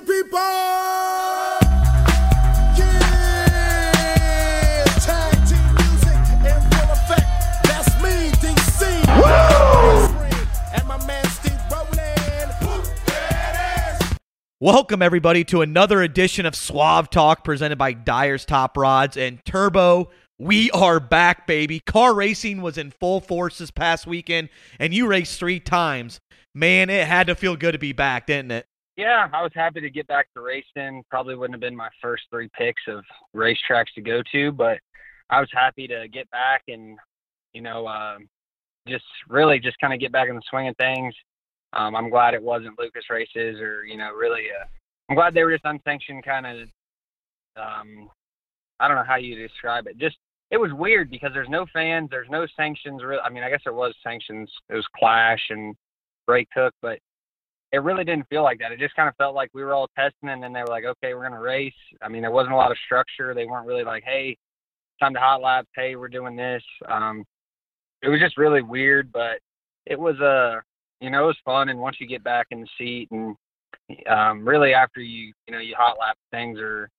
me. 0.00 0.22
Welcome, 14.58 15.02
everybody, 15.02 15.44
to 15.44 15.60
another 15.60 16.02
edition 16.02 16.44
of 16.44 16.56
Suave 16.56 17.10
Talk 17.10 17.44
presented 17.44 17.76
by 17.76 17.92
Dyer's 17.92 18.44
Top 18.44 18.76
Rods 18.76 19.16
and 19.16 19.44
Turbo. 19.44 20.10
We 20.38 20.70
are 20.72 20.98
back, 20.98 21.46
baby. 21.46 21.78
Car 21.78 22.14
racing 22.14 22.62
was 22.62 22.76
in 22.76 22.90
full 22.90 23.20
force 23.20 23.58
this 23.58 23.70
past 23.70 24.06
weekend, 24.06 24.48
and 24.78 24.92
you 24.92 25.06
raced 25.06 25.38
three 25.38 25.60
times. 25.60 26.20
Man, 26.54 26.90
it 26.90 27.06
had 27.06 27.26
to 27.28 27.34
feel 27.34 27.54
good 27.54 27.72
to 27.72 27.78
be 27.78 27.92
back, 27.92 28.26
didn't 28.26 28.50
it? 28.50 28.66
Yeah, 28.96 29.28
I 29.30 29.42
was 29.42 29.52
happy 29.54 29.82
to 29.82 29.90
get 29.90 30.06
back 30.06 30.28
to 30.32 30.40
racing. 30.40 31.04
Probably 31.10 31.34
wouldn't 31.34 31.54
have 31.54 31.60
been 31.60 31.76
my 31.76 31.90
first 32.00 32.24
three 32.30 32.48
picks 32.56 32.82
of 32.88 33.04
racetracks 33.34 33.92
to 33.94 34.00
go 34.00 34.22
to, 34.32 34.52
but 34.52 34.78
I 35.28 35.38
was 35.40 35.50
happy 35.52 35.86
to 35.88 36.08
get 36.08 36.30
back 36.30 36.62
and, 36.68 36.98
you 37.52 37.60
know, 37.60 37.86
um, 37.86 38.26
just 38.88 39.04
really 39.28 39.58
just 39.58 39.78
kind 39.80 39.92
of 39.92 40.00
get 40.00 40.12
back 40.12 40.30
in 40.30 40.36
the 40.36 40.42
swing 40.48 40.68
of 40.68 40.76
things. 40.76 41.14
Um, 41.74 41.94
I'm 41.94 42.08
glad 42.08 42.32
it 42.32 42.42
wasn't 42.42 42.78
Lucas 42.78 43.04
races 43.10 43.60
or, 43.60 43.84
you 43.84 43.98
know, 43.98 44.12
really, 44.12 44.44
uh, 44.58 44.64
I'm 45.10 45.16
glad 45.16 45.34
they 45.34 45.44
were 45.44 45.52
just 45.52 45.66
unsanctioned 45.66 46.24
kind 46.24 46.46
of, 46.46 46.68
um, 47.56 48.08
I 48.80 48.88
don't 48.88 48.96
know 48.96 49.04
how 49.06 49.16
you 49.16 49.36
describe 49.36 49.86
it. 49.88 49.98
Just, 49.98 50.16
it 50.50 50.56
was 50.56 50.72
weird 50.72 51.10
because 51.10 51.32
there's 51.34 51.48
no 51.50 51.66
fans, 51.72 52.08
there's 52.10 52.30
no 52.30 52.46
sanctions. 52.56 53.02
Really, 53.04 53.20
I 53.20 53.28
mean, 53.28 53.42
I 53.42 53.50
guess 53.50 53.62
there 53.64 53.74
was 53.74 53.94
sanctions. 54.02 54.50
It 54.70 54.74
was 54.74 54.86
Clash 54.96 55.42
and 55.50 55.74
Ray 56.28 56.46
Cook, 56.54 56.72
but 56.80 56.98
it 57.72 57.78
really 57.78 58.04
didn't 58.04 58.28
feel 58.28 58.42
like 58.42 58.58
that. 58.60 58.72
It 58.72 58.78
just 58.78 58.94
kind 58.94 59.08
of 59.08 59.16
felt 59.16 59.34
like 59.34 59.50
we 59.52 59.64
were 59.64 59.74
all 59.74 59.88
testing, 59.96 60.28
and 60.28 60.42
then 60.42 60.52
they 60.52 60.60
were 60.60 60.68
like, 60.68 60.84
"Okay, 60.84 61.14
we're 61.14 61.28
gonna 61.28 61.40
race." 61.40 61.74
I 62.02 62.08
mean, 62.08 62.22
there 62.22 62.30
wasn't 62.30 62.54
a 62.54 62.56
lot 62.56 62.70
of 62.70 62.78
structure. 62.84 63.34
They 63.34 63.46
weren't 63.46 63.66
really 63.66 63.84
like, 63.84 64.04
"Hey, 64.04 64.36
time 65.00 65.14
to 65.14 65.20
hot 65.20 65.42
lap. 65.42 65.66
Hey, 65.74 65.96
we're 65.96 66.08
doing 66.08 66.36
this." 66.36 66.62
Um, 66.86 67.24
it 68.02 68.08
was 68.08 68.20
just 68.20 68.36
really 68.38 68.62
weird, 68.62 69.10
but 69.12 69.40
it 69.86 69.98
was 69.98 70.20
uh, 70.20 70.60
you 71.00 71.10
know, 71.10 71.24
it 71.24 71.26
was 71.26 71.38
fun. 71.44 71.68
And 71.68 71.80
once 71.80 71.96
you 72.00 72.06
get 72.06 72.24
back 72.24 72.48
in 72.50 72.60
the 72.62 72.68
seat, 72.78 73.08
and 73.10 73.36
um, 74.08 74.46
really 74.46 74.74
after 74.74 75.00
you, 75.00 75.32
you 75.46 75.54
know, 75.54 75.60
you 75.60 75.74
hot 75.76 75.98
lap 75.98 76.16
things, 76.30 76.58
or 76.58 76.90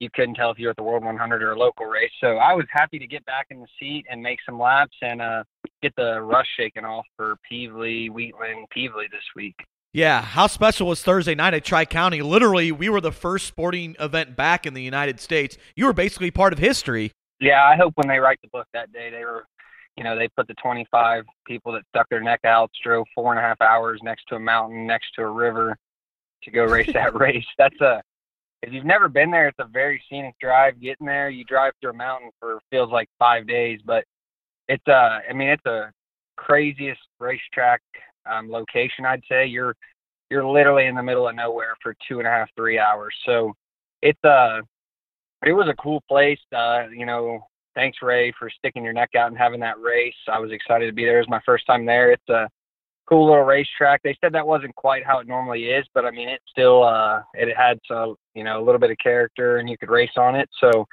you 0.00 0.08
couldn't 0.14 0.34
tell 0.34 0.50
if 0.50 0.58
you 0.58 0.66
were 0.66 0.70
at 0.70 0.76
the 0.76 0.82
World 0.82 1.04
100 1.04 1.42
or 1.42 1.52
a 1.52 1.58
local 1.58 1.86
race. 1.86 2.10
So 2.20 2.36
I 2.36 2.52
was 2.52 2.66
happy 2.70 2.98
to 2.98 3.06
get 3.06 3.24
back 3.26 3.46
in 3.50 3.60
the 3.60 3.66
seat 3.78 4.04
and 4.10 4.22
make 4.22 4.38
some 4.44 4.58
laps 4.58 4.96
and 5.02 5.22
uh, 5.22 5.44
get 5.82 5.94
the 5.96 6.20
rush 6.20 6.48
shaken 6.58 6.84
off 6.84 7.06
for 7.16 7.36
Pevely, 7.50 8.10
Wheatland, 8.10 8.66
Pevely 8.76 9.10
this 9.10 9.24
week. 9.36 9.56
Yeah, 9.94 10.22
how 10.22 10.48
special 10.48 10.88
was 10.88 11.04
Thursday 11.04 11.36
night 11.36 11.54
at 11.54 11.64
Tri 11.64 11.84
County? 11.84 12.20
Literally, 12.20 12.72
we 12.72 12.88
were 12.88 13.00
the 13.00 13.12
first 13.12 13.46
sporting 13.46 13.94
event 14.00 14.34
back 14.34 14.66
in 14.66 14.74
the 14.74 14.82
United 14.82 15.20
States. 15.20 15.56
You 15.76 15.86
were 15.86 15.92
basically 15.92 16.32
part 16.32 16.52
of 16.52 16.58
history. 16.58 17.12
Yeah, 17.38 17.64
I 17.64 17.76
hope 17.76 17.92
when 17.94 18.08
they 18.08 18.18
write 18.18 18.40
the 18.42 18.48
book 18.48 18.66
that 18.74 18.92
day, 18.92 19.10
they 19.10 19.24
were, 19.24 19.44
you 19.96 20.02
know, 20.02 20.18
they 20.18 20.26
put 20.36 20.48
the 20.48 20.54
25 20.54 21.22
people 21.46 21.72
that 21.74 21.82
stuck 21.90 22.08
their 22.08 22.20
neck 22.20 22.40
out, 22.44 22.72
drove 22.82 23.06
four 23.14 23.30
and 23.30 23.38
a 23.38 23.42
half 23.42 23.60
hours 23.60 24.00
next 24.02 24.24
to 24.30 24.34
a 24.34 24.40
mountain, 24.40 24.84
next 24.84 25.12
to 25.14 25.22
a 25.22 25.30
river 25.30 25.78
to 26.42 26.50
go 26.50 26.64
race 26.64 26.92
that 26.92 27.14
race. 27.20 27.46
That's 27.56 27.80
a, 27.80 28.02
if 28.64 28.72
you've 28.72 28.84
never 28.84 29.08
been 29.08 29.30
there, 29.30 29.46
it's 29.46 29.60
a 29.60 29.68
very 29.72 30.02
scenic 30.10 30.34
drive. 30.40 30.80
Getting 30.80 31.06
there, 31.06 31.30
you 31.30 31.44
drive 31.44 31.72
through 31.80 31.90
a 31.90 31.94
mountain 31.94 32.30
for 32.40 32.58
feels 32.68 32.90
like 32.90 33.08
five 33.20 33.46
days, 33.46 33.78
but 33.84 34.02
it's 34.66 34.88
uh, 34.88 35.20
I 35.30 35.32
mean, 35.32 35.50
it's 35.50 35.66
a 35.66 35.92
craziest 36.36 37.00
racetrack 37.20 37.80
um, 38.26 38.50
location. 38.50 39.04
I'd 39.04 39.22
say 39.28 39.46
you're 39.46 39.74
you're 40.30 40.46
literally 40.46 40.86
in 40.86 40.94
the 40.94 41.02
middle 41.02 41.28
of 41.28 41.34
nowhere 41.34 41.74
for 41.82 41.94
two 42.08 42.18
and 42.18 42.26
a 42.26 42.30
half, 42.30 42.48
three 42.56 42.78
hours. 42.78 43.14
So 43.26 43.52
it's 44.02 44.22
uh, 44.24 44.60
it 45.44 45.52
was 45.52 45.68
a 45.68 45.82
cool 45.82 46.02
place. 46.08 46.38
Uh, 46.54 46.84
you 46.94 47.06
know, 47.06 47.46
thanks 47.74 47.98
Ray 48.02 48.32
for 48.38 48.50
sticking 48.50 48.84
your 48.84 48.92
neck 48.92 49.10
out 49.16 49.28
and 49.28 49.38
having 49.38 49.60
that 49.60 49.80
race. 49.80 50.14
I 50.28 50.38
was 50.38 50.52
excited 50.52 50.86
to 50.86 50.92
be 50.92 51.04
there. 51.04 51.16
It 51.16 51.22
was 51.22 51.28
my 51.28 51.42
first 51.44 51.66
time 51.66 51.84
there. 51.84 52.12
It's 52.12 52.28
a 52.28 52.48
cool 53.06 53.26
little 53.26 53.44
racetrack. 53.44 54.02
They 54.02 54.16
said 54.20 54.32
that 54.32 54.46
wasn't 54.46 54.74
quite 54.74 55.04
how 55.04 55.18
it 55.18 55.26
normally 55.26 55.64
is, 55.64 55.86
but 55.94 56.04
I 56.04 56.10
mean, 56.10 56.28
it 56.28 56.40
still 56.48 56.82
uh, 56.82 57.20
it 57.34 57.54
had 57.56 57.78
some 57.86 58.16
you 58.34 58.44
know 58.44 58.60
a 58.60 58.64
little 58.64 58.80
bit 58.80 58.90
of 58.90 58.98
character, 58.98 59.58
and 59.58 59.68
you 59.68 59.76
could 59.78 59.90
race 59.90 60.16
on 60.16 60.34
it. 60.34 60.48
So 60.60 60.86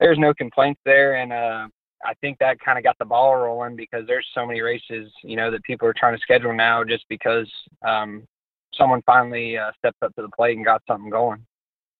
there's 0.00 0.18
no 0.18 0.34
complaints 0.34 0.80
there, 0.84 1.16
and 1.16 1.32
uh, 1.32 1.68
I 2.04 2.14
think 2.20 2.38
that 2.38 2.60
kind 2.60 2.78
of 2.78 2.84
got 2.84 2.98
the 2.98 3.04
ball 3.04 3.34
rolling 3.36 3.76
because 3.76 4.06
there's 4.06 4.26
so 4.34 4.46
many 4.46 4.60
races 4.60 5.10
you 5.22 5.36
know 5.36 5.50
that 5.50 5.62
people 5.64 5.88
are 5.88 5.94
trying 5.94 6.14
to 6.14 6.20
schedule 6.20 6.52
now 6.52 6.84
just 6.84 7.04
because 7.08 7.50
um, 7.86 8.26
someone 8.74 9.02
finally 9.06 9.56
uh, 9.56 9.70
stepped 9.78 10.02
up 10.02 10.14
to 10.16 10.22
the 10.22 10.28
plate 10.36 10.56
and 10.56 10.64
got 10.64 10.82
something 10.86 11.10
going. 11.10 11.44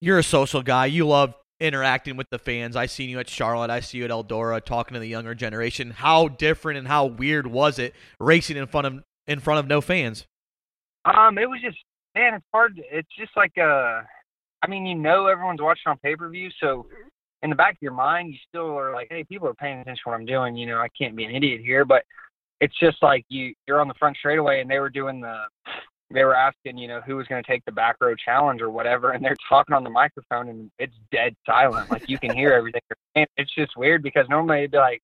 You're 0.00 0.18
a 0.18 0.24
social 0.24 0.62
guy. 0.62 0.86
You 0.86 1.06
love 1.06 1.34
interacting 1.60 2.16
with 2.16 2.28
the 2.30 2.38
fans. 2.38 2.76
I 2.76 2.86
seen 2.86 3.08
you 3.08 3.18
at 3.20 3.28
Charlotte. 3.28 3.70
I 3.70 3.80
see 3.80 3.98
you 3.98 4.04
at 4.04 4.10
Eldora 4.10 4.62
talking 4.62 4.94
to 4.94 5.00
the 5.00 5.08
younger 5.08 5.34
generation. 5.34 5.90
How 5.90 6.28
different 6.28 6.78
and 6.78 6.88
how 6.88 7.06
weird 7.06 7.46
was 7.46 7.78
it 7.78 7.94
racing 8.20 8.56
in 8.56 8.66
front 8.66 8.86
of 8.86 9.02
in 9.26 9.40
front 9.40 9.60
of 9.60 9.66
no 9.66 9.80
fans? 9.80 10.26
Um, 11.04 11.38
it 11.38 11.48
was 11.48 11.60
just 11.62 11.78
man, 12.14 12.34
it's 12.34 12.44
hard. 12.52 12.80
It's 12.90 13.08
just 13.18 13.32
like 13.36 13.56
uh, 13.58 14.02
I 14.62 14.66
mean, 14.68 14.86
you 14.86 14.94
know, 14.94 15.26
everyone's 15.26 15.60
watching 15.60 15.84
on 15.86 15.98
pay 15.98 16.16
per 16.16 16.28
view, 16.28 16.50
so 16.60 16.86
in 17.44 17.50
the 17.50 17.56
back 17.56 17.74
of 17.74 17.82
your 17.82 17.92
mind, 17.92 18.32
you 18.32 18.38
still 18.48 18.76
are 18.76 18.92
like, 18.92 19.08
hey, 19.10 19.22
people 19.22 19.46
are 19.46 19.54
paying 19.54 19.78
attention 19.78 20.02
to 20.02 20.10
what 20.10 20.16
I'm 20.16 20.24
doing. 20.24 20.56
You 20.56 20.66
know, 20.66 20.78
I 20.78 20.88
can't 20.98 21.14
be 21.14 21.24
an 21.24 21.34
idiot 21.34 21.60
here, 21.62 21.84
but 21.84 22.02
it's 22.60 22.74
just 22.80 22.96
like 23.02 23.24
you 23.28 23.52
you're 23.68 23.80
on 23.80 23.86
the 23.86 23.94
front 23.94 24.16
straightaway, 24.16 24.62
and 24.62 24.70
they 24.70 24.78
were 24.78 24.90
doing 24.90 25.20
the 25.20 25.42
they 26.10 26.24
were 26.24 26.34
asking, 26.34 26.78
you 26.78 26.88
know, 26.88 27.00
who 27.02 27.16
was 27.16 27.26
going 27.26 27.42
to 27.42 27.50
take 27.50 27.64
the 27.66 27.72
back 27.72 27.96
row 28.00 28.14
challenge 28.14 28.62
or 28.62 28.70
whatever, 28.70 29.12
and 29.12 29.22
they're 29.22 29.36
talking 29.48 29.74
on 29.74 29.84
the 29.84 29.90
microphone, 29.90 30.48
and 30.48 30.70
it's 30.78 30.94
dead 31.12 31.34
silent. 31.44 31.90
Like 31.90 32.08
you 32.08 32.18
can 32.18 32.34
hear 32.34 32.52
everything. 32.52 32.80
And 33.14 33.26
it's 33.36 33.54
just 33.54 33.76
weird 33.76 34.02
because 34.02 34.26
normally 34.30 34.60
it'd 34.60 34.70
be 34.70 34.78
like, 34.78 35.02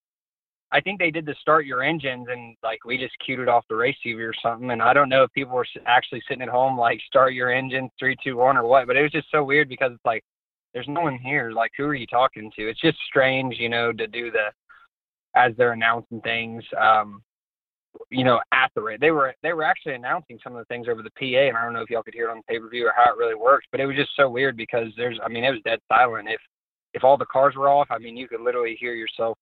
I 0.72 0.80
think 0.80 0.98
they 0.98 1.10
did 1.10 1.26
the 1.26 1.34
start 1.40 1.66
your 1.66 1.82
engines, 1.82 2.28
and 2.30 2.56
like 2.62 2.84
we 2.86 2.96
just 2.96 3.14
queued 3.24 3.40
it 3.40 3.48
off 3.48 3.66
the 3.68 3.76
race 3.76 3.96
TV 4.06 4.26
or 4.26 4.32
something. 4.42 4.70
And 4.70 4.80
I 4.80 4.94
don't 4.94 5.10
know 5.10 5.24
if 5.24 5.32
people 5.32 5.54
were 5.54 5.66
actually 5.84 6.22
sitting 6.26 6.42
at 6.42 6.48
home 6.48 6.78
like 6.78 7.00
start 7.06 7.34
your 7.34 7.52
engine 7.52 7.90
three, 7.98 8.16
two, 8.24 8.38
one, 8.38 8.56
or 8.56 8.64
what. 8.64 8.86
But 8.86 8.96
it 8.96 9.02
was 9.02 9.12
just 9.12 9.30
so 9.30 9.44
weird 9.44 9.68
because 9.68 9.92
it's 9.92 10.06
like 10.06 10.24
there's 10.74 10.88
no 10.88 11.00
one 11.00 11.18
here. 11.18 11.52
Like 11.52 11.72
who 11.76 11.84
are 11.84 11.94
you 11.94 12.06
talking 12.06 12.50
to? 12.56 12.68
It's 12.68 12.80
just 12.80 12.98
strange, 13.06 13.56
you 13.58 13.68
know, 13.68 13.92
to 13.92 14.06
do 14.06 14.30
the 14.30 14.48
as 15.36 15.52
they're 15.56 15.72
announcing 15.72 16.20
things. 16.20 16.62
Um, 16.80 17.22
you 18.10 18.24
know, 18.24 18.40
at 18.52 18.70
the 18.74 18.82
rate 18.82 19.00
they 19.00 19.10
were 19.10 19.34
they 19.42 19.52
were 19.52 19.64
actually 19.64 19.94
announcing 19.94 20.38
some 20.42 20.54
of 20.54 20.58
the 20.58 20.64
things 20.66 20.86
over 20.88 21.02
the 21.02 21.10
PA, 21.10 21.48
and 21.48 21.56
I 21.56 21.64
don't 21.64 21.72
know 21.72 21.82
if 21.82 21.90
y'all 21.90 22.02
could 22.02 22.14
hear 22.14 22.28
it 22.28 22.30
on 22.30 22.38
the 22.38 22.42
pay 22.52 22.58
per 22.58 22.68
view 22.68 22.86
or 22.86 22.92
how 22.96 23.12
it 23.12 23.18
really 23.18 23.34
works, 23.34 23.66
but 23.70 23.80
it 23.80 23.86
was 23.86 23.96
just 23.96 24.10
so 24.16 24.28
weird 24.28 24.56
because 24.56 24.88
there's 24.96 25.18
I 25.24 25.28
mean 25.28 25.44
it 25.44 25.50
was 25.50 25.60
dead 25.64 25.80
silent. 25.88 26.28
If 26.28 26.40
if 26.94 27.04
all 27.04 27.16
the 27.16 27.26
cars 27.26 27.54
were 27.56 27.68
off, 27.68 27.88
I 27.90 27.98
mean 27.98 28.16
you 28.16 28.28
could 28.28 28.40
literally 28.40 28.76
hear 28.78 28.94
yourself. 28.94 29.38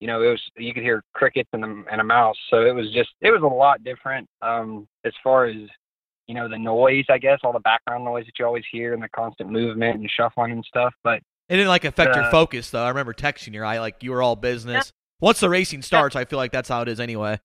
You 0.00 0.06
know, 0.06 0.22
it 0.22 0.28
was 0.28 0.40
you 0.56 0.72
could 0.72 0.82
hear 0.82 1.02
crickets 1.14 1.50
and 1.52 1.64
a, 1.64 1.84
and 1.90 2.00
a 2.00 2.04
mouse. 2.04 2.36
So 2.48 2.64
it 2.64 2.74
was 2.74 2.90
just 2.92 3.10
it 3.20 3.30
was 3.30 3.42
a 3.42 3.46
lot 3.46 3.84
different 3.84 4.28
um, 4.42 4.88
as 5.04 5.12
far 5.22 5.46
as 5.46 5.56
you 6.30 6.36
know 6.36 6.48
the 6.48 6.56
noise, 6.58 7.04
I 7.08 7.18
guess, 7.18 7.40
all 7.42 7.52
the 7.52 7.58
background 7.58 8.04
noise 8.04 8.24
that 8.26 8.38
you 8.38 8.46
always 8.46 8.62
hear 8.70 8.94
and 8.94 9.02
the 9.02 9.08
constant 9.08 9.50
movement 9.50 9.98
and 9.98 10.08
shuffling 10.08 10.52
and 10.52 10.64
stuff. 10.64 10.94
But 11.02 11.16
It 11.48 11.56
didn't 11.56 11.66
like 11.66 11.84
affect 11.84 12.14
your 12.14 12.24
Uh, 12.26 12.30
focus 12.30 12.70
though. 12.70 12.84
I 12.84 12.88
remember 12.88 13.12
texting 13.12 13.52
you. 13.52 13.64
I 13.64 13.80
like 13.80 14.02
you 14.04 14.12
were 14.12 14.22
all 14.22 14.36
business. 14.36 14.92
Once 15.20 15.40
the 15.40 15.48
racing 15.50 15.82
starts, 15.82 16.14
I 16.14 16.24
feel 16.24 16.38
like 16.38 16.52
that's 16.52 16.68
how 16.68 16.82
it 16.82 16.88
is 16.88 17.00
anyway. 17.00 17.40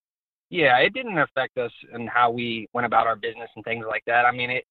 yeah, 0.51 0.78
it 0.78 0.94
didn't 0.94 1.18
affect 1.18 1.57
us 1.57 1.72
and 1.91 2.07
how 2.07 2.29
we 2.29 2.68
went 2.73 2.85
about 2.85 3.07
our 3.07 3.16
business 3.16 3.50
and 3.56 3.66
things 3.66 3.84
like 3.90 4.03
that. 4.06 4.25
I 4.25 4.31
mean, 4.31 4.51
it 4.51 4.63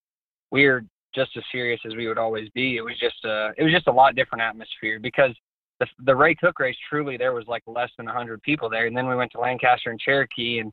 we 0.52 0.66
were 0.68 0.84
just 1.12 1.36
as 1.36 1.42
serious 1.50 1.80
as 1.84 1.96
we 1.96 2.06
would 2.06 2.18
always 2.18 2.48
be. 2.50 2.76
It 2.76 2.82
was 2.82 2.96
just 3.00 3.24
a 3.24 3.52
it 3.58 3.64
was 3.64 3.72
just 3.72 3.88
a 3.88 3.92
lot 3.92 4.14
different 4.14 4.42
atmosphere 4.42 5.00
because 5.00 5.32
the 5.80 5.86
the 6.04 6.14
Ray 6.14 6.36
Cook 6.36 6.60
race 6.60 6.76
truly 6.88 7.16
there 7.16 7.32
was 7.32 7.46
like 7.48 7.64
less 7.66 7.90
than 7.96 8.06
100 8.06 8.40
people 8.42 8.70
there, 8.70 8.86
and 8.86 8.96
then 8.96 9.08
we 9.08 9.16
went 9.16 9.32
to 9.32 9.40
Lancaster 9.40 9.90
and 9.90 9.98
Cherokee 9.98 10.60
and 10.60 10.72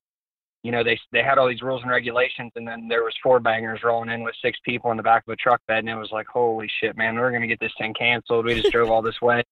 you 0.63 0.71
know 0.71 0.83
they 0.83 0.99
they 1.11 1.23
had 1.23 1.37
all 1.37 1.47
these 1.47 1.61
rules 1.61 1.81
and 1.81 1.91
regulations, 1.91 2.51
and 2.55 2.67
then 2.67 2.87
there 2.87 3.03
was 3.03 3.13
four 3.23 3.39
bangers 3.39 3.81
rolling 3.83 4.09
in 4.09 4.23
with 4.23 4.35
six 4.43 4.57
people 4.63 4.91
in 4.91 4.97
the 4.97 5.03
back 5.03 5.23
of 5.27 5.33
a 5.33 5.35
truck 5.35 5.61
bed, 5.67 5.79
and 5.79 5.89
it 5.89 5.95
was 5.95 6.11
like 6.11 6.27
holy 6.27 6.69
shit, 6.79 6.97
man, 6.97 7.15
we're 7.15 7.31
gonna 7.31 7.47
get 7.47 7.59
this 7.59 7.73
thing 7.77 7.93
canceled. 7.93 8.45
We 8.45 8.61
just 8.61 8.71
drove 8.71 8.89
all 8.89 9.01
this 9.01 9.21
way, 9.21 9.43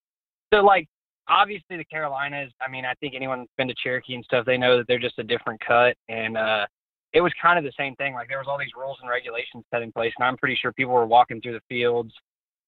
so 0.54 0.62
like 0.62 0.88
obviously 1.30 1.78
the 1.78 1.86
Carolinas, 1.86 2.52
I 2.66 2.70
mean, 2.70 2.86
I 2.86 2.94
think 2.96 3.14
anyone 3.16 3.40
that's 3.40 3.52
been 3.58 3.68
to 3.68 3.76
Cherokee 3.82 4.16
and 4.16 4.26
stuff, 4.26 4.46
they 4.46 4.58
know 4.58 4.78
that 4.78 4.88
they're 4.88 5.00
just 5.00 5.20
a 5.20 5.24
different 5.24 5.62
cut. 5.66 5.96
And 6.10 6.38
uh 6.38 6.66
it 7.14 7.22
was 7.22 7.32
kind 7.42 7.58
of 7.58 7.64
the 7.64 7.74
same 7.78 7.96
thing. 7.96 8.14
Like 8.14 8.28
there 8.28 8.38
was 8.38 8.48
all 8.48 8.60
these 8.60 8.76
rules 8.78 8.98
and 9.02 9.10
regulations 9.10 9.64
set 9.72 9.82
in 9.82 9.92
place 9.92 10.14
and 10.18 10.28
I'm 10.28 10.38
pretty 10.38 10.58
sure 10.62 10.74
people 10.74 10.94
were 10.94 11.08
walking 11.08 11.42
through 11.42 11.54
the 11.54 11.62
fields. 11.70 12.14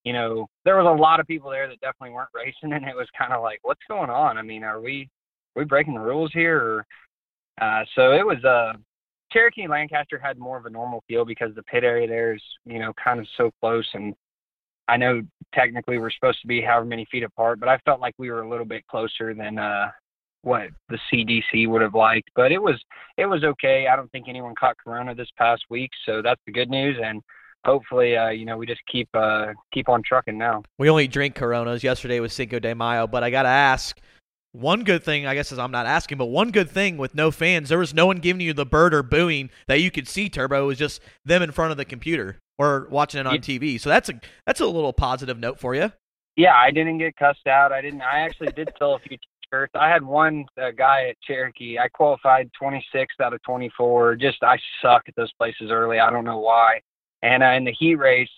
You 0.03 0.13
know, 0.13 0.47
there 0.65 0.77
was 0.77 0.87
a 0.87 1.01
lot 1.01 1.19
of 1.19 1.27
people 1.27 1.51
there 1.51 1.67
that 1.67 1.79
definitely 1.81 2.11
weren't 2.11 2.29
racing 2.33 2.73
and 2.73 2.87
it 2.87 2.95
was 2.95 3.07
kind 3.17 3.33
of 3.33 3.41
like, 3.41 3.59
what's 3.63 3.81
going 3.87 4.09
on? 4.09 4.37
I 4.37 4.41
mean, 4.41 4.63
are 4.63 4.81
we 4.81 5.09
are 5.55 5.61
we 5.63 5.65
breaking 5.65 5.95
the 5.95 5.99
rules 5.99 6.31
here 6.33 6.57
or 6.57 6.85
uh 7.61 7.83
so 7.95 8.11
it 8.11 8.25
was 8.25 8.43
uh 8.43 8.73
Cherokee 9.31 9.67
Lancaster 9.67 10.19
had 10.19 10.37
more 10.37 10.57
of 10.57 10.65
a 10.65 10.69
normal 10.69 11.03
feel 11.07 11.23
because 11.23 11.55
the 11.55 11.63
pit 11.63 11.85
area 11.85 12.05
there 12.05 12.33
is, 12.33 12.41
you 12.65 12.79
know, 12.79 12.91
kind 13.01 13.17
of 13.17 13.27
so 13.37 13.49
close 13.61 13.87
and 13.93 14.13
I 14.87 14.97
know 14.97 15.21
technically 15.55 15.99
we're 15.99 16.11
supposed 16.11 16.41
to 16.41 16.47
be 16.47 16.61
however 16.61 16.85
many 16.85 17.05
feet 17.09 17.23
apart, 17.23 17.61
but 17.61 17.69
I 17.69 17.77
felt 17.85 18.01
like 18.01 18.13
we 18.17 18.29
were 18.29 18.41
a 18.41 18.49
little 18.49 18.65
bit 18.65 18.85
closer 18.87 19.33
than 19.33 19.57
uh 19.57 19.91
what 20.43 20.69
the 20.89 20.97
CDC 21.11 21.67
would 21.67 21.81
have 21.81 21.93
liked. 21.93 22.29
But 22.35 22.51
it 22.51 22.61
was 22.61 22.75
it 23.17 23.25
was 23.25 23.43
okay. 23.43 23.87
I 23.87 23.95
don't 23.95 24.11
think 24.11 24.27
anyone 24.27 24.55
caught 24.59 24.75
corona 24.83 25.15
this 25.15 25.29
past 25.37 25.63
week, 25.69 25.91
so 26.05 26.21
that's 26.21 26.41
the 26.45 26.51
good 26.51 26.69
news. 26.69 26.97
And 27.03 27.21
hopefully, 27.65 28.17
uh, 28.17 28.29
you 28.29 28.45
know, 28.45 28.57
we 28.57 28.65
just 28.65 28.81
keep 28.91 29.09
uh, 29.13 29.47
keep 29.73 29.89
on 29.89 30.01
trucking 30.03 30.37
now. 30.37 30.63
We 30.77 30.89
only 30.89 31.07
drink 31.07 31.35
Coronas. 31.35 31.83
Yesterday 31.83 32.19
was 32.19 32.33
Cinco 32.33 32.59
de 32.59 32.73
Mayo, 32.73 33.07
but 33.07 33.23
I 33.23 33.29
gotta 33.29 33.49
ask. 33.49 33.99
One 34.53 34.83
good 34.83 35.03
thing, 35.03 35.25
I 35.25 35.33
guess, 35.33 35.51
is 35.53 35.59
I'm 35.59 35.71
not 35.71 35.85
asking, 35.85 36.17
but 36.17 36.25
one 36.25 36.51
good 36.51 36.69
thing 36.69 36.97
with 36.97 37.15
no 37.15 37.31
fans, 37.31 37.69
there 37.69 37.79
was 37.79 37.93
no 37.93 38.05
one 38.05 38.17
giving 38.17 38.41
you 38.41 38.51
the 38.53 38.65
bird 38.65 38.93
or 38.93 39.01
booing 39.01 39.49
that 39.67 39.79
you 39.79 39.89
could 39.89 40.07
see. 40.09 40.29
Turbo 40.29 40.63
it 40.63 40.67
was 40.67 40.77
just 40.77 41.01
them 41.23 41.41
in 41.41 41.51
front 41.51 41.71
of 41.71 41.77
the 41.77 41.85
computer 41.85 42.37
or 42.57 42.87
watching 42.89 43.21
it 43.21 43.27
on 43.27 43.35
Yeah. 43.35 43.39
TV. 43.39 43.79
So 43.79 43.89
that's 43.89 44.09
a 44.09 44.19
that's 44.45 44.59
a 44.59 44.65
little 44.65 44.91
positive 44.91 45.39
note 45.39 45.57
for 45.59 45.73
you. 45.73 45.93
Yeah, 46.35 46.55
I 46.55 46.71
didn't 46.71 46.97
get 46.97 47.15
cussed 47.15 47.47
out. 47.47 47.71
I 47.71 47.81
didn't. 47.81 48.01
I 48.01 48.19
actually 48.19 48.51
did 48.51 48.69
sell 48.77 48.95
a 48.95 48.99
few 48.99 49.17
t-shirts. 49.17 49.71
I 49.75 49.89
had 49.89 50.03
one 50.03 50.45
uh, 50.61 50.71
guy 50.71 51.07
at 51.09 51.15
Cherokee. 51.21 51.77
I 51.79 51.87
qualified 51.87 52.49
26th 52.61 53.21
out 53.21 53.33
of 53.33 53.41
24. 53.43 54.15
Just 54.15 54.43
I 54.43 54.57
suck 54.81 55.03
at 55.07 55.15
those 55.15 55.31
places 55.33 55.71
early. 55.71 55.99
I 55.99 56.09
don't 56.09 56.25
know 56.25 56.39
why. 56.39 56.81
And 57.21 57.41
uh, 57.43 57.47
in 57.47 57.63
the 57.63 57.73
heat 57.73 57.95
race, 57.95 58.29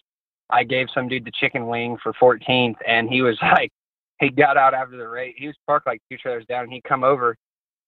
I 0.50 0.63
gave 0.63 0.88
some 0.94 1.07
dude 1.07 1.25
the 1.25 1.31
chicken 1.31 1.68
wing 1.68 1.98
for 2.04 2.13
14th, 2.13 2.75
and 2.88 3.09
he 3.09 3.21
was 3.21 3.38
like, 3.42 3.71
he 4.23 4.29
got 4.29 4.57
out 4.57 4.73
after 4.73 4.97
the 4.97 5.07
race. 5.07 5.35
He 5.37 5.47
was 5.47 5.55
parked 5.67 5.87
like 5.87 6.01
two 6.09 6.17
trailers 6.17 6.45
down, 6.47 6.63
and 6.63 6.73
he 6.73 6.81
come 6.87 7.03
over, 7.03 7.35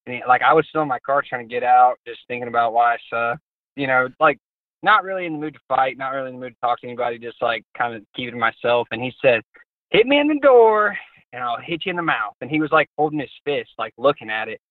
and 0.06 0.16
he, 0.16 0.22
like 0.28 0.42
I 0.42 0.54
was 0.54 0.66
still 0.70 0.82
in 0.82 0.88
my 0.88 1.00
car 1.00 1.24
trying 1.28 1.48
to 1.48 1.54
get 1.54 1.64
out, 1.64 1.96
just 2.08 2.20
thinking 2.28 2.48
about 2.48 2.74
why 2.74 2.94
I 2.94 2.98
suck. 3.10 3.40
You 3.76 3.88
know, 3.88 4.08
like 4.20 4.38
not 4.86 5.04
really 5.04 5.26
in 5.26 5.34
the 5.34 5.40
mood 5.40 5.56
to 5.56 5.60
fight, 5.68 5.98
not 5.98 6.10
really 6.10 6.30
in 6.30 6.36
the 6.36 6.42
mood 6.42 6.54
to 6.54 6.60
talk 6.62 6.80
to 6.80 6.88
anybody, 6.88 7.18
just 7.18 7.42
like 7.42 7.64
kind 7.78 7.96
of 7.96 8.04
keep 8.16 8.28
it 8.28 8.32
to 8.32 8.38
myself. 8.38 8.88
And 8.92 9.02
he 9.02 9.12
said, 9.22 9.42
hit 9.90 10.06
me 10.06 10.20
in 10.20 10.28
the 10.28 10.40
door 10.42 10.96
and 11.34 11.44
I'll 11.44 11.60
hit 11.60 11.86
you 11.86 11.90
in 11.90 11.96
the 11.96 12.04
mouth. 12.04 12.36
And 12.40 12.50
he 12.50 12.62
was 12.62 12.72
like 12.72 12.88
holding 12.98 13.20
his 13.20 13.30
fist, 13.44 13.72
like 13.78 13.94
looking 13.98 14.30
at 14.30 14.48
it. 14.48 14.62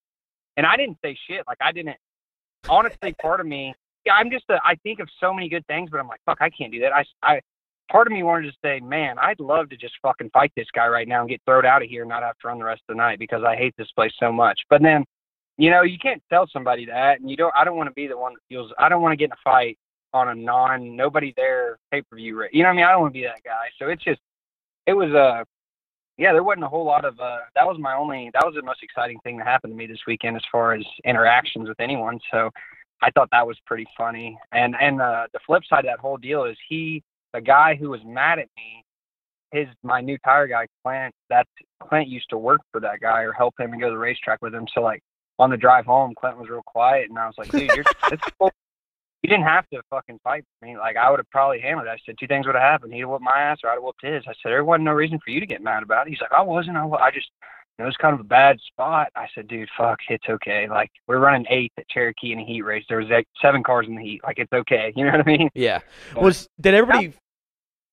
And 0.57 0.65
I 0.65 0.77
didn't 0.77 0.99
say 1.05 1.19
shit. 1.29 1.43
Like 1.47 1.59
I 1.61 1.73
didn't, 1.73 1.97
honestly, 2.69 3.13
part 3.21 3.41
of 3.41 3.47
me, 3.47 3.75
yeah, 4.07 4.15
I'm 4.15 4.31
just, 4.31 4.45
a, 4.51 4.61
I 4.65 4.77
think 4.85 5.01
of 5.01 5.09
so 5.21 5.35
many 5.35 5.49
good 5.49 5.67
things, 5.67 5.91
but 5.91 5.99
I'm 5.99 6.09
like, 6.09 6.21
fuck, 6.25 6.39
I 6.41 6.49
can't 6.49 6.73
do 6.73 6.81
that. 6.81 6.93
I, 6.95 7.05
I, 7.23 7.41
part 7.91 8.07
of 8.07 8.13
me 8.13 8.23
wanted 8.23 8.51
to 8.51 8.59
say, 8.65 8.81
man, 8.81 9.17
I'd 9.19 9.41
love 9.41 9.69
to 9.71 9.77
just 9.77 9.95
fucking 10.03 10.31
fight 10.31 10.53
this 10.57 10.69
guy 10.75 10.87
right 10.89 11.09
now 11.09 11.21
and 11.21 11.29
get 11.29 11.41
thrown 11.45 11.67
out 11.67 11.83
of 11.83 11.89
here 11.89 12.03
and 12.03 12.09
not 12.09 12.23
have 12.23 12.39
to 12.39 12.49
run 12.49 12.59
the 12.59 12.65
rest 12.65 12.83
of 12.89 12.97
the 12.97 12.99
night 12.99 13.19
because 13.19 13.43
I 13.47 13.57
hate 13.57 13.75
this 13.77 13.91
place 13.95 14.13
so 14.19 14.33
much. 14.33 14.61
But 14.71 14.83
then, 14.83 15.05
you 15.59 15.71
know, 15.71 15.83
you 15.83 15.99
can't 15.99 16.23
tell 16.31 16.47
somebody 16.53 16.87
that, 16.87 17.21
and 17.21 17.31
you 17.31 17.37
don't. 17.37 17.55
I 17.57 17.65
don't 17.65 17.77
want 17.77 17.89
to 17.89 17.95
be 17.95 18.07
the 18.07 18.19
one 18.19 18.33
that 18.35 18.41
feels. 18.49 18.73
I 18.79 18.89
don't 18.89 19.03
want 19.03 19.13
to 19.13 19.17
get 19.17 19.27
in 19.27 19.33
a 19.33 19.43
fight 19.45 19.79
on 20.15 20.29
a 20.29 20.35
non 20.35 20.97
nobody 20.97 21.35
there 21.37 21.79
pay 21.91 22.01
per 22.01 22.17
view. 22.17 22.45
You 22.53 22.63
know 22.63 22.69
what 22.69 22.73
I 22.73 22.77
mean? 22.77 22.85
I 22.85 22.93
don't 22.93 23.03
want 23.03 23.15
to 23.15 23.21
be 23.21 23.25
that 23.25 23.43
guy. 23.45 23.67
So 23.79 23.89
it's 23.89 24.03
just, 24.03 24.21
it 24.87 24.95
was 24.95 25.13
uh 25.13 25.45
yeah, 26.17 26.33
there 26.33 26.45
wasn't 26.45 26.65
a 26.65 26.69
whole 26.69 26.85
lot 26.85 27.05
of 27.05 27.19
uh 27.21 27.39
that 27.57 27.67
was 27.67 27.77
my 27.79 27.95
only 27.95 28.31
that 28.33 28.45
was 28.45 28.55
the 28.55 28.63
most 28.63 28.83
exciting 28.83 29.19
thing 29.25 29.37
that 29.39 29.47
happened 29.47 29.73
to 29.73 29.77
me 29.77 29.87
this 29.87 29.99
weekend 30.07 30.37
as 30.37 30.43
far 30.51 30.73
as 30.73 30.85
interactions 31.05 31.69
with 31.69 31.81
anyone. 31.81 32.21
So 32.31 32.51
I 33.03 33.11
thought 33.11 33.29
that 33.33 33.47
was 33.47 33.59
pretty 33.67 33.87
funny. 33.99 34.39
And 34.53 34.77
and 34.81 35.03
uh 35.03 35.27
the 35.33 35.41
flip 35.45 35.65
side 35.69 35.81
of 35.81 35.87
that 35.87 35.99
whole 35.99 36.17
deal 36.17 36.45
is 36.45 36.57
he 36.69 37.03
the 37.35 37.41
guy 37.41 37.75
who 37.75 37.91
was 37.91 38.01
mad 38.07 38.39
at 38.39 38.49
me, 38.57 38.85
his 39.53 39.69
my 39.83 40.01
new 40.01 40.17
tire 40.19 40.47
guy 40.47 40.67
Clint, 40.83 41.13
that 41.29 41.47
Clint 41.83 42.09
used 42.09 42.31
to 42.31 42.39
work 42.39 42.61
for 42.73 42.81
that 42.81 43.01
guy 43.01 43.23
or 43.23 43.33
help 43.33 43.55
him 43.59 43.73
and 43.73 43.81
go 43.81 43.89
to 43.89 43.93
the 43.93 43.99
racetrack 43.99 44.41
with 44.41 44.55
him. 44.55 44.67
So 44.75 44.81
like 44.81 45.03
on 45.39 45.51
the 45.51 45.57
drive 45.57 45.85
home, 45.85 46.15
Clint 46.19 46.39
was 46.39 46.49
real 46.49 46.63
quiet 46.65 47.11
and 47.11 47.19
I 47.19 47.27
was 47.27 47.35
like, 47.37 47.51
dude, 47.51 47.71
you're 47.75 47.85
it's 48.13 48.23
cool. 48.39 48.51
You 49.23 49.29
didn't 49.31 49.47
have 49.47 49.67
to 49.71 49.81
fucking 49.91 50.21
fight 50.23 50.45
me. 50.63 50.77
Like 50.77 50.97
I 50.97 51.11
would 51.11 51.19
have 51.19 51.31
probably 51.31 51.61
handled 51.61 51.89
it. 51.89 51.91
I 51.91 51.97
said 52.05 52.17
two 52.21 52.27
things 52.27 52.47
would 52.47 52.55
have 52.55 52.63
happened. 52.63 52.93
He'd 52.93 53.01
have 53.01 53.09
whooped 53.09 53.25
my 53.25 53.39
ass, 53.39 53.59
or 53.65 53.71
I'd 53.71 53.75
have 53.75 53.83
whooped 53.83 54.03
his. 54.05 54.23
I 54.27 54.33
said 54.43 54.51
there 54.51 54.65
wasn't 54.65 54.85
no 54.85 54.93
reason 54.93 55.19
for 55.25 55.31
you 55.31 55.41
to 55.41 55.47
get 55.47 55.63
mad 55.63 55.83
about 55.83 56.07
it. 56.07 56.11
He's 56.11 56.21
like, 56.21 56.33
I 56.33 56.43
wasn't. 56.43 56.77
I, 56.77 56.85
wa- 56.85 56.99
I 56.99 57.11
just, 57.11 57.31
it 57.79 57.85
was 57.85 57.97
kind 57.97 58.13
of 58.13 58.21
a 58.21 58.25
bad 58.25 58.59
spot. 58.71 59.09
I 59.17 59.27
said, 59.35 59.49
dude, 59.49 59.71
fuck, 59.79 59.99
it's 60.11 60.29
okay. 60.29 60.69
Like 60.69 60.91
we're 61.09 61.21
running 61.21 61.47
eighth 61.49 61.73
at 61.79 61.89
Cherokee 61.89 62.33
in 62.33 62.41
a 62.41 62.45
heat 62.45 62.63
race. 62.63 62.85
There 62.87 62.99
was 62.99 63.09
like 63.09 63.27
seven 63.41 63.63
cars 63.63 63.87
in 63.89 63.97
the 63.97 64.03
heat. 64.03 64.21
Like 64.23 64.39
it's 64.39 64.53
okay. 64.53 64.93
You 64.97 65.07
know 65.07 65.13
what 65.13 65.27
I 65.27 65.31
mean? 65.39 65.49
Yeah. 65.55 65.81
Was 66.17 66.47
did 66.61 66.75
everybody? 66.75 67.15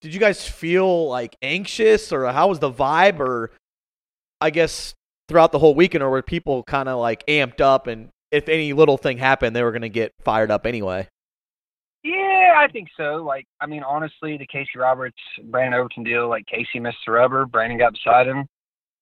Did 0.01 0.13
you 0.13 0.19
guys 0.19 0.47
feel 0.47 1.07
like 1.07 1.35
anxious, 1.41 2.11
or 2.11 2.25
how 2.31 2.47
was 2.47 2.59
the 2.59 2.71
vibe, 2.71 3.19
or 3.19 3.51
I 4.39 4.49
guess 4.49 4.95
throughout 5.27 5.51
the 5.51 5.59
whole 5.59 5.75
weekend, 5.75 6.03
or 6.03 6.09
were 6.09 6.21
people 6.21 6.63
kind 6.63 6.89
of 6.89 6.99
like 6.99 7.25
amped 7.27 7.61
up, 7.61 7.87
and 7.87 8.09
if 8.31 8.49
any 8.49 8.73
little 8.73 8.97
thing 8.97 9.19
happened, 9.19 9.55
they 9.55 9.63
were 9.63 9.71
gonna 9.71 9.89
get 9.89 10.11
fired 10.23 10.49
up 10.49 10.65
anyway? 10.65 11.07
Yeah, 12.03 12.55
I 12.57 12.67
think 12.71 12.87
so. 12.97 13.17
Like, 13.17 13.45
I 13.59 13.67
mean, 13.67 13.83
honestly, 13.83 14.37
the 14.37 14.47
Casey 14.47 14.77
Roberts, 14.77 15.21
Brandon 15.43 15.79
Overton 15.79 16.03
deal, 16.03 16.27
like 16.27 16.47
Casey 16.47 16.79
missed 16.79 16.97
the 17.05 17.11
rubber, 17.11 17.45
Brandon 17.45 17.77
got 17.77 17.93
beside 17.93 18.25
him, 18.25 18.47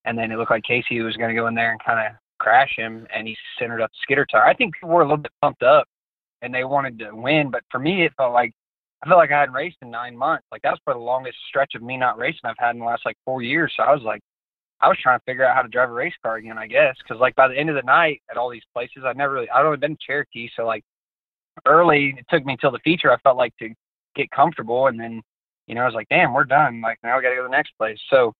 and 0.03 0.17
then 0.17 0.31
it 0.31 0.37
looked 0.37 0.51
like 0.51 0.63
Casey 0.63 0.99
was 0.99 1.15
going 1.15 1.29
to 1.29 1.35
go 1.35 1.47
in 1.47 1.55
there 1.55 1.71
and 1.71 1.79
kind 1.81 2.05
of 2.05 2.13
crash 2.39 2.73
him, 2.75 3.07
and 3.15 3.25
he 3.25 3.37
centered 3.57 3.81
up 3.81 3.89
the 3.91 3.97
skidder 4.01 4.25
tire. 4.25 4.43
I 4.43 4.53
think 4.53 4.73
people 4.73 4.89
were 4.89 5.01
a 5.01 5.05
little 5.05 5.17
bit 5.17 5.31
pumped 5.41 5.63
up, 5.63 5.87
and 6.41 6.53
they 6.53 6.65
wanted 6.65 6.99
to 6.99 7.11
win, 7.13 7.49
but 7.51 7.63
for 7.71 7.79
me, 7.79 8.05
it 8.05 8.11
felt 8.17 8.33
like 8.33 8.51
I 9.03 9.07
felt 9.07 9.17
like 9.17 9.31
I 9.31 9.39
hadn't 9.39 9.55
raced 9.55 9.77
in 9.81 9.89
nine 9.91 10.15
months. 10.15 10.45
Like 10.51 10.61
that 10.63 10.71
was 10.71 10.79
probably 10.83 11.01
the 11.01 11.05
longest 11.05 11.37
stretch 11.47 11.73
of 11.75 11.81
me 11.81 11.97
not 11.97 12.17
racing 12.17 12.41
I've 12.43 12.55
had 12.57 12.71
in 12.71 12.79
the 12.79 12.85
last 12.85 13.05
like 13.05 13.17
four 13.25 13.41
years. 13.41 13.73
So 13.77 13.83
I 13.83 13.93
was 13.93 14.03
like, 14.03 14.21
I 14.81 14.87
was 14.87 14.97
trying 15.01 15.19
to 15.19 15.23
figure 15.25 15.45
out 15.45 15.55
how 15.55 15.61
to 15.61 15.69
drive 15.69 15.89
a 15.89 15.93
race 15.93 16.13
car 16.23 16.37
again, 16.37 16.57
I 16.57 16.67
guess, 16.67 16.95
because 16.97 17.19
like 17.19 17.35
by 17.35 17.47
the 17.47 17.57
end 17.57 17.69
of 17.69 17.75
the 17.75 17.81
night 17.81 18.21
at 18.29 18.37
all 18.37 18.49
these 18.49 18.63
places, 18.73 19.03
I'd 19.05 19.17
never 19.17 19.33
really, 19.33 19.49
I'd 19.49 19.65
only 19.65 19.77
been 19.77 19.95
to 19.95 19.97
Cherokee, 20.05 20.49
so 20.55 20.65
like 20.65 20.83
early 21.65 22.15
it 22.17 22.25
took 22.29 22.45
me 22.45 22.57
till 22.59 22.71
the 22.71 22.79
feature 22.79 23.11
I 23.11 23.17
felt 23.17 23.37
like 23.37 23.55
to 23.57 23.69
get 24.15 24.29
comfortable 24.31 24.87
and 24.87 24.99
then 24.99 25.21
you 25.67 25.75
know 25.75 25.81
I 25.81 25.85
was 25.85 25.93
like 25.93 26.09
damn 26.09 26.33
we're 26.33 26.43
done 26.43 26.81
like 26.81 26.97
now 27.03 27.17
we 27.17 27.23
got 27.23 27.29
to 27.29 27.35
go 27.35 27.43
to 27.43 27.47
the 27.47 27.55
next 27.55 27.73
place 27.77 27.99
so 28.09 28.33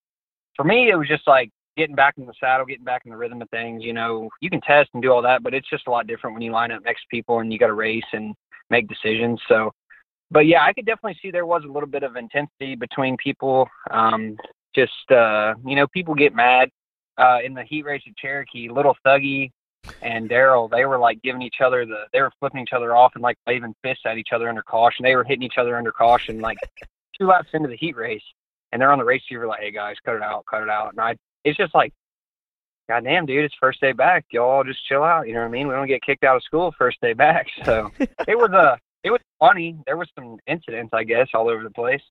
for 0.56 0.64
me 0.64 0.90
it 0.90 0.96
was 0.96 1.08
just 1.08 1.28
like 1.28 1.50
getting 1.78 1.96
back 1.96 2.16
in 2.18 2.26
the 2.26 2.34
saddle 2.40 2.66
getting 2.66 2.84
back 2.84 3.04
in 3.06 3.12
the 3.12 3.18
rhythm 3.18 3.42
of 3.42 3.50
things 3.50 3.84
you 3.84 3.94
know 3.94 4.30
you 4.42 4.50
can 4.50 4.62
test 4.62 4.90
and 4.94 5.04
do 5.04 5.12
all 5.12 5.22
that 5.22 5.44
but 5.44 5.54
it's 5.54 5.70
just 5.70 5.88
a 5.88 5.92
lot 5.92 6.08
different 6.08 6.34
when 6.34 6.42
you 6.42 6.52
line 6.52 6.72
up 6.72 6.84
next 6.84 7.02
to 7.02 7.08
people 7.12 7.40
and 7.40 7.54
you 7.54 7.60
got 7.60 7.68
to 7.68 7.74
race 7.74 8.04
and 8.14 8.34
make 8.70 8.88
decisions 8.88 9.40
so 9.48 9.72
but 10.32 10.46
yeah 10.46 10.64
I 10.64 10.74
could 10.74 10.86
definitely 10.86 11.18
see 11.22 11.32
there 11.32 11.46
was 11.46 11.64
a 11.64 11.72
little 11.72 11.90
bit 11.90 12.04
of 12.04 12.16
intensity 12.16 12.76
between 12.76 13.18
people 13.18 13.68
um 13.92 14.38
just 14.76 15.12
uh 15.12 15.56
you 15.66 15.76
know 15.76 15.88
people 15.88 16.16
get 16.16 16.34
mad 16.34 16.70
uh 17.18 17.40
in 17.44 17.54
the 17.54 17.64
heat 17.64 17.84
race 17.84 18.04
at 18.08 18.16
Cherokee 18.18 18.70
little 18.70 18.96
thuggy 19.06 19.52
and 20.02 20.30
Daryl, 20.30 20.70
they 20.70 20.86
were 20.86 20.98
like 20.98 21.22
giving 21.22 21.42
each 21.42 21.62
other 21.64 21.86
the, 21.86 22.04
they 22.14 22.22
were 22.22 22.32
flipping 22.40 22.62
each 22.62 22.74
other 22.74 22.96
off 22.96 23.14
and 23.16 23.24
like 23.24 23.38
waving 23.48 23.76
fists 23.82 24.04
at 24.06 24.18
each 24.18 24.30
other 24.34 24.50
under 24.50 24.62
caution. 24.62 25.04
They 25.04 25.16
were 25.16 25.24
hitting 25.24 25.44
each 25.44 25.58
other 25.58 25.78
under 25.78 25.92
caution, 25.92 26.40
like 26.40 26.58
two 27.18 27.28
laps 27.28 27.50
into 27.54 27.70
the 27.70 27.78
heat 27.78 27.96
race, 27.96 28.24
and 28.72 28.82
they're 28.82 28.92
on 28.92 29.00
the 29.00 29.06
race 29.06 29.22
receiver 29.30 29.48
like, 29.48 29.62
"Hey 29.62 29.72
guys, 29.72 29.96
cut 30.06 30.16
it 30.16 30.22
out, 30.22 30.46
cut 30.50 30.64
it 30.64 30.70
out." 30.70 30.92
And 30.92 31.02
I, 31.02 31.16
it's 31.44 31.58
just 31.58 31.74
like, 31.74 31.94
goddamn, 32.88 33.26
dude, 33.26 33.46
it's 33.46 33.56
first 33.60 33.82
day 33.82 33.92
back. 33.92 34.26
Y'all 34.32 34.64
just 34.64 34.86
chill 34.86 35.04
out. 35.04 35.28
You 35.28 35.34
know 35.34 35.42
what 35.42 35.48
I 35.48 35.52
mean? 35.52 35.68
We 35.68 35.74
don't 35.74 35.88
get 35.88 36.02
kicked 36.02 36.24
out 36.24 36.38
of 36.38 36.44
school 36.44 36.74
first 36.78 37.00
day 37.02 37.14
back. 37.14 37.48
So 37.64 37.92
it 38.00 38.38
was 38.38 38.52
uh, 38.52 38.78
it 39.04 39.12
was 39.12 39.22
funny. 39.40 39.78
There 39.86 39.98
was 39.98 40.10
some 40.16 40.38
incidents, 40.48 40.92
I 40.94 41.04
guess, 41.04 41.28
all 41.34 41.50
over 41.50 41.64
the 41.64 41.70
place. 41.70 42.02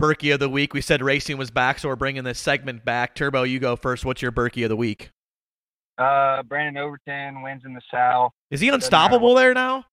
Berkey 0.00 0.32
of 0.32 0.40
the 0.40 0.48
week. 0.48 0.72
We 0.72 0.80
said 0.80 1.02
racing 1.02 1.36
was 1.36 1.50
back, 1.50 1.78
so 1.78 1.88
we're 1.88 1.96
bringing 1.96 2.24
this 2.24 2.38
segment 2.38 2.84
back. 2.84 3.14
Turbo, 3.14 3.42
you 3.42 3.58
go 3.58 3.76
first. 3.76 4.04
What's 4.04 4.22
your 4.22 4.32
Berkey 4.32 4.64
of 4.64 4.70
the 4.70 4.76
week? 4.76 5.10
Uh, 5.98 6.42
Brandon 6.44 6.82
Overton 6.82 7.42
wins 7.42 7.62
in 7.66 7.74
the 7.74 7.82
South. 7.92 8.32
Is 8.50 8.60
he 8.60 8.70
unstoppable 8.70 9.34
there 9.34 9.52
now? 9.52 9.84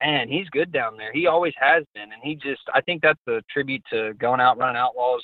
man, 0.00 0.28
he's 0.28 0.48
good 0.50 0.72
down 0.72 0.96
there. 0.96 1.12
He 1.12 1.26
always 1.26 1.54
has 1.58 1.84
been, 1.94 2.12
and 2.12 2.22
he 2.22 2.34
just 2.34 2.62
I 2.74 2.80
think 2.80 3.02
that's 3.02 3.20
a 3.28 3.42
tribute 3.50 3.82
to 3.92 4.14
going 4.14 4.40
out 4.40 4.58
running 4.58 4.76
outlaws 4.76 5.22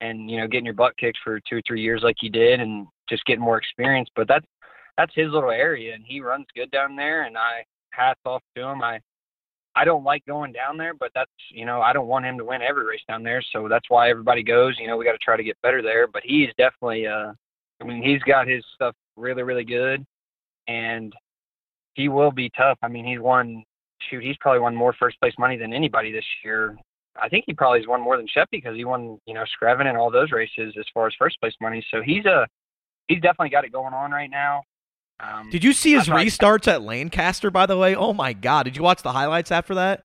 and 0.00 0.30
you 0.30 0.38
know 0.38 0.46
getting 0.46 0.64
your 0.64 0.74
butt 0.74 0.96
kicked 0.96 1.18
for 1.24 1.40
two 1.40 1.56
or 1.56 1.62
three 1.66 1.82
years 1.82 2.02
like 2.02 2.16
he 2.18 2.28
did, 2.28 2.60
and 2.60 2.86
just 3.08 3.24
getting 3.24 3.44
more 3.44 3.58
experience. 3.58 4.08
But 4.14 4.28
that's 4.28 4.46
that's 4.96 5.14
his 5.14 5.30
little 5.30 5.50
area, 5.50 5.94
and 5.94 6.04
he 6.06 6.20
runs 6.20 6.46
good 6.54 6.70
down 6.70 6.96
there. 6.96 7.24
And 7.24 7.36
I 7.36 7.64
hats 7.90 8.20
off 8.24 8.42
to 8.56 8.62
him. 8.62 8.82
I 8.82 9.00
I 9.76 9.84
don't 9.84 10.04
like 10.04 10.24
going 10.24 10.52
down 10.52 10.78
there, 10.78 10.94
but 10.94 11.10
that's 11.14 11.30
you 11.50 11.66
know 11.66 11.82
I 11.82 11.92
don't 11.92 12.08
want 12.08 12.24
him 12.24 12.38
to 12.38 12.44
win 12.44 12.62
every 12.62 12.86
race 12.86 13.02
down 13.06 13.22
there, 13.22 13.42
so 13.52 13.68
that's 13.68 13.88
why 13.88 14.10
everybody 14.10 14.42
goes. 14.42 14.74
You 14.78 14.88
know 14.88 14.96
we 14.96 15.04
got 15.04 15.12
to 15.12 15.18
try 15.18 15.36
to 15.36 15.44
get 15.44 15.60
better 15.62 15.82
there. 15.82 16.06
But 16.06 16.22
he's 16.24 16.48
definitely 16.58 17.06
uh 17.06 17.32
I 17.80 17.84
mean 17.84 18.02
he's 18.02 18.22
got 18.22 18.48
his 18.48 18.64
stuff 18.74 18.94
really 19.16 19.42
really 19.42 19.64
good, 19.64 20.04
and 20.66 21.12
he 21.94 22.08
will 22.08 22.32
be 22.32 22.50
tough. 22.56 22.78
I 22.82 22.88
mean 22.88 23.04
he's 23.04 23.20
won 23.20 23.62
shoot, 24.10 24.22
he's 24.22 24.36
probably 24.40 24.60
won 24.60 24.74
more 24.74 24.94
first 24.98 25.20
place 25.20 25.34
money 25.38 25.56
than 25.56 25.72
anybody 25.72 26.10
this 26.10 26.24
year. 26.44 26.76
I 27.20 27.28
think 27.28 27.44
he 27.46 27.54
probably 27.54 27.80
has 27.80 27.88
won 27.88 28.00
more 28.00 28.16
than 28.16 28.26
Shep 28.28 28.48
because 28.50 28.76
he 28.76 28.84
won, 28.84 29.18
you 29.26 29.34
know, 29.34 29.44
Screven 29.44 29.86
and 29.86 29.96
all 29.96 30.10
those 30.10 30.32
races 30.32 30.74
as 30.78 30.84
far 30.92 31.06
as 31.06 31.14
first 31.18 31.40
place 31.40 31.54
money. 31.60 31.84
So 31.90 32.02
he's 32.02 32.24
a 32.26 32.46
he's 33.08 33.20
definitely 33.20 33.50
got 33.50 33.64
it 33.64 33.72
going 33.72 33.94
on 33.94 34.10
right 34.10 34.30
now. 34.30 34.62
Um, 35.20 35.50
Did 35.50 35.64
you 35.64 35.72
see 35.72 35.94
his 35.94 36.06
thought- 36.06 36.16
restarts 36.18 36.68
at 36.68 36.82
Lancaster, 36.82 37.50
by 37.50 37.66
the 37.66 37.76
way? 37.76 37.94
Oh 37.94 38.12
my 38.12 38.32
God. 38.32 38.64
Did 38.64 38.76
you 38.76 38.82
watch 38.82 39.02
the 39.02 39.12
highlights 39.12 39.50
after 39.50 39.74
that? 39.76 40.02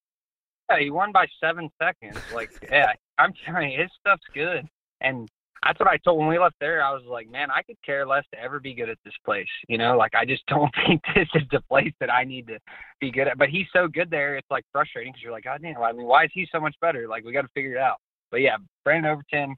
yeah, 0.70 0.80
he 0.80 0.90
won 0.90 1.12
by 1.12 1.28
seven 1.44 1.70
seconds. 1.82 2.18
Like, 2.34 2.50
yeah, 2.72 2.94
I'm 3.18 3.34
telling 3.46 3.72
you, 3.72 3.82
his 3.82 3.92
stuff's 4.00 4.24
good. 4.34 4.66
And 5.02 5.28
that's 5.66 5.78
what 5.80 5.90
I 5.90 5.98
told 5.98 6.20
when 6.20 6.30
we 6.30 6.40
left 6.40 6.56
there. 6.62 6.82
I 6.82 6.94
was 6.94 7.04
like, 7.06 7.30
man, 7.30 7.52
I 7.52 7.62
could 7.62 7.76
care 7.86 8.08
less 8.08 8.24
to 8.34 8.40
ever 8.42 8.60
be 8.62 8.74
good 8.74 8.90
at 8.90 8.98
this 9.04 9.14
place. 9.26 9.50
You 9.68 9.78
know, 9.78 9.98
like 9.98 10.16
I 10.16 10.24
just 10.26 10.46
don't 10.48 10.72
think 10.88 11.02
this 11.14 11.28
is 11.36 11.44
the 11.52 11.62
place 11.70 11.92
that 12.00 12.10
I 12.10 12.24
need 12.24 12.48
to 12.48 12.58
be 13.02 13.12
good 13.12 13.28
at. 13.28 13.38
But 13.38 13.50
he's 13.50 13.68
so 13.74 13.88
good 13.90 14.10
there, 14.10 14.38
it's 14.38 14.48
like 14.50 14.64
frustrating 14.72 15.12
because 15.12 15.24
you're 15.24 15.34
like, 15.34 15.44
God 15.44 15.60
damn, 15.62 15.82
I 15.82 15.92
mean, 15.92 16.06
why 16.08 16.24
is 16.24 16.32
he 16.34 16.48
so 16.52 16.60
much 16.62 16.76
better? 16.80 17.08
Like, 17.10 17.26
we 17.26 17.34
got 17.34 17.42
to 17.42 17.50
figure 17.54 17.74
it 17.74 17.80
out. 17.80 17.98
But 18.32 18.40
yeah, 18.42 18.56
Brandon 18.86 19.12
Overton, 19.12 19.56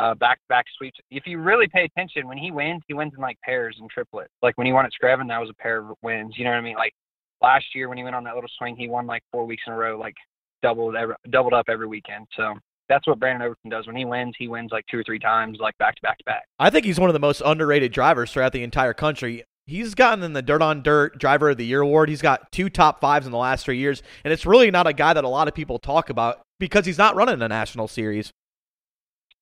uh, 0.00 0.14
back 0.14 0.38
back 0.48 0.64
sweeps. 0.76 0.98
If 1.10 1.26
you 1.26 1.38
really 1.38 1.68
pay 1.68 1.84
attention, 1.84 2.26
when 2.26 2.38
he 2.38 2.50
wins, 2.50 2.82
he 2.88 2.94
wins 2.94 3.12
in 3.14 3.20
like 3.20 3.38
pairs 3.42 3.76
and 3.80 3.90
triplets. 3.90 4.32
Like 4.42 4.56
when 4.56 4.66
he 4.66 4.72
won 4.72 4.86
at 4.86 4.92
Screven, 4.92 5.28
that 5.28 5.38
was 5.38 5.50
a 5.50 5.62
pair 5.62 5.78
of 5.78 5.96
wins. 6.02 6.34
You 6.36 6.44
know 6.44 6.50
what 6.50 6.58
I 6.58 6.62
mean? 6.62 6.76
Like 6.76 6.94
last 7.42 7.66
year 7.74 7.88
when 7.88 7.98
he 7.98 8.04
went 8.04 8.16
on 8.16 8.24
that 8.24 8.34
little 8.34 8.50
swing, 8.58 8.76
he 8.76 8.88
won 8.88 9.06
like 9.06 9.22
four 9.30 9.44
weeks 9.44 9.62
in 9.66 9.72
a 9.72 9.76
row. 9.76 9.98
Like 9.98 10.14
doubled 10.62 10.96
every, 10.96 11.14
doubled 11.30 11.52
up 11.52 11.66
every 11.68 11.86
weekend. 11.86 12.26
So 12.36 12.54
that's 12.88 13.06
what 13.06 13.18
Brandon 13.18 13.42
Overton 13.42 13.70
does. 13.70 13.86
When 13.86 13.96
he 13.96 14.04
wins, 14.04 14.34
he 14.38 14.48
wins 14.48 14.70
like 14.72 14.84
two 14.90 14.98
or 14.98 15.04
three 15.04 15.18
times, 15.18 15.58
like 15.60 15.76
back 15.78 15.96
to 15.96 16.02
back 16.02 16.18
to 16.18 16.24
back. 16.24 16.44
I 16.58 16.70
think 16.70 16.86
he's 16.86 16.98
one 16.98 17.10
of 17.10 17.14
the 17.14 17.20
most 17.20 17.42
underrated 17.44 17.92
drivers 17.92 18.32
throughout 18.32 18.52
the 18.52 18.62
entire 18.62 18.94
country. 18.94 19.44
He's 19.66 19.94
gotten 19.94 20.24
in 20.24 20.32
the 20.32 20.42
Dirt 20.42 20.62
on 20.62 20.82
Dirt 20.82 21.18
Driver 21.18 21.50
of 21.50 21.58
the 21.58 21.64
Year 21.66 21.82
award. 21.82 22.08
He's 22.08 22.22
got 22.22 22.50
two 22.50 22.68
top 22.68 23.00
fives 23.00 23.26
in 23.26 23.32
the 23.32 23.38
last 23.38 23.64
three 23.64 23.78
years, 23.78 24.02
and 24.24 24.32
it's 24.32 24.44
really 24.44 24.70
not 24.70 24.86
a 24.86 24.92
guy 24.92 25.12
that 25.12 25.22
a 25.22 25.28
lot 25.28 25.46
of 25.46 25.54
people 25.54 25.78
talk 25.78 26.10
about 26.10 26.40
because 26.58 26.86
he's 26.86 26.98
not 26.98 27.14
running 27.14 27.40
a 27.40 27.48
national 27.48 27.86
series. 27.86 28.32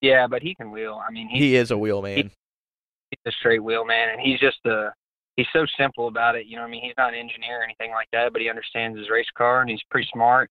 Yeah, 0.00 0.26
but 0.26 0.42
he 0.42 0.54
can 0.54 0.70
wheel. 0.70 1.00
I 1.06 1.10
mean, 1.10 1.28
he, 1.28 1.38
He 1.38 1.56
is 1.56 1.70
a 1.70 1.78
wheel 1.78 2.02
man. 2.02 2.30
he's 3.10 3.18
a 3.26 3.32
straight 3.32 3.62
wheel 3.62 3.84
man, 3.84 4.10
and 4.10 4.20
he's 4.20 4.38
just 4.38 4.58
a 4.66 4.92
he's 5.36 5.46
so 5.52 5.64
simple 5.78 6.08
about 6.08 6.36
it. 6.36 6.46
You 6.46 6.56
know, 6.56 6.62
what 6.62 6.68
I 6.68 6.70
mean, 6.70 6.84
he's 6.84 6.94
not 6.98 7.14
an 7.14 7.18
engineer 7.18 7.60
or 7.60 7.64
anything 7.64 7.90
like 7.92 8.08
that, 8.12 8.32
but 8.32 8.42
he 8.42 8.48
understands 8.48 8.98
his 8.98 9.10
race 9.10 9.30
car, 9.36 9.60
and 9.60 9.70
he's 9.70 9.82
pretty 9.90 10.08
smart. 10.12 10.50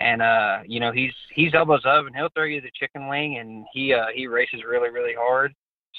And 0.00 0.22
uh, 0.22 0.60
you 0.66 0.80
know, 0.80 0.92
he's 0.92 1.12
he's 1.34 1.54
elbows 1.54 1.84
up, 1.84 2.06
and 2.06 2.14
he'll 2.14 2.28
throw 2.34 2.44
you 2.44 2.60
the 2.60 2.70
chicken 2.74 3.08
wing, 3.08 3.38
and 3.38 3.66
he 3.72 3.92
uh 3.92 4.06
he 4.14 4.26
races 4.26 4.60
really 4.68 4.90
really 4.90 5.14
hard. 5.18 5.52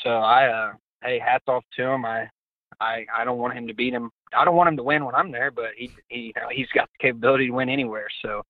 So 0.03 0.09
I 0.09 0.47
uh 0.47 0.71
hey, 1.03 1.19
hats 1.19 1.45
off 1.47 1.63
to 1.75 1.83
him. 1.83 2.05
I 2.05 2.29
I 2.79 3.05
I 3.15 3.25
don't 3.25 3.39
want 3.39 3.57
him 3.57 3.67
to 3.67 3.73
beat 3.73 3.93
him. 3.93 4.09
I 4.33 4.45
don't 4.45 4.55
want 4.55 4.69
him 4.69 4.77
to 4.77 4.83
win 4.83 5.03
when 5.05 5.15
I'm 5.15 5.31
there, 5.31 5.51
but 5.51 5.71
he 5.75 5.91
he 6.07 6.33
you 6.35 6.41
know, 6.41 6.47
he's 6.49 6.69
got 6.73 6.87
the 6.93 7.07
capability 7.07 7.47
to 7.47 7.53
win 7.53 7.69
anywhere. 7.69 8.07
So 8.21 8.41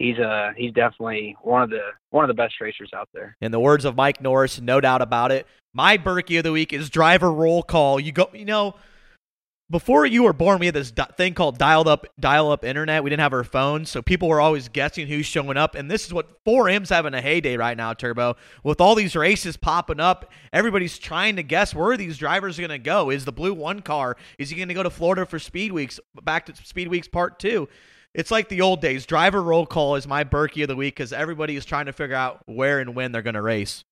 he's 0.00 0.18
uh 0.18 0.50
he's 0.56 0.72
definitely 0.72 1.36
one 1.42 1.62
of 1.62 1.70
the 1.70 1.82
one 2.10 2.24
of 2.24 2.28
the 2.28 2.34
best 2.34 2.54
racers 2.60 2.90
out 2.96 3.08
there. 3.14 3.36
In 3.40 3.52
the 3.52 3.60
words 3.60 3.84
of 3.84 3.94
Mike 3.94 4.20
Norris, 4.20 4.60
no 4.60 4.80
doubt 4.80 5.02
about 5.02 5.30
it. 5.30 5.46
My 5.72 5.96
Berkey 5.96 6.38
of 6.38 6.44
the 6.44 6.50
week 6.50 6.72
is 6.72 6.90
driver 6.90 7.30
roll 7.30 7.62
call. 7.62 8.00
You 8.00 8.10
go, 8.10 8.28
you 8.32 8.44
know, 8.44 8.74
before 9.70 10.04
you 10.04 10.24
were 10.24 10.32
born, 10.32 10.58
we 10.58 10.66
had 10.66 10.74
this 10.74 10.92
thing 11.16 11.34
called 11.34 11.56
dialed 11.56 11.86
up, 11.86 12.06
dial 12.18 12.50
up 12.50 12.64
internet. 12.64 13.04
We 13.04 13.10
didn't 13.10 13.20
have 13.20 13.32
our 13.32 13.44
phones, 13.44 13.88
so 13.88 14.02
people 14.02 14.28
were 14.28 14.40
always 14.40 14.68
guessing 14.68 15.06
who's 15.06 15.26
showing 15.26 15.56
up. 15.56 15.76
And 15.76 15.88
this 15.88 16.04
is 16.04 16.12
what 16.12 16.42
4M's 16.44 16.88
having 16.88 17.14
a 17.14 17.20
heyday 17.20 17.56
right 17.56 17.76
now, 17.76 17.94
Turbo. 17.94 18.34
With 18.64 18.80
all 18.80 18.96
these 18.96 19.14
races 19.14 19.56
popping 19.56 20.00
up, 20.00 20.32
everybody's 20.52 20.98
trying 20.98 21.36
to 21.36 21.44
guess 21.44 21.72
where 21.72 21.96
these 21.96 22.18
drivers 22.18 22.58
are 22.58 22.62
going 22.62 22.70
to 22.70 22.78
go. 22.78 23.10
Is 23.10 23.24
the 23.24 23.32
blue 23.32 23.54
one 23.54 23.80
car? 23.80 24.16
Is 24.40 24.50
he 24.50 24.56
going 24.56 24.68
to 24.68 24.74
go 24.74 24.82
to 24.82 24.90
Florida 24.90 25.24
for 25.24 25.38
Speed 25.38 25.70
Weeks? 25.70 26.00
Back 26.20 26.46
to 26.46 26.56
Speed 26.66 26.88
Weeks 26.88 27.06
Part 27.06 27.38
Two. 27.38 27.68
It's 28.14 28.30
like 28.30 28.48
the 28.48 28.60
old 28.60 28.80
days. 28.80 29.06
Driver 29.06 29.42
roll 29.42 29.66
call 29.66 29.94
is 29.94 30.06
my 30.06 30.24
Berkey 30.24 30.62
of 30.62 30.68
the 30.68 30.76
week 30.76 30.96
because 30.96 31.12
everybody 31.12 31.56
is 31.56 31.64
trying 31.64 31.86
to 31.86 31.92
figure 31.92 32.16
out 32.16 32.40
where 32.46 32.80
and 32.80 32.94
when 32.94 33.12
they're 33.12 33.22
going 33.22 33.34
to 33.34 33.42
race. 33.42 33.84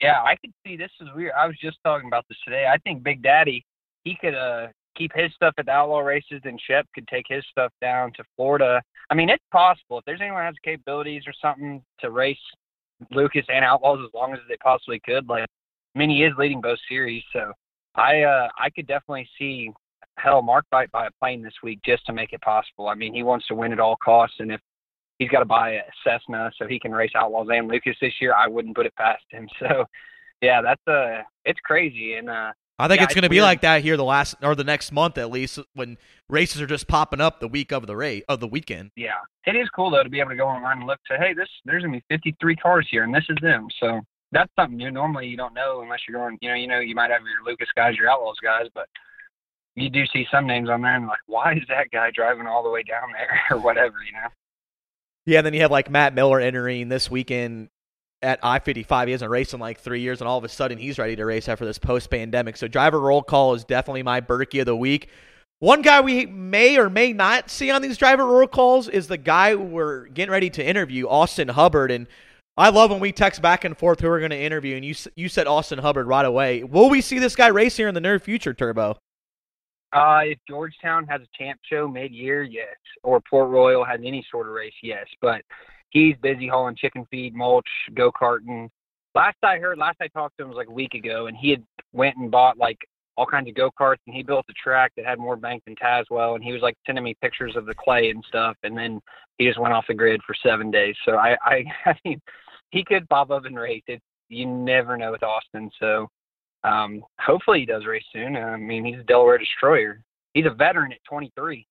Yeah, 0.00 0.22
I 0.22 0.36
can 0.36 0.52
see 0.66 0.76
this 0.76 0.90
is 1.00 1.08
weird. 1.14 1.32
I 1.38 1.46
was 1.46 1.56
just 1.60 1.78
talking 1.84 2.06
about 2.06 2.24
this 2.28 2.38
today. 2.44 2.66
I 2.66 2.78
think 2.78 3.02
Big 3.02 3.22
Daddy 3.22 3.64
he 4.06 4.16
could 4.20 4.34
uh 4.34 4.68
keep 4.96 5.10
his 5.14 5.30
stuff 5.34 5.52
at 5.58 5.66
the 5.66 5.72
outlaw 5.72 5.98
races, 5.98 6.40
and 6.44 6.58
Shep 6.66 6.86
could 6.94 7.06
take 7.08 7.26
his 7.28 7.44
stuff 7.50 7.70
down 7.82 8.12
to 8.16 8.24
Florida. 8.36 8.80
I 9.10 9.14
mean, 9.14 9.28
it's 9.28 9.44
possible 9.52 9.98
if 9.98 10.04
there's 10.06 10.20
anyone 10.22 10.40
who 10.40 10.46
has 10.46 10.54
capabilities 10.64 11.24
or 11.26 11.34
something 11.42 11.82
to 12.00 12.10
race 12.10 12.38
Lucas 13.10 13.44
and 13.48 13.64
Outlaws 13.64 13.98
as 14.06 14.14
long 14.14 14.32
as 14.32 14.38
they 14.48 14.56
possibly 14.62 15.00
could. 15.04 15.28
Like, 15.28 15.44
I 15.94 15.98
mean, 15.98 16.08
he 16.08 16.24
is 16.24 16.32
leading 16.38 16.62
both 16.62 16.78
series, 16.88 17.22
so 17.32 17.52
I 17.94 18.22
uh 18.22 18.48
I 18.58 18.70
could 18.70 18.86
definitely 18.86 19.28
see 19.38 19.70
hell 20.18 20.42
Mark 20.42 20.64
might 20.72 20.90
buy 20.92 21.06
a 21.06 21.10
plane 21.20 21.42
this 21.42 21.54
week 21.62 21.80
just 21.84 22.04
to 22.06 22.12
make 22.12 22.32
it 22.32 22.40
possible. 22.40 22.88
I 22.88 22.94
mean, 22.94 23.14
he 23.14 23.22
wants 23.22 23.46
to 23.48 23.54
win 23.54 23.72
at 23.72 23.80
all 23.80 23.96
costs, 23.96 24.36
and 24.38 24.50
if 24.52 24.60
he's 25.18 25.28
got 25.30 25.40
to 25.40 25.44
buy 25.44 25.70
a 25.72 25.82
Cessna 26.04 26.50
so 26.58 26.66
he 26.66 26.78
can 26.78 26.92
race 26.92 27.12
Outlaws 27.14 27.48
and 27.50 27.68
Lucas 27.68 27.96
this 28.00 28.14
year, 28.20 28.34
I 28.34 28.48
wouldn't 28.48 28.76
put 28.76 28.86
it 28.86 28.94
past 28.96 29.24
him. 29.30 29.48
So, 29.58 29.84
yeah, 30.42 30.60
that's 30.60 30.86
uh 30.86 31.22
it's 31.44 31.60
crazy, 31.60 32.14
and 32.14 32.28
uh 32.28 32.52
I 32.78 32.88
think 32.88 33.00
Yeah, 33.00 33.04
it's 33.04 33.14
going 33.14 33.22
to 33.22 33.30
be 33.30 33.40
like 33.40 33.62
that 33.62 33.82
here 33.82 33.96
the 33.96 34.04
last 34.04 34.34
or 34.42 34.54
the 34.54 34.62
next 34.62 34.92
month 34.92 35.16
at 35.16 35.30
least 35.30 35.58
when 35.72 35.96
races 36.28 36.60
are 36.60 36.66
just 36.66 36.86
popping 36.86 37.22
up 37.22 37.40
the 37.40 37.48
week 37.48 37.72
of 37.72 37.86
the 37.86 37.96
race 37.96 38.22
of 38.28 38.40
the 38.40 38.46
weekend. 38.46 38.90
yeah, 38.96 39.14
it 39.46 39.56
is 39.56 39.66
cool 39.70 39.90
though 39.90 40.02
to 40.02 40.10
be 40.10 40.20
able 40.20 40.30
to 40.30 40.36
go 40.36 40.46
online 40.46 40.78
and 40.78 40.86
look 40.86 40.98
say, 41.08 41.16
hey, 41.18 41.32
this 41.32 41.48
there's 41.64 41.82
gonna 41.82 41.96
be 41.96 42.04
53 42.10 42.54
cars 42.56 42.86
here, 42.90 43.04
and 43.04 43.14
this 43.14 43.24
is 43.30 43.36
them. 43.40 43.68
So 43.80 44.02
that's 44.32 44.52
something 44.56 44.76
new. 44.76 44.90
Normally 44.90 45.26
you 45.26 45.38
don't 45.38 45.54
know 45.54 45.80
unless 45.80 46.00
you're 46.06 46.20
going. 46.20 46.36
You 46.42 46.50
know, 46.50 46.54
you 46.54 46.66
know, 46.66 46.80
you 46.80 46.94
might 46.94 47.10
have 47.10 47.22
your 47.22 47.50
Lucas 47.50 47.68
guys, 47.74 47.96
your 47.96 48.10
Outlaws 48.10 48.36
guys, 48.42 48.66
but 48.74 48.86
you 49.76 49.90
do 49.90 50.04
see 50.06 50.26
some 50.30 50.46
names 50.46 50.68
on 50.68 50.80
there, 50.80 50.96
and 50.96 51.06
like, 51.06 51.18
why 51.26 51.52
is 51.52 51.62
that 51.68 51.90
guy 51.92 52.10
driving 52.10 52.46
all 52.46 52.62
the 52.62 52.70
way 52.70 52.82
down 52.82 53.12
there 53.12 53.40
or 53.50 53.62
whatever? 53.62 53.96
You 54.04 54.12
know. 54.12 54.28
Yeah, 55.26 55.38
and 55.38 55.46
then 55.46 55.54
you 55.54 55.60
have 55.60 55.70
like 55.70 55.90
Matt 55.90 56.14
Miller 56.14 56.40
entering 56.40 56.88
this 56.88 57.10
weekend 57.10 57.68
at 58.22 58.40
I 58.42 58.58
fifty 58.58 58.82
five. 58.82 59.06
He 59.08 59.12
hasn't 59.12 59.30
raced 59.30 59.54
in 59.54 59.60
like 59.60 59.78
three 59.78 60.00
years, 60.00 60.20
and 60.20 60.28
all 60.28 60.38
of 60.38 60.44
a 60.44 60.48
sudden 60.48 60.78
he's 60.78 60.98
ready 60.98 61.14
to 61.16 61.24
race 61.24 61.48
after 61.48 61.64
this 61.64 61.78
post 61.78 62.10
pandemic. 62.10 62.56
So 62.56 62.66
driver 62.66 63.00
roll 63.00 63.22
call 63.22 63.54
is 63.54 63.64
definitely 63.64 64.02
my 64.02 64.20
Berkey 64.20 64.60
of 64.60 64.66
the 64.66 64.76
week. 64.76 65.10
One 65.58 65.80
guy 65.82 66.00
we 66.00 66.26
may 66.26 66.78
or 66.78 66.90
may 66.90 67.12
not 67.12 67.48
see 67.48 67.70
on 67.70 67.80
these 67.80 67.96
driver 67.96 68.26
roll 68.26 68.46
calls 68.46 68.88
is 68.88 69.08
the 69.08 69.16
guy 69.16 69.54
we're 69.54 70.06
getting 70.08 70.30
ready 70.30 70.50
to 70.50 70.64
interview, 70.64 71.08
Austin 71.08 71.48
Hubbard. 71.48 71.90
And 71.90 72.06
I 72.58 72.68
love 72.68 72.90
when 72.90 73.00
we 73.00 73.10
text 73.10 73.40
back 73.40 73.64
and 73.64 73.76
forth 73.76 74.00
who 74.00 74.08
we're 74.08 74.18
going 74.18 74.30
to 74.32 74.38
interview, 74.38 74.76
and 74.76 74.84
you 74.84 74.94
you 75.16 75.28
said 75.28 75.46
Austin 75.46 75.78
Hubbard 75.78 76.06
right 76.06 76.24
away. 76.24 76.62
Will 76.62 76.88
we 76.88 77.02
see 77.02 77.18
this 77.18 77.36
guy 77.36 77.48
race 77.48 77.76
here 77.76 77.88
in 77.88 77.94
the 77.94 78.00
near 78.00 78.18
future, 78.18 78.54
Turbo? 78.54 78.96
Uh, 79.96 80.20
if 80.24 80.38
Georgetown 80.46 81.06
has 81.06 81.22
a 81.22 81.38
champ 81.38 81.58
show 81.64 81.88
mid-year, 81.88 82.42
yes, 82.42 82.76
or 83.02 83.20
Port 83.30 83.48
Royal 83.48 83.84
has 83.84 84.00
any 84.04 84.24
sort 84.30 84.46
of 84.46 84.52
race, 84.52 84.74
yes. 84.82 85.06
But 85.22 85.42
he's 85.90 86.14
busy 86.22 86.48
hauling 86.48 86.76
chicken 86.76 87.06
feed, 87.10 87.34
mulch, 87.34 87.68
go 87.94 88.12
karting. 88.12 88.68
Last 89.14 89.38
I 89.42 89.56
heard, 89.58 89.78
last 89.78 89.96
I 90.02 90.08
talked 90.08 90.36
to 90.36 90.42
him 90.42 90.50
was 90.50 90.56
like 90.56 90.68
a 90.68 90.72
week 90.72 90.92
ago, 90.94 91.28
and 91.28 91.36
he 91.36 91.50
had 91.50 91.64
went 91.92 92.16
and 92.16 92.30
bought 92.30 92.58
like 92.58 92.78
all 93.16 93.24
kinds 93.24 93.48
of 93.48 93.54
go 93.54 93.70
karts, 93.80 93.96
and 94.06 94.14
he 94.14 94.22
built 94.22 94.44
a 94.50 94.52
track 94.52 94.92
that 94.96 95.06
had 95.06 95.18
more 95.18 95.36
bank 95.36 95.62
than 95.64 95.74
Tazewell, 95.76 96.34
and 96.34 96.44
he 96.44 96.52
was 96.52 96.60
like 96.60 96.76
sending 96.84 97.02
me 97.02 97.16
pictures 97.22 97.56
of 97.56 97.64
the 97.64 97.74
clay 97.74 98.10
and 98.10 98.22
stuff, 98.28 98.56
and 98.62 98.76
then 98.76 99.00
he 99.38 99.46
just 99.46 99.58
went 99.58 99.72
off 99.72 99.86
the 99.88 99.94
grid 99.94 100.20
for 100.26 100.34
seven 100.42 100.70
days. 100.70 100.94
So 101.06 101.16
I, 101.16 101.36
I, 101.42 101.64
I 101.86 101.94
mean, 102.04 102.20
he 102.70 102.84
could 102.84 103.08
pop 103.08 103.30
up 103.30 103.46
and 103.46 103.58
race. 103.58 103.82
It 103.86 104.02
you 104.28 104.44
never 104.44 104.96
know 104.96 105.12
with 105.12 105.22
Austin, 105.22 105.70
so 105.80 106.08
um, 106.66 107.04
hopefully 107.20 107.60
he 107.60 107.66
does 107.66 107.86
race 107.86 108.04
soon. 108.12 108.36
I 108.36 108.56
mean, 108.56 108.84
he's 108.84 108.98
a 108.98 109.04
Delaware 109.04 109.38
destroyer. 109.38 110.02
He's 110.34 110.46
a 110.46 110.50
veteran 110.50 110.92
at 110.92 110.98
23. 111.08 111.66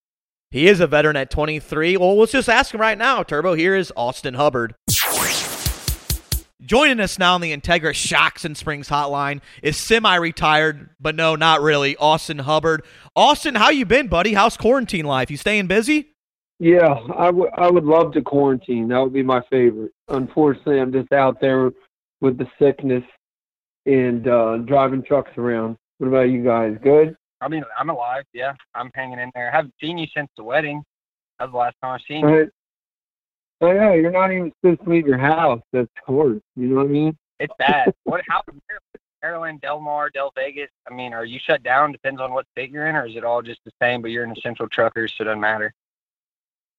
He 0.52 0.68
is 0.68 0.80
a 0.80 0.88
veteran 0.88 1.18
at 1.18 1.30
23. 1.30 1.98
Well, 1.98 2.18
let's 2.18 2.32
just 2.32 2.50
ask 2.50 2.74
him 2.74 2.80
right 2.80 2.98
now, 2.98 3.24
Turbo. 3.24 3.54
Here 3.56 3.76
is 3.76 3.92
Austin 3.96 4.36
Hubbard. 4.36 4.76
Joining 6.62 7.00
us 7.00 7.20
now 7.20 7.36
on 7.36 7.42
the 7.42 7.56
Integra 7.56 7.94
Shocks 7.94 8.46
and 8.46 8.58
Springs 8.58 8.90
hotline 8.90 9.42
is 9.62 9.78
semi-retired, 9.78 10.90
but 11.00 11.14
no, 11.14 11.36
not 11.36 11.62
really, 11.62 11.96
Austin 11.98 12.40
Hubbard. 12.40 12.84
Austin, 13.16 13.54
how 13.54 13.70
you 13.70 13.86
been, 13.86 14.08
buddy? 14.08 14.34
How's 14.34 14.58
quarantine 14.58 15.06
life? 15.06 15.30
You 15.30 15.38
staying 15.38 15.68
busy? 15.68 16.10
Yeah, 16.58 16.94
I 17.16 17.30
would 17.30 17.50
I 17.56 17.70
would 17.70 17.84
love 17.84 18.14
to 18.14 18.22
quarantine. 18.22 18.88
That 18.88 19.00
would 19.00 19.14
be 19.14 19.24
my 19.24 19.42
favorite. 19.50 19.92
Unfortunately, 20.08 20.80
I'm 20.80 20.94
just 20.94 21.12
out 21.12 21.42
there 21.42 21.72
with 22.22 22.38
the 22.38 22.48
sickness 22.58 23.04
and 23.86 24.28
uh, 24.28 24.58
driving 24.58 25.04
trucks 25.04 25.32
around. 25.38 25.78
What 25.98 26.08
about 26.08 26.30
you 26.30 26.44
guys? 26.44 26.78
Good? 26.84 27.16
I 27.42 27.48
mean, 27.48 27.64
I'm 27.80 27.90
alive. 27.90 28.24
Yeah, 28.34 28.54
I'm 28.74 28.90
hanging 28.96 29.20
in 29.20 29.32
there. 29.36 29.52
I 29.52 29.56
haven't 29.56 29.74
seen 29.82 29.98
you 29.98 30.08
since 30.16 30.30
the 30.38 30.44
wedding. 30.44 30.84
That 31.40 31.46
was 31.46 31.52
the 31.52 31.58
last 31.58 31.76
time 31.82 31.96
I've 31.96 32.02
seen 32.08 32.28
you. 32.28 32.50
Oh 33.62 33.72
yeah, 33.72 33.94
you're 33.94 34.12
not 34.12 34.32
even 34.32 34.52
supposed 34.62 34.84
to 34.84 34.90
leave 34.90 35.08
your 35.08 35.18
house. 35.18 35.62
That's 35.72 35.90
hard. 36.06 36.42
You 36.56 36.68
know 36.68 36.76
what 36.78 36.86
I 36.86 36.90
mean? 36.90 37.18
It's 37.40 37.54
bad. 37.58 37.94
what? 38.04 38.22
How? 38.30 38.42
Maryland, 39.22 39.60
Del 39.62 39.80
Mar, 39.80 40.12
Del 40.12 40.32
Vegas. 40.36 40.70
I 40.90 40.94
mean, 40.94 41.14
are 41.14 41.26
you 41.26 41.40
shut 41.44 41.64
down? 41.64 41.92
Depends 41.92 42.22
on 42.22 42.32
what 42.32 42.46
state 42.52 42.70
you're 42.70 42.88
in, 42.88 42.96
or 42.96 43.08
is 43.08 43.16
it 43.16 43.24
all 43.24 43.42
just 43.42 43.60
the 43.66 43.72
same? 43.82 44.02
But 44.02 44.12
you're 44.12 44.24
in 44.24 44.30
the 44.30 44.42
Central 44.42 44.70
Truckers, 44.70 45.14
so 45.18 45.24
it 45.24 45.26
doesn't 45.26 45.40
matter. 45.40 45.74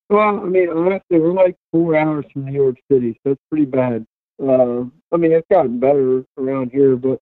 Well, 0.09 0.41
I 0.41 0.45
mean, 0.45 0.69
honestly, 0.69 1.19
we're 1.19 1.33
like 1.33 1.57
four 1.73 1.97
hours 1.97 2.25
from 2.33 2.45
New 2.45 2.53
York 2.53 2.77
City, 2.91 3.19
so 3.25 3.33
it's 3.33 3.43
pretty 3.51 3.65
bad. 3.65 4.07
Uh, 4.43 4.85
I 5.12 5.16
mean, 5.16 5.33
it's 5.33 5.47
gotten 5.50 5.81
better 5.81 6.25
around 6.38 6.71
here, 6.71 6.97
but 6.97 7.19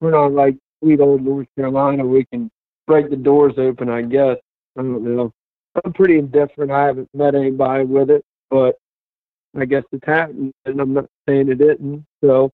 we're 0.00 0.10
not 0.10 0.32
like 0.32 0.56
sweet 0.82 1.00
old 1.00 1.22
North 1.22 1.46
Carolina. 1.56 2.04
We 2.04 2.24
can 2.26 2.50
break 2.86 3.10
the 3.10 3.16
doors 3.16 3.54
open, 3.56 3.88
I 3.88 4.02
guess. 4.02 4.36
I 4.76 4.82
don't 4.82 5.02
know. 5.02 5.32
I'm 5.84 5.92
pretty 5.92 6.18
indifferent. 6.18 6.70
I 6.70 6.86
haven't 6.86 7.08
met 7.14 7.34
anybody 7.34 7.84
with 7.84 8.10
it, 8.10 8.24
but 8.50 8.76
I 9.56 9.64
guess 9.64 9.84
it's 9.92 10.06
happened, 10.06 10.52
and 10.64 10.80
I'm 10.80 10.94
not 10.94 11.06
saying 11.28 11.48
it 11.48 11.58
didn't. 11.58 12.04
So, 12.22 12.50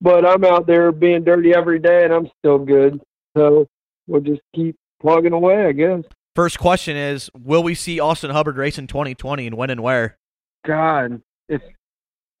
but 0.00 0.26
I'm 0.26 0.44
out 0.44 0.66
there 0.66 0.92
being 0.92 1.24
dirty 1.24 1.54
every 1.54 1.78
day, 1.78 2.04
and 2.04 2.12
I'm 2.12 2.30
still 2.38 2.58
good. 2.58 3.00
So 3.36 3.66
we'll 4.06 4.20
just 4.20 4.40
keep 4.54 4.76
plugging 5.00 5.32
away, 5.32 5.66
I 5.66 5.72
guess. 5.72 6.02
First 6.34 6.58
question 6.58 6.96
is, 6.96 7.30
will 7.36 7.62
we 7.62 7.74
see 7.74 7.98
Austin 7.98 8.30
Hubbard 8.30 8.56
race 8.56 8.78
in 8.78 8.86
2020 8.86 9.48
and 9.48 9.56
when 9.56 9.70
and 9.70 9.82
where? 9.82 10.18
God, 10.64 11.20
if 11.48 11.60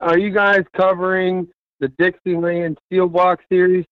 are 0.00 0.18
you 0.18 0.30
guys 0.30 0.62
covering 0.76 1.48
the 1.80 1.88
Dixieland 1.88 2.78
Steel 2.86 3.08
Block 3.08 3.40
Series? 3.50 3.84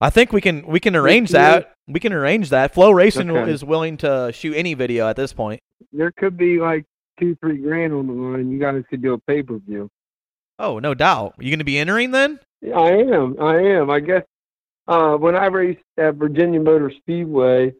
I 0.00 0.10
think 0.10 0.32
we 0.32 0.40
can 0.40 0.66
we 0.66 0.80
can 0.80 0.96
arrange 0.96 1.30
that. 1.30 1.74
We 1.86 2.00
can 2.00 2.12
arrange 2.12 2.50
that. 2.50 2.74
FloRacing 2.74 3.30
Okay. 3.30 3.50
is 3.50 3.64
willing 3.64 3.96
to 3.98 4.30
shoot 4.32 4.54
any 4.54 4.74
video 4.74 5.08
at 5.08 5.16
this 5.16 5.32
point. 5.32 5.60
There 5.92 6.12
could 6.12 6.36
be 6.36 6.58
like 6.58 6.84
two, 7.18 7.36
three 7.36 7.58
grand 7.58 7.92
on 7.92 8.06
the 8.06 8.12
line. 8.12 8.50
You 8.50 8.58
guys 8.58 8.82
could 8.88 9.02
do 9.02 9.12
a 9.14 9.18
pay 9.18 9.42
per 9.42 9.58
view. 9.58 9.90
Oh, 10.58 10.78
no 10.78 10.94
doubt. 10.94 11.34
You 11.38 11.50
going 11.50 11.58
to 11.58 11.64
be 11.64 11.78
entering 11.78 12.10
then? 12.10 12.38
I 12.74 12.90
am. 12.92 13.36
I 13.40 13.56
am. 13.56 13.90
I 13.90 14.00
guess 14.00 14.22
uh, 14.88 15.16
when 15.16 15.34
I 15.34 15.46
raced 15.46 15.80
at 15.98 16.16
Virginia 16.16 16.60
Motor 16.60 16.92
Speedway, 16.98 17.72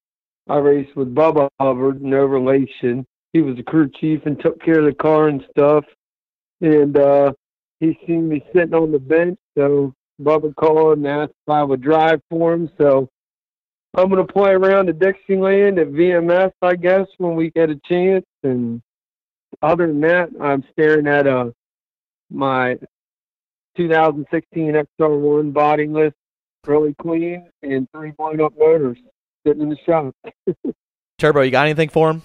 I 0.49 0.57
raced 0.57 0.97
with 0.97 1.15
Bubba 1.15 1.49
Hubbard, 1.61 2.03
no 2.03 2.25
relation. 2.25 3.07
He 3.33 3.43
was 3.43 3.57
the 3.57 3.63
crew 3.63 3.91
chief 4.01 4.25
and 4.25 4.41
took 4.41 4.61
care 4.63 4.81
of 4.81 4.87
the 4.87 4.95
car 4.95 5.29
and 5.29 5.45
stuff. 5.51 5.85
And 6.61 6.97
uh, 6.97 7.33
he 7.81 7.99
seen 8.07 8.29
me 8.29 8.45
sitting 8.55 8.75
on 8.75 8.93
the 8.93 8.99
bench. 8.99 9.39
So 9.57 9.95
Bubba 10.21 10.55
called 10.55 10.99
and 10.99 11.07
asked 11.07 11.33
if 11.47 11.53
I 11.53 11.63
would 11.63 11.81
drive 11.81 12.21
for 12.31 12.53
him. 12.53 12.71
So 12.79 13.09
I'm 13.95 14.09
gonna 14.09 14.27
play 14.27 14.51
around 14.51 14.87
the 14.87 14.93
Dixieland 14.93 15.79
at 15.79 15.89
VMS, 15.89 16.53
I 16.63 16.77
guess, 16.77 17.07
when 17.19 17.35
we 17.35 17.51
get 17.51 17.71
a 17.71 17.81
chance. 17.89 18.27
And 18.43 18.83
other 19.63 19.87
than 19.87 20.01
that, 20.03 20.31
I'm 20.41 20.65
staring 20.73 21.07
at 21.07 21.27
uh 21.27 21.51
my 22.31 22.77
2016 23.77 24.75
XR1 25.01 25.53
body 25.53 25.87
list, 25.87 26.15
really 26.67 26.95
clean, 27.01 27.49
and 27.63 27.89
three 27.93 28.13
blown 28.13 28.41
up 28.41 28.53
motors 28.59 28.99
sitting 29.47 29.63
in 29.63 29.71
the 29.71 29.77
shop. 29.87 30.15
Turbo, 31.19 31.43
you 31.43 31.51
got 31.51 31.67
anything 31.67 31.89
for 31.89 32.11
him? 32.11 32.23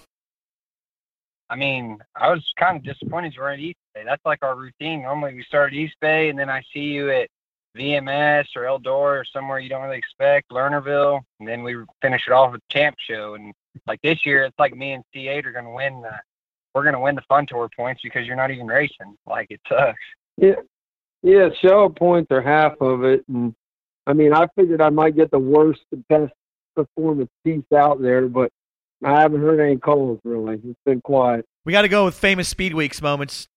I 1.48 1.56
mean, 1.56 1.98
I 2.16 2.30
was 2.30 2.44
kind 2.58 2.76
of 2.76 2.82
disappointed 2.82 3.34
you 3.34 3.42
were 3.42 3.50
at 3.50 3.60
East 3.60 3.78
Bay. 3.94 4.02
That's 4.04 4.24
like 4.24 4.42
our 4.42 4.56
routine. 4.56 5.02
Normally 5.02 5.34
we 5.34 5.44
start 5.44 5.72
at 5.72 5.78
East 5.78 5.94
Bay 6.00 6.28
and 6.28 6.38
then 6.38 6.50
I 6.50 6.62
see 6.72 6.80
you 6.80 7.10
at 7.10 7.28
VMS 7.76 8.46
or 8.56 8.62
Eldora 8.62 9.20
or 9.20 9.24
somewhere 9.32 9.58
you 9.58 9.68
don't 9.68 9.82
really 9.82 9.98
expect, 9.98 10.50
Lernerville, 10.50 11.20
and 11.38 11.48
then 11.48 11.62
we 11.62 11.76
finish 12.02 12.22
it 12.26 12.32
off 12.32 12.52
with 12.52 12.62
Champ 12.70 12.96
Show. 12.98 13.34
And 13.34 13.52
like 13.86 14.00
this 14.02 14.24
year, 14.24 14.44
it's 14.44 14.58
like 14.58 14.74
me 14.74 14.92
and 14.92 15.04
C8 15.14 15.44
are 15.44 15.52
going 15.52 15.66
to 15.66 15.70
win 15.70 16.02
the, 16.02 16.12
we're 16.74 16.82
going 16.82 16.94
to 16.94 17.00
win 17.00 17.14
the 17.14 17.22
fun 17.28 17.46
tour 17.46 17.68
points 17.76 18.00
because 18.02 18.26
you're 18.26 18.36
not 18.36 18.50
even 18.50 18.66
racing. 18.66 19.16
Like 19.26 19.46
it 19.50 19.60
sucks. 19.68 19.98
Yeah, 20.36 20.54
yeah. 21.22 21.48
Show 21.62 21.88
points 21.88 22.30
are 22.30 22.42
half 22.42 22.72
of 22.80 23.04
it, 23.04 23.24
and 23.28 23.54
I 24.06 24.12
mean, 24.12 24.34
I 24.34 24.46
figured 24.56 24.82
I 24.82 24.90
might 24.90 25.16
get 25.16 25.30
the 25.30 25.38
worst, 25.38 25.80
the 25.90 25.96
best 26.08 26.32
performance 26.74 27.30
piece 27.44 27.64
out 27.74 28.02
there, 28.02 28.28
but 28.28 28.52
I 29.04 29.20
haven't 29.20 29.40
heard 29.40 29.60
any 29.60 29.76
calls 29.76 30.20
really. 30.24 30.60
It's 30.64 30.80
been 30.84 31.00
quiet. 31.00 31.44
We 31.64 31.72
got 31.72 31.82
to 31.82 31.88
go 31.88 32.04
with 32.06 32.14
famous 32.14 32.48
Speed 32.48 32.74
Weeks 32.74 33.02
moments. 33.02 33.48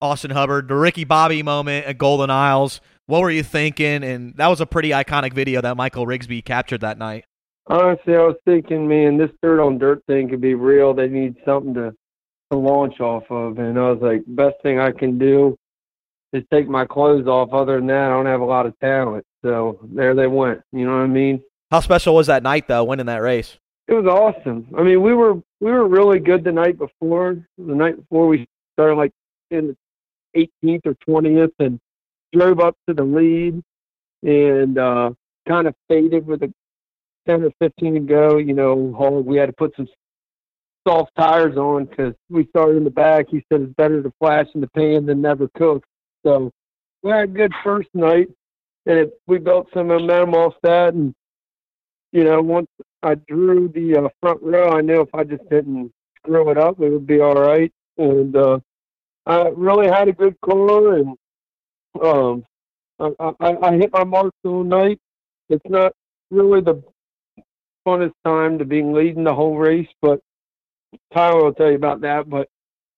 Austin 0.00 0.30
Hubbard, 0.30 0.68
the 0.68 0.74
Ricky 0.74 1.04
Bobby 1.04 1.42
moment 1.42 1.86
at 1.86 1.96
Golden 1.96 2.28
Isles. 2.28 2.80
What 3.06 3.22
were 3.22 3.30
you 3.30 3.42
thinking? 3.42 4.04
And 4.04 4.34
that 4.36 4.48
was 4.48 4.60
a 4.60 4.66
pretty 4.66 4.90
iconic 4.90 5.32
video 5.32 5.60
that 5.62 5.76
Michael 5.76 6.06
Rigsby 6.06 6.44
captured 6.44 6.82
that 6.82 6.98
night. 6.98 7.24
Honestly, 7.68 8.14
I 8.14 8.18
was 8.18 8.36
thinking, 8.44 8.86
man, 8.86 9.16
this 9.16 9.30
dirt 9.42 9.60
on 9.60 9.78
dirt 9.78 10.02
thing 10.06 10.28
could 10.28 10.40
be 10.40 10.54
real. 10.54 10.92
They 10.92 11.08
need 11.08 11.36
something 11.44 11.74
to, 11.74 11.94
to 12.50 12.58
launch 12.58 13.00
off 13.00 13.24
of. 13.30 13.58
And 13.58 13.78
I 13.78 13.90
was 13.90 14.00
like, 14.02 14.22
best 14.26 14.56
thing 14.62 14.78
I 14.78 14.92
can 14.92 15.18
do 15.18 15.56
is 16.32 16.44
take 16.52 16.68
my 16.68 16.84
clothes 16.84 17.26
off. 17.26 17.52
Other 17.52 17.76
than 17.76 17.86
that, 17.86 18.04
I 18.04 18.08
don't 18.10 18.26
have 18.26 18.40
a 18.40 18.44
lot 18.44 18.66
of 18.66 18.78
talent. 18.80 19.24
So 19.42 19.80
there 19.94 20.14
they 20.14 20.26
went. 20.26 20.60
You 20.72 20.84
know 20.84 20.92
what 20.92 21.04
I 21.04 21.06
mean? 21.06 21.42
How 21.70 21.80
special 21.80 22.14
was 22.14 22.26
that 22.26 22.42
night 22.42 22.68
though, 22.68 22.84
winning 22.84 23.06
that 23.06 23.22
race? 23.22 23.58
It 23.88 23.94
was 23.94 24.06
awesome. 24.06 24.66
I 24.76 24.82
mean, 24.82 25.00
we 25.00 25.14
were 25.14 25.34
we 25.60 25.70
were 25.70 25.86
really 25.86 26.18
good 26.18 26.44
the 26.44 26.52
night 26.52 26.78
before. 26.78 27.36
The 27.56 27.74
night 27.74 27.96
before 27.96 28.26
we 28.26 28.46
started 28.74 28.96
like 28.96 29.12
in 29.50 29.76
the 30.34 30.48
18th 30.64 30.86
or 30.86 30.94
20th 31.08 31.52
and 31.60 31.80
drove 32.32 32.60
up 32.60 32.76
to 32.88 32.94
the 32.94 33.04
lead 33.04 33.62
and 34.22 34.78
uh, 34.78 35.10
kind 35.48 35.66
of 35.66 35.74
faded 35.88 36.26
with 36.26 36.42
a 36.42 36.52
10 37.26 37.44
or 37.44 37.50
15 37.60 37.94
to 37.94 38.00
go. 38.00 38.38
You 38.38 38.54
know, 38.54 38.74
we 38.74 39.36
had 39.36 39.46
to 39.46 39.52
put 39.52 39.74
some 39.76 39.88
soft 40.86 41.12
tires 41.16 41.56
on 41.56 41.86
because 41.86 42.14
we 42.28 42.46
started 42.46 42.76
in 42.76 42.84
the 42.84 42.90
back. 42.90 43.26
He 43.30 43.44
said 43.50 43.62
it's 43.62 43.74
better 43.74 44.02
to 44.02 44.12
flash 44.18 44.46
in 44.54 44.60
the 44.60 44.68
pan 44.68 45.06
than 45.06 45.20
never 45.20 45.48
cook. 45.56 45.84
So 46.24 46.50
we 47.02 47.10
had 47.10 47.24
a 47.24 47.26
good 47.28 47.52
first 47.62 47.88
night, 47.94 48.28
and 48.86 48.98
it, 48.98 49.20
we 49.26 49.38
built 49.38 49.68
some 49.72 49.88
momentum 49.88 50.34
off 50.34 50.54
that. 50.62 50.94
And 50.94 51.14
you 52.12 52.24
know, 52.24 52.40
once 52.40 52.68
I 53.02 53.14
drew 53.14 53.68
the 53.68 54.04
uh, 54.04 54.08
front 54.20 54.42
row, 54.42 54.70
I 54.70 54.80
knew 54.80 55.00
if 55.00 55.14
I 55.14 55.24
just 55.24 55.48
didn't 55.50 55.92
screw 56.18 56.50
it 56.50 56.58
up, 56.58 56.80
it 56.80 56.90
would 56.90 57.06
be 57.06 57.20
all 57.20 57.34
right. 57.34 57.72
And 57.98 58.36
uh, 58.36 58.58
I 59.26 59.48
really 59.54 59.88
had 59.88 60.08
a 60.08 60.12
good 60.12 60.36
car, 60.40 60.94
and 60.94 61.16
um, 62.02 62.44
I, 62.98 63.10
I, 63.40 63.56
I 63.62 63.76
hit 63.76 63.90
my 63.92 64.04
marks 64.04 64.36
all 64.44 64.64
night. 64.64 64.98
It's 65.48 65.64
not 65.68 65.92
really 66.30 66.60
the 66.60 66.82
funnest 67.86 68.12
time 68.24 68.58
to 68.58 68.64
be 68.64 68.82
leading 68.82 69.24
the 69.24 69.34
whole 69.34 69.56
race, 69.56 69.88
but 70.02 70.20
Tyler 71.14 71.44
will 71.44 71.54
tell 71.54 71.70
you 71.70 71.76
about 71.76 72.00
that. 72.00 72.28
But 72.28 72.48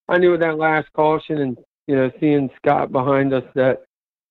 I 0.09 0.18
knew 0.18 0.33
with 0.33 0.40
that 0.40 0.59
last 0.59 0.88
caution 0.94 1.38
and 1.38 1.59
you 1.87 1.96
know 1.96 2.11
seeing 2.20 2.50
Scott 2.56 2.90
behind 2.90 3.33
us 3.35 3.44
that 3.54 3.83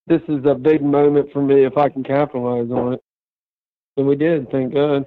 this 0.08 0.22
is 0.28 0.46
a 0.46 0.56
big 0.56 0.82
moment 0.82 1.32
for 1.32 1.42
me 1.42 1.66
if 1.66 1.78
I 1.78 1.90
can 1.90 2.04
capitalize 2.04 2.72
on 2.72 2.94
it. 2.94 3.04
And 3.98 4.08
we 4.08 4.16
did, 4.16 4.50
thank 4.52 4.74
God. 4.74 5.06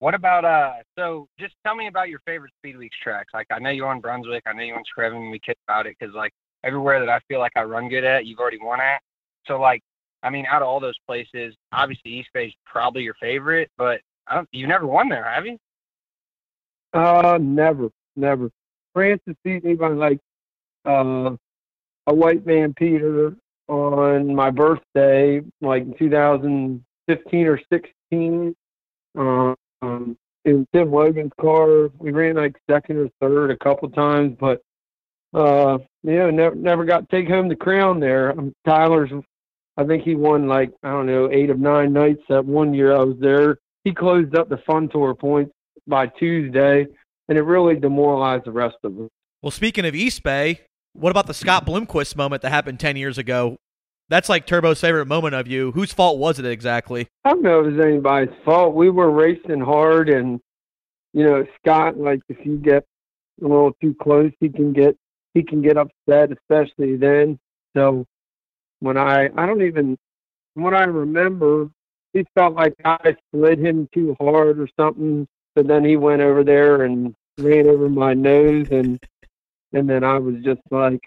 What 0.00 0.14
about 0.14 0.44
uh? 0.44 0.82
So 0.98 1.28
just 1.38 1.54
tell 1.64 1.74
me 1.74 1.86
about 1.86 2.08
your 2.08 2.20
favorite 2.26 2.52
Speed 2.58 2.76
Weeks 2.76 2.96
tracks. 3.02 3.32
Like 3.32 3.46
I 3.50 3.58
know 3.58 3.70
you're 3.70 3.86
on 3.86 4.00
Brunswick. 4.00 4.42
I 4.46 4.52
know 4.52 4.62
you're 4.62 4.76
on 4.76 4.82
Screven. 4.84 5.30
We 5.30 5.38
kid 5.38 5.56
about 5.68 5.86
it 5.86 5.96
because 5.98 6.14
like 6.14 6.32
everywhere 6.64 7.00
that 7.00 7.08
I 7.08 7.20
feel 7.28 7.38
like 7.38 7.52
I 7.56 7.62
run 7.62 7.88
good 7.88 8.04
at, 8.04 8.26
you've 8.26 8.40
already 8.40 8.58
won 8.60 8.80
at. 8.80 9.00
So 9.46 9.60
like, 9.60 9.80
I 10.22 10.30
mean, 10.30 10.44
out 10.46 10.60
of 10.62 10.68
all 10.68 10.80
those 10.80 10.98
places, 11.06 11.54
obviously 11.72 12.12
East 12.12 12.30
Bay 12.34 12.46
is 12.46 12.54
probably 12.66 13.02
your 13.02 13.14
favorite, 13.20 13.70
but 13.78 14.00
I 14.26 14.36
don't, 14.36 14.48
you've 14.52 14.68
never 14.68 14.86
won 14.86 15.08
there, 15.08 15.24
have 15.24 15.46
you? 15.46 15.58
Uh, 16.92 17.38
never, 17.40 17.88
never. 18.16 18.50
Francis 18.92 19.34
beat 19.44 19.64
me 19.64 19.74
by 19.74 19.88
like 19.88 20.18
uh, 20.84 21.30
a 22.06 22.14
white 22.14 22.44
man 22.44 22.74
Peter 22.74 23.34
on 23.68 24.34
my 24.34 24.50
birthday, 24.50 25.40
like 25.60 25.82
in 25.82 25.94
2015 25.96 27.46
or 27.46 27.60
16. 27.72 27.92
Uh, 28.12 29.54
um, 29.82 30.16
in 30.44 30.66
Tim 30.74 30.90
Logan's 30.90 31.32
car, 31.40 31.88
we 31.98 32.10
ran 32.10 32.36
like 32.36 32.56
second 32.70 32.98
or 32.98 33.08
third 33.20 33.50
a 33.50 33.56
couple 33.56 33.88
times, 33.90 34.36
but 34.38 34.60
uh, 35.34 35.78
yeah, 36.02 36.30
never 36.30 36.54
never 36.54 36.84
got 36.84 37.08
to 37.08 37.16
take 37.16 37.28
home 37.28 37.48
the 37.48 37.56
crown 37.56 38.00
there. 38.00 38.32
Um, 38.32 38.52
Tyler's, 38.66 39.10
I 39.76 39.84
think 39.84 40.02
he 40.02 40.14
won 40.14 40.48
like 40.48 40.72
I 40.82 40.90
don't 40.90 41.06
know 41.06 41.30
eight 41.30 41.50
of 41.50 41.58
nine 41.58 41.92
nights 41.92 42.22
that 42.28 42.44
one 42.44 42.74
year 42.74 42.94
I 42.94 43.04
was 43.04 43.16
there. 43.20 43.58
He 43.84 43.94
closed 43.94 44.36
up 44.36 44.48
the 44.48 44.58
fun 44.66 44.88
tour 44.88 45.14
points 45.14 45.52
by 45.86 46.06
Tuesday, 46.06 46.86
and 47.28 47.38
it 47.38 47.42
really 47.42 47.76
demoralized 47.76 48.44
the 48.44 48.52
rest 48.52 48.76
of 48.84 48.94
them. 48.96 49.08
Well, 49.42 49.50
speaking 49.50 49.84
of 49.84 49.94
East 49.94 50.22
Bay, 50.22 50.60
what 50.92 51.10
about 51.10 51.26
the 51.26 51.34
Scott 51.34 51.66
Bloomquist 51.66 52.14
moment 52.14 52.42
that 52.42 52.50
happened 52.50 52.78
10 52.78 52.96
years 52.96 53.18
ago? 53.18 53.56
That's 54.12 54.28
like 54.28 54.46
Turbo's 54.46 54.78
favorite 54.78 55.06
moment 55.06 55.34
of 55.34 55.48
you. 55.48 55.72
Whose 55.72 55.90
fault 55.90 56.18
was 56.18 56.38
it 56.38 56.44
exactly? 56.44 57.08
I 57.24 57.30
don't 57.30 57.40
know 57.40 57.60
if 57.60 57.68
it 57.68 57.76
was 57.76 57.86
anybody's 57.86 58.36
fault. 58.44 58.74
We 58.74 58.90
were 58.90 59.10
racing 59.10 59.62
hard, 59.62 60.10
and 60.10 60.38
you 61.14 61.24
know 61.24 61.46
Scott, 61.56 61.96
like 61.96 62.20
if 62.28 62.36
you 62.44 62.58
get 62.58 62.84
a 63.40 63.44
little 63.44 63.72
too 63.80 63.96
close, 64.02 64.30
he 64.38 64.50
can 64.50 64.74
get 64.74 64.98
he 65.32 65.42
can 65.42 65.62
get 65.62 65.78
upset, 65.78 66.30
especially 66.30 66.96
then. 66.96 67.38
So 67.74 68.04
when 68.80 68.98
I 68.98 69.30
I 69.34 69.46
don't 69.46 69.62
even 69.62 69.96
what 70.52 70.74
I 70.74 70.84
remember, 70.84 71.70
he 72.12 72.26
felt 72.34 72.52
like 72.54 72.74
I 72.84 73.16
slid 73.34 73.60
him 73.60 73.88
too 73.94 74.14
hard 74.20 74.60
or 74.60 74.68
something. 74.78 75.26
So 75.56 75.62
then 75.62 75.86
he 75.86 75.96
went 75.96 76.20
over 76.20 76.44
there 76.44 76.82
and 76.82 77.14
ran 77.38 77.66
over 77.66 77.88
my 77.88 78.12
nose, 78.12 78.66
and 78.70 79.02
and 79.72 79.88
then 79.88 80.04
I 80.04 80.18
was 80.18 80.34
just 80.44 80.60
like, 80.70 81.00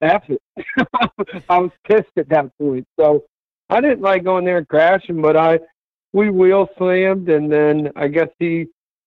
F 0.00 0.22
it. 0.28 0.42
I 1.48 1.58
was 1.58 1.70
pissed 1.86 2.10
at 2.16 2.28
that 2.28 2.50
point. 2.58 2.86
So 2.98 3.24
I 3.70 3.80
didn't 3.80 4.02
like 4.02 4.24
going 4.24 4.44
there 4.44 4.58
and 4.58 4.68
crashing, 4.68 5.22
but 5.22 5.36
I 5.36 5.58
we 6.12 6.30
wheel 6.30 6.68
slammed, 6.78 7.28
and 7.28 7.50
then 7.50 7.90
I 7.96 8.08
guess 8.08 8.28
he 8.38 8.66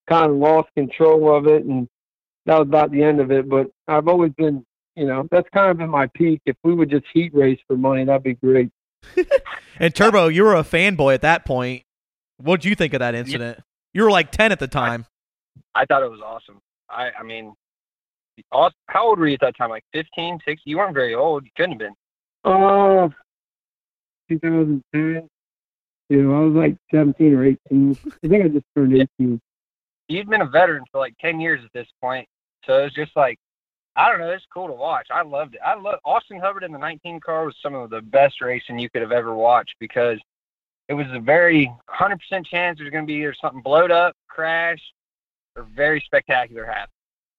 kind 0.10 0.32
of 0.32 0.38
lost 0.38 0.70
control 0.76 1.36
of 1.36 1.48
it, 1.48 1.64
and 1.64 1.88
that 2.46 2.60
was 2.60 2.68
about 2.68 2.92
the 2.92 3.04
end 3.04 3.20
of 3.22 3.32
it. 3.32 3.48
But 3.48 3.68
I've 3.88 4.08
always 4.08 4.32
been, 4.34 4.66
you 4.96 5.06
know, 5.06 5.28
that's 5.32 5.48
kind 5.54 5.72
of 5.72 5.78
been 5.78 5.90
my 5.90 6.08
peak. 6.08 6.42
If 6.46 6.58
we 6.64 6.74
would 6.74 6.90
just 6.90 7.06
heat 7.14 7.34
race 7.34 7.60
for 7.68 7.78
money, 7.78 8.04
that'd 8.06 8.24
be 8.24 8.34
great. 8.36 8.70
And 9.80 9.94
Turbo, 9.94 10.28
you 10.28 10.44
were 10.44 10.56
a 10.56 10.64
fanboy 10.64 11.14
at 11.14 11.22
that 11.22 11.46
point. 11.46 11.84
What'd 12.38 12.66
you 12.66 12.76
think 12.76 12.94
of 12.94 13.00
that 13.00 13.16
incident? 13.16 13.60
You 13.94 14.04
were 14.04 14.12
like 14.12 14.32
10 14.32 14.52
at 14.52 14.60
the 14.60 14.68
time. 14.68 15.06
I 15.76 15.86
thought 15.86 16.04
it 16.04 16.10
was 16.10 16.20
awesome. 16.24 16.60
I 16.90 17.10
I 17.20 17.24
mean, 17.24 17.46
aw- 17.48 17.54
how 18.52 19.08
old 19.08 19.20
were 19.20 19.28
you 19.28 19.36
at 19.36 19.42
that 19.42 19.58
time? 19.58 19.70
Like 19.70 19.86
15, 19.94 20.40
16? 20.46 20.58
You 20.66 20.78
weren't 20.78 20.94
very 20.94 21.16
old. 21.16 21.44
You 21.44 21.52
couldn't 21.56 21.72
have 21.72 21.80
been. 21.80 21.96
Uh, 22.44 23.10
2010. 24.30 25.28
You 26.10 26.24
know, 26.24 26.38
I 26.38 26.40
was 26.46 26.54
like 26.54 26.78
17 26.92 27.34
or 27.34 27.46
18. 27.46 27.98
I 28.24 28.28
think 28.28 28.46
I 28.46 28.48
just 28.48 28.66
turned 28.76 28.96
18. 29.20 29.42
You'd 30.08 30.30
been 30.30 30.42
a 30.42 30.46
veteran 30.46 30.86
for 30.92 31.00
like 31.00 31.16
10 31.20 31.40
years 31.40 31.62
at 31.66 31.74
this 31.74 31.88
point. 32.02 32.28
So 32.66 32.80
it 32.80 32.84
was 32.84 32.94
just 32.94 33.12
like, 33.16 33.38
I 33.96 34.10
don't 34.10 34.20
know. 34.20 34.30
It's 34.30 34.46
cool 34.54 34.68
to 34.68 34.74
watch. 34.74 35.08
I 35.12 35.24
loved 35.24 35.56
it. 35.56 35.62
I 35.66 35.74
love 35.74 36.00
Austin 36.06 36.40
Hubbard 36.40 36.64
in 36.64 36.72
the 36.72 36.78
19 36.78 37.20
car 37.20 37.46
was 37.46 37.56
some 37.62 37.74
of 37.74 37.90
the 37.90 38.02
best 38.02 38.42
racing 38.42 38.80
you 38.80 38.90
could 38.90 39.02
have 39.02 39.12
ever 39.12 39.34
watched 39.34 39.76
because 39.80 40.20
it 40.88 40.94
was 40.94 41.08
a 41.12 41.20
very 41.20 41.72
100% 41.90 42.46
chance 42.46 42.78
there's 42.78 42.92
going 42.92 43.04
to 43.04 43.08
be 43.08 43.16
either 43.16 43.36
something 43.42 43.62
blowed 43.62 43.92
up, 43.92 44.16
crash, 44.30 44.80
or 45.56 45.68
very 45.76 46.02
spectacular 46.06 46.66
happen. 46.66 46.92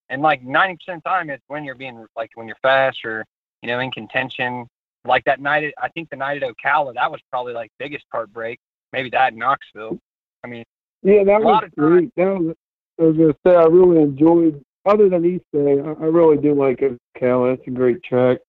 And 0.09 0.21
like 0.21 0.43
90% 0.43 0.73
of 0.73 0.77
the 0.87 1.01
time, 1.05 1.29
it's 1.29 1.43
when 1.47 1.63
you're 1.63 1.75
being 1.75 2.05
like 2.15 2.31
when 2.35 2.47
you're 2.47 2.57
fast 2.61 3.03
or 3.05 3.25
you 3.61 3.67
know 3.67 3.79
in 3.79 3.91
contention. 3.91 4.67
Like 5.05 5.23
that 5.25 5.39
night, 5.39 5.63
at, 5.63 5.73
I 5.81 5.87
think 5.89 6.09
the 6.09 6.17
night 6.17 6.43
at 6.43 6.49
Ocala, 6.49 6.93
that 6.95 7.09
was 7.09 7.21
probably 7.31 7.53
like 7.53 7.71
biggest 7.79 8.05
heartbreak. 8.11 8.59
Maybe 8.91 9.09
that 9.11 9.33
in 9.33 9.39
Knoxville. 9.39 9.97
I 10.43 10.47
mean, 10.47 10.65
Yeah, 11.03 11.23
that 11.23 11.41
A 11.41 11.43
lot 11.43 11.63
was 11.63 11.71
great. 11.77 12.11
That 12.15 12.37
was, 12.37 12.55
I 12.99 13.03
was 13.03 13.17
gonna 13.17 13.35
say 13.45 13.55
I 13.55 13.65
really 13.65 14.01
enjoyed 14.01 14.61
other 14.85 15.09
than 15.09 15.25
East 15.25 15.45
Bay, 15.53 15.79
I, 15.79 15.91
I 15.91 16.05
really 16.05 16.37
do 16.37 16.53
like 16.53 16.79
Ocala. 16.79 17.53
It's 17.53 17.67
a 17.67 17.71
great 17.71 18.03
track. 18.03 18.39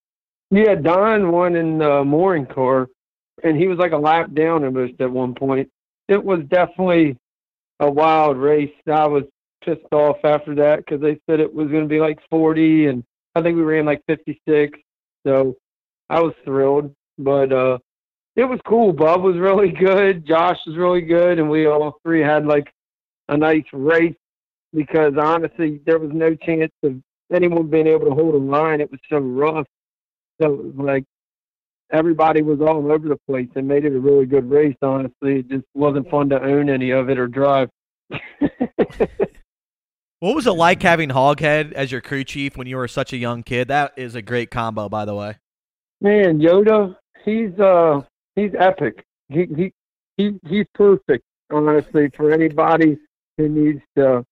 Yeah, 0.51 0.75
Don 0.75 1.31
won 1.31 1.55
in 1.55 1.79
the 1.79 2.05
mooring 2.05 2.47
car, 2.47 2.89
and 3.45 3.57
he 3.57 3.69
was 3.69 3.79
like 3.79 3.93
a 3.93 3.99
lap 3.99 4.33
down 4.35 4.65
almost 4.65 5.01
at 5.01 5.11
one 5.11 5.35
point. 5.35 5.71
It 6.09 6.23
was 6.23 6.41
definitely 6.49 7.17
a 7.79 7.91
wild 7.91 8.37
race. 8.37 8.73
I 8.87 9.07
was 9.07 9.25
pissed 9.65 9.93
off 9.93 10.17
after 10.25 10.55
that 10.57 10.79
because 10.79 11.01
they 11.01 11.21
said 11.29 11.41
it 11.41 11.53
was 11.53 11.69
going 11.69 11.83
to 11.83 11.89
be 11.89 12.01
like 12.01 12.19
40, 12.31 12.87
and 12.87 13.05
I 13.35 13.43
think 13.43 13.57
we 13.57 13.63
ran 13.63 13.87
like 13.87 14.03
56. 14.07 14.79
So 15.27 15.57
I 16.09 16.21
was 16.21 16.35
thrilled, 16.45 16.95
but 17.19 17.53
uh, 17.53 17.79
it 18.37 18.45
was 18.45 18.61
cool. 18.67 18.93
Bub 18.93 19.23
was 19.23 19.37
really 19.37 19.71
good. 19.81 20.27
Josh 20.27 20.59
was 20.67 20.77
really 20.77 21.03
good, 21.03 21.39
and 21.39 21.51
we 21.51 21.67
all 21.67 21.99
three 22.03 22.21
had 22.21 22.47
like 22.47 22.73
a 23.29 23.37
nice 23.37 23.65
race 23.73 24.15
because 24.73 25.15
honestly, 25.21 25.81
there 25.87 25.99
was 25.99 26.11
no 26.13 26.35
chance 26.35 26.73
of 26.83 27.01
anyone 27.33 27.69
being 27.69 27.87
able 27.87 28.07
to 28.07 28.15
hold 28.15 28.35
a 28.35 28.39
line. 28.39 28.81
It 28.81 28.91
was 28.91 29.01
so 29.09 29.19
rough. 29.19 29.67
So 30.41 30.53
it 30.55 30.65
was 30.65 30.75
like 30.77 31.05
everybody 31.93 32.43
was 32.43 32.61
all 32.61 32.91
over 32.91 33.09
the 33.09 33.19
place 33.29 33.49
and 33.57 33.67
made 33.67 33.85
it 33.85 33.95
a 33.95 34.01
really 34.01 34.27
good 34.27 34.49
race. 34.51 34.77
Honestly, 34.83 35.41
it 35.41 35.49
just 35.49 35.65
wasn't 35.75 36.11
fun 36.11 36.29
to 36.31 36.43
own 36.43 36.69
any 36.69 36.91
of 36.91 37.11
it 37.11 37.19
or 37.19 37.27
drive. 37.29 37.69
What 40.21 40.35
was 40.35 40.47
it 40.47 40.53
like 40.53 40.83
having 40.83 41.09
Hoghead 41.09 41.73
as 41.73 41.91
your 41.91 42.03
crew 42.03 42.25
chief 42.25 42.55
when 42.55 42.67
you 42.67 42.77
were 42.77 42.89
such 42.89 43.15
a 43.15 43.17
young 43.17 43.43
kid? 43.43 43.69
That 43.69 43.95
is 43.97 44.15
a 44.15 44.21
great 44.21 44.51
combo, 44.51 44.87
by 44.91 45.07
the 45.07 45.15
way. 45.15 45.37
Man, 46.03 46.39
Yoda, 46.39 46.95
he's 47.25 47.59
uh 47.59 48.03
he's 48.37 48.51
epic. 48.59 49.03
He 49.31 49.47
he 49.57 49.73
he 50.19 50.39
he's 50.47 50.67
perfect, 50.75 51.25
honestly, 51.51 52.11
for 52.15 52.33
anybody 52.33 52.99
who 53.39 53.49
needs 53.49 53.81
to 53.97 54.23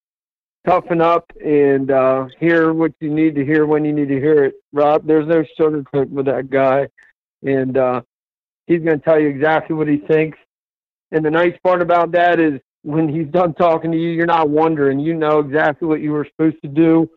toughen 0.67 1.01
up 1.01 1.25
and 1.43 1.91
uh 1.91 2.27
hear 2.39 2.75
what 2.75 2.93
you 3.01 3.09
need 3.09 3.35
to 3.37 3.45
hear 3.45 3.65
when 3.65 3.87
you 3.87 3.95
need 3.95 4.09
to 4.09 4.21
hear 4.21 4.45
it. 4.45 4.57
Rob, 4.75 5.07
there's 5.07 5.27
no 5.27 5.43
sugarcoat 5.59 6.11
with 6.11 6.27
that 6.27 6.51
guy. 6.51 6.87
And 7.43 7.79
uh 7.79 8.03
he's 8.67 8.83
gonna 8.83 8.99
tell 8.99 9.19
you 9.19 9.29
exactly 9.29 9.75
what 9.75 9.89
he 9.89 9.97
thinks. 9.97 10.37
And 11.13 11.25
the 11.25 11.31
nice 11.31 11.55
part 11.65 11.81
about 11.81 12.13
that 12.13 12.41
is 12.41 12.61
when 12.89 13.07
he's 13.07 13.27
done 13.27 13.53
talking 13.53 13.93
to 13.93 13.99
you, 13.99 14.09
you're 14.09 14.25
not 14.25 14.49
wondering. 14.49 14.99
You 14.99 15.13
know 15.13 15.41
exactly 15.41 15.87
what 15.87 16.01
you 16.01 16.13
were 16.13 16.25
supposed 16.25 16.57
to 16.63 16.69
do, 16.69 17.09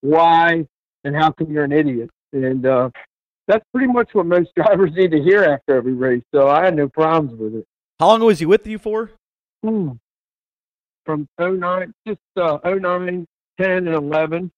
why, 0.00 0.66
and 1.04 1.14
how 1.14 1.32
come 1.32 1.52
you're 1.52 1.64
an 1.64 1.72
idiot. 1.72 2.08
And 2.32 2.64
uh, 2.64 2.88
that's 3.46 3.64
pretty 3.74 3.92
much 3.92 4.08
what 4.14 4.24
most 4.24 4.50
drivers 4.56 4.90
need 4.94 5.10
to 5.10 5.22
hear 5.22 5.44
after 5.44 5.76
every 5.76 5.92
race. 5.92 6.22
So 6.34 6.48
I 6.48 6.64
had 6.64 6.74
no 6.74 6.88
problems 6.88 7.38
with 7.38 7.56
it. 7.56 7.66
How 8.00 8.06
long 8.08 8.24
was 8.24 8.38
he 8.38 8.46
with 8.46 8.66
you 8.66 8.78
for? 8.78 9.10
Hmm. 9.62 9.90
From 11.04 11.28
09, 11.38 11.92
just 12.06 12.20
uh, 12.36 12.58
09, 12.64 13.26
10, 13.60 13.70
and 13.70 13.88
11. 13.88 14.50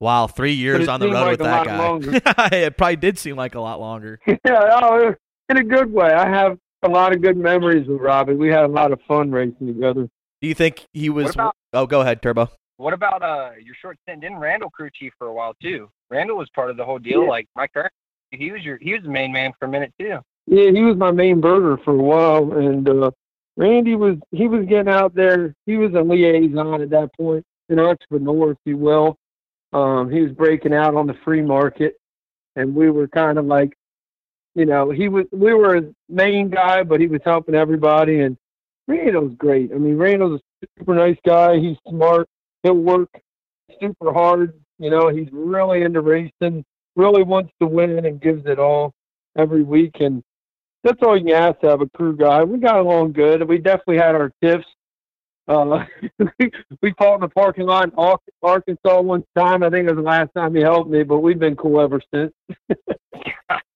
Wow, 0.00 0.28
three 0.28 0.52
years 0.52 0.86
on 0.86 1.00
the 1.00 1.06
road 1.06 1.12
like 1.12 1.30
with 1.30 1.40
that 1.40 1.66
guy. 1.66 2.48
it 2.56 2.76
probably 2.76 2.96
did 2.96 3.18
seem 3.18 3.34
like 3.34 3.56
a 3.56 3.60
lot 3.60 3.80
longer. 3.80 4.20
yeah, 4.26 4.78
oh, 4.80 5.14
in 5.48 5.56
a 5.56 5.64
good 5.64 5.92
way. 5.92 6.12
I 6.12 6.28
have 6.28 6.56
a 6.82 6.88
lot 6.88 7.12
of 7.12 7.22
good 7.22 7.36
memories 7.36 7.86
with 7.88 8.00
Robbie. 8.00 8.34
We 8.34 8.48
had 8.48 8.64
a 8.64 8.68
lot 8.68 8.92
of 8.92 9.00
fun 9.06 9.30
racing 9.30 9.66
together. 9.66 10.08
Do 10.40 10.48
you 10.48 10.54
think 10.54 10.86
he 10.92 11.10
was? 11.10 11.30
About- 11.30 11.56
oh, 11.72 11.86
go 11.86 12.00
ahead, 12.00 12.22
Turbo. 12.22 12.48
What 12.76 12.94
about 12.94 13.22
uh 13.22 13.50
your 13.60 13.74
short 13.80 13.98
stint? 14.02 14.20
Didn't 14.20 14.38
Randall 14.38 14.70
crew 14.70 14.88
chief 14.94 15.12
for 15.18 15.26
a 15.26 15.32
while 15.32 15.54
too? 15.60 15.90
Randall 16.10 16.36
was 16.36 16.48
part 16.50 16.70
of 16.70 16.76
the 16.76 16.84
whole 16.84 16.98
deal. 16.98 17.22
Yeah. 17.22 17.28
Like 17.28 17.48
my 17.56 17.66
current, 17.66 17.92
he 18.30 18.52
was 18.52 18.62
your 18.62 18.78
he 18.80 18.92
was 18.94 19.02
the 19.02 19.08
main 19.08 19.32
man 19.32 19.52
for 19.58 19.64
a 19.64 19.68
minute 19.68 19.92
too. 19.98 20.18
Yeah, 20.46 20.70
he 20.70 20.80
was 20.82 20.96
my 20.96 21.10
main 21.10 21.40
burger 21.40 21.76
for 21.84 21.92
a 21.92 21.96
while, 21.96 22.52
and 22.52 22.88
uh, 22.88 23.10
Randy 23.56 23.96
was 23.96 24.16
he 24.30 24.46
was 24.46 24.64
getting 24.66 24.88
out 24.88 25.14
there. 25.14 25.54
He 25.66 25.76
was 25.76 25.92
a 25.94 26.00
liaison 26.00 26.80
at 26.80 26.90
that 26.90 27.10
point, 27.16 27.44
an 27.68 27.80
entrepreneur, 27.80 28.52
if 28.52 28.58
you 28.64 28.76
will. 28.76 29.16
Um, 29.72 30.08
he 30.10 30.22
was 30.22 30.32
breaking 30.32 30.72
out 30.72 30.94
on 30.94 31.06
the 31.06 31.16
free 31.24 31.42
market, 31.42 31.96
and 32.56 32.74
we 32.74 32.90
were 32.90 33.08
kind 33.08 33.38
of 33.38 33.44
like, 33.44 33.74
you 34.58 34.66
know, 34.66 34.90
he 34.90 35.08
was 35.08 35.24
we 35.30 35.54
were 35.54 35.76
his 35.76 35.94
main 36.08 36.50
guy, 36.50 36.82
but 36.82 37.00
he 37.00 37.06
was 37.06 37.20
helping 37.24 37.54
everybody. 37.54 38.22
And 38.22 38.36
Randall's 38.88 39.36
great. 39.38 39.70
I 39.72 39.78
mean, 39.78 39.96
Randall's 39.96 40.40
a 40.40 40.66
super 40.76 40.96
nice 40.96 41.16
guy. 41.24 41.60
He's 41.60 41.76
smart. 41.88 42.28
He'll 42.64 42.74
work 42.74 43.08
super 43.80 44.12
hard. 44.12 44.54
You 44.80 44.90
know, 44.90 45.10
he's 45.10 45.28
really 45.30 45.82
into 45.82 46.00
racing. 46.00 46.64
Really 46.96 47.22
wants 47.22 47.52
to 47.60 47.68
win 47.68 48.04
and 48.04 48.20
gives 48.20 48.46
it 48.46 48.58
all 48.58 48.92
every 49.36 49.62
week. 49.62 50.00
And 50.00 50.24
that's 50.82 51.00
all 51.02 51.16
you 51.16 51.26
can 51.26 51.34
ask 51.34 51.60
to 51.60 51.68
have 51.68 51.80
a 51.80 51.88
crew 51.90 52.16
guy. 52.16 52.42
We 52.42 52.58
got 52.58 52.80
along 52.80 53.12
good. 53.12 53.48
We 53.48 53.58
definitely 53.58 53.98
had 53.98 54.16
our 54.16 54.32
tiffs. 54.42 54.66
Uh, 55.46 55.84
we 56.82 56.92
fought 56.98 57.14
in 57.14 57.20
the 57.20 57.28
parking 57.28 57.66
lot 57.66 57.84
in 57.84 58.16
Arkansas 58.42 59.00
one 59.02 59.22
time. 59.36 59.62
I 59.62 59.70
think 59.70 59.88
it 59.88 59.94
was 59.94 60.02
the 60.02 60.10
last 60.10 60.30
time 60.36 60.56
he 60.56 60.62
helped 60.62 60.90
me, 60.90 61.04
but 61.04 61.20
we've 61.20 61.38
been 61.38 61.54
cool 61.54 61.80
ever 61.80 62.00
since. 62.12 62.32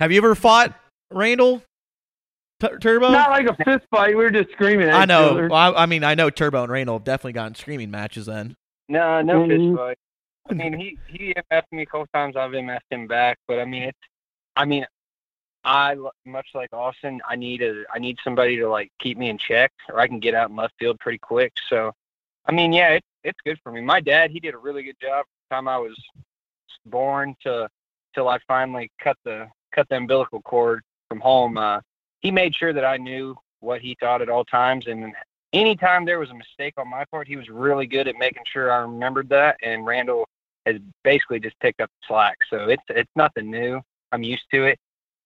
Have 0.00 0.12
you 0.12 0.18
ever 0.18 0.34
fought 0.34 0.74
Randall 1.10 1.62
T- 2.60 2.68
Turbo? 2.80 3.10
Not 3.12 3.30
like 3.30 3.46
a 3.46 3.54
fist 3.64 3.86
fight. 3.90 4.10
We 4.10 4.22
were 4.24 4.30
just 4.30 4.50
screaming 4.52 4.88
at 4.88 4.94
I 4.94 5.02
each 5.04 5.08
know. 5.08 5.30
other. 5.30 5.48
Well, 5.48 5.76
I, 5.76 5.82
I 5.82 5.86
mean, 5.86 6.04
I 6.04 6.14
know 6.14 6.30
Turbo 6.30 6.62
and 6.62 6.72
Randall 6.72 6.96
have 6.98 7.04
definitely 7.04 7.32
gotten 7.34 7.54
screaming 7.54 7.90
matches. 7.90 8.26
Then 8.26 8.56
No, 8.88 9.20
no 9.22 9.40
Mhm. 9.42 9.48
fish 9.48 9.76
fight. 9.76 9.98
I 10.50 10.54
mean, 10.54 10.72
he 10.78 10.98
he 11.08 11.34
MF'd 11.50 11.66
me 11.72 11.82
a 11.82 11.86
couple 11.86 12.06
times. 12.14 12.34
I've 12.36 12.52
MF'd 12.52 12.82
him 12.90 13.06
back, 13.06 13.38
but 13.46 13.58
I 13.60 13.64
mean, 13.64 13.82
it's. 13.84 13.98
I 14.56 14.64
mean, 14.64 14.86
I 15.64 15.94
much 16.24 16.48
like 16.54 16.72
Austin. 16.72 17.20
I 17.28 17.36
need 17.36 17.62
a 17.62 17.84
I 17.92 17.98
need 17.98 18.18
somebody 18.24 18.56
to 18.56 18.68
like 18.68 18.90
keep 18.98 19.18
me 19.18 19.28
in 19.28 19.36
check, 19.38 19.70
or 19.90 20.00
I 20.00 20.06
can 20.08 20.18
get 20.20 20.34
out 20.34 20.48
in 20.50 20.56
left 20.56 20.74
field 20.78 20.98
pretty 21.00 21.18
quick. 21.18 21.52
So, 21.68 21.92
I 22.46 22.52
mean, 22.52 22.72
yeah, 22.72 22.94
it, 22.94 23.04
it's 23.24 23.38
good 23.44 23.58
for 23.62 23.70
me. 23.72 23.82
My 23.82 24.00
dad, 24.00 24.30
he 24.30 24.40
did 24.40 24.54
a 24.54 24.58
really 24.58 24.82
good 24.82 24.96
job 25.00 25.26
from 25.26 25.34
the 25.50 25.54
time 25.54 25.68
I 25.68 25.76
was 25.78 25.96
born 26.86 27.36
to 27.42 27.68
till 28.14 28.28
I 28.28 28.38
finally 28.46 28.90
cut 29.02 29.16
the 29.24 29.48
cut 29.74 29.88
the 29.88 29.96
umbilical 29.96 30.42
cord 30.42 30.82
from 31.08 31.20
home. 31.20 31.58
Uh, 31.58 31.80
he 32.20 32.30
made 32.30 32.54
sure 32.54 32.72
that 32.72 32.84
I 32.84 32.96
knew 32.96 33.36
what 33.60 33.80
he 33.80 33.96
thought 34.00 34.22
at 34.22 34.28
all 34.28 34.44
times, 34.44 34.86
and 34.86 35.14
anytime 35.52 36.04
there 36.04 36.18
was 36.18 36.30
a 36.30 36.34
mistake 36.34 36.74
on 36.76 36.88
my 36.88 37.04
part, 37.10 37.28
he 37.28 37.36
was 37.36 37.48
really 37.48 37.86
good 37.86 38.08
at 38.08 38.16
making 38.18 38.42
sure 38.52 38.70
I 38.70 38.78
remembered 38.78 39.28
that. 39.30 39.56
And 39.62 39.86
Randall 39.86 40.28
has 40.66 40.76
basically 41.04 41.40
just 41.40 41.58
picked 41.60 41.80
up 41.80 41.90
the 42.00 42.06
slack. 42.06 42.36
So 42.50 42.68
it's 42.68 42.82
it's 42.88 43.10
nothing 43.16 43.50
new. 43.50 43.80
I'm 44.12 44.22
used 44.22 44.44
to 44.52 44.64
it. 44.64 44.78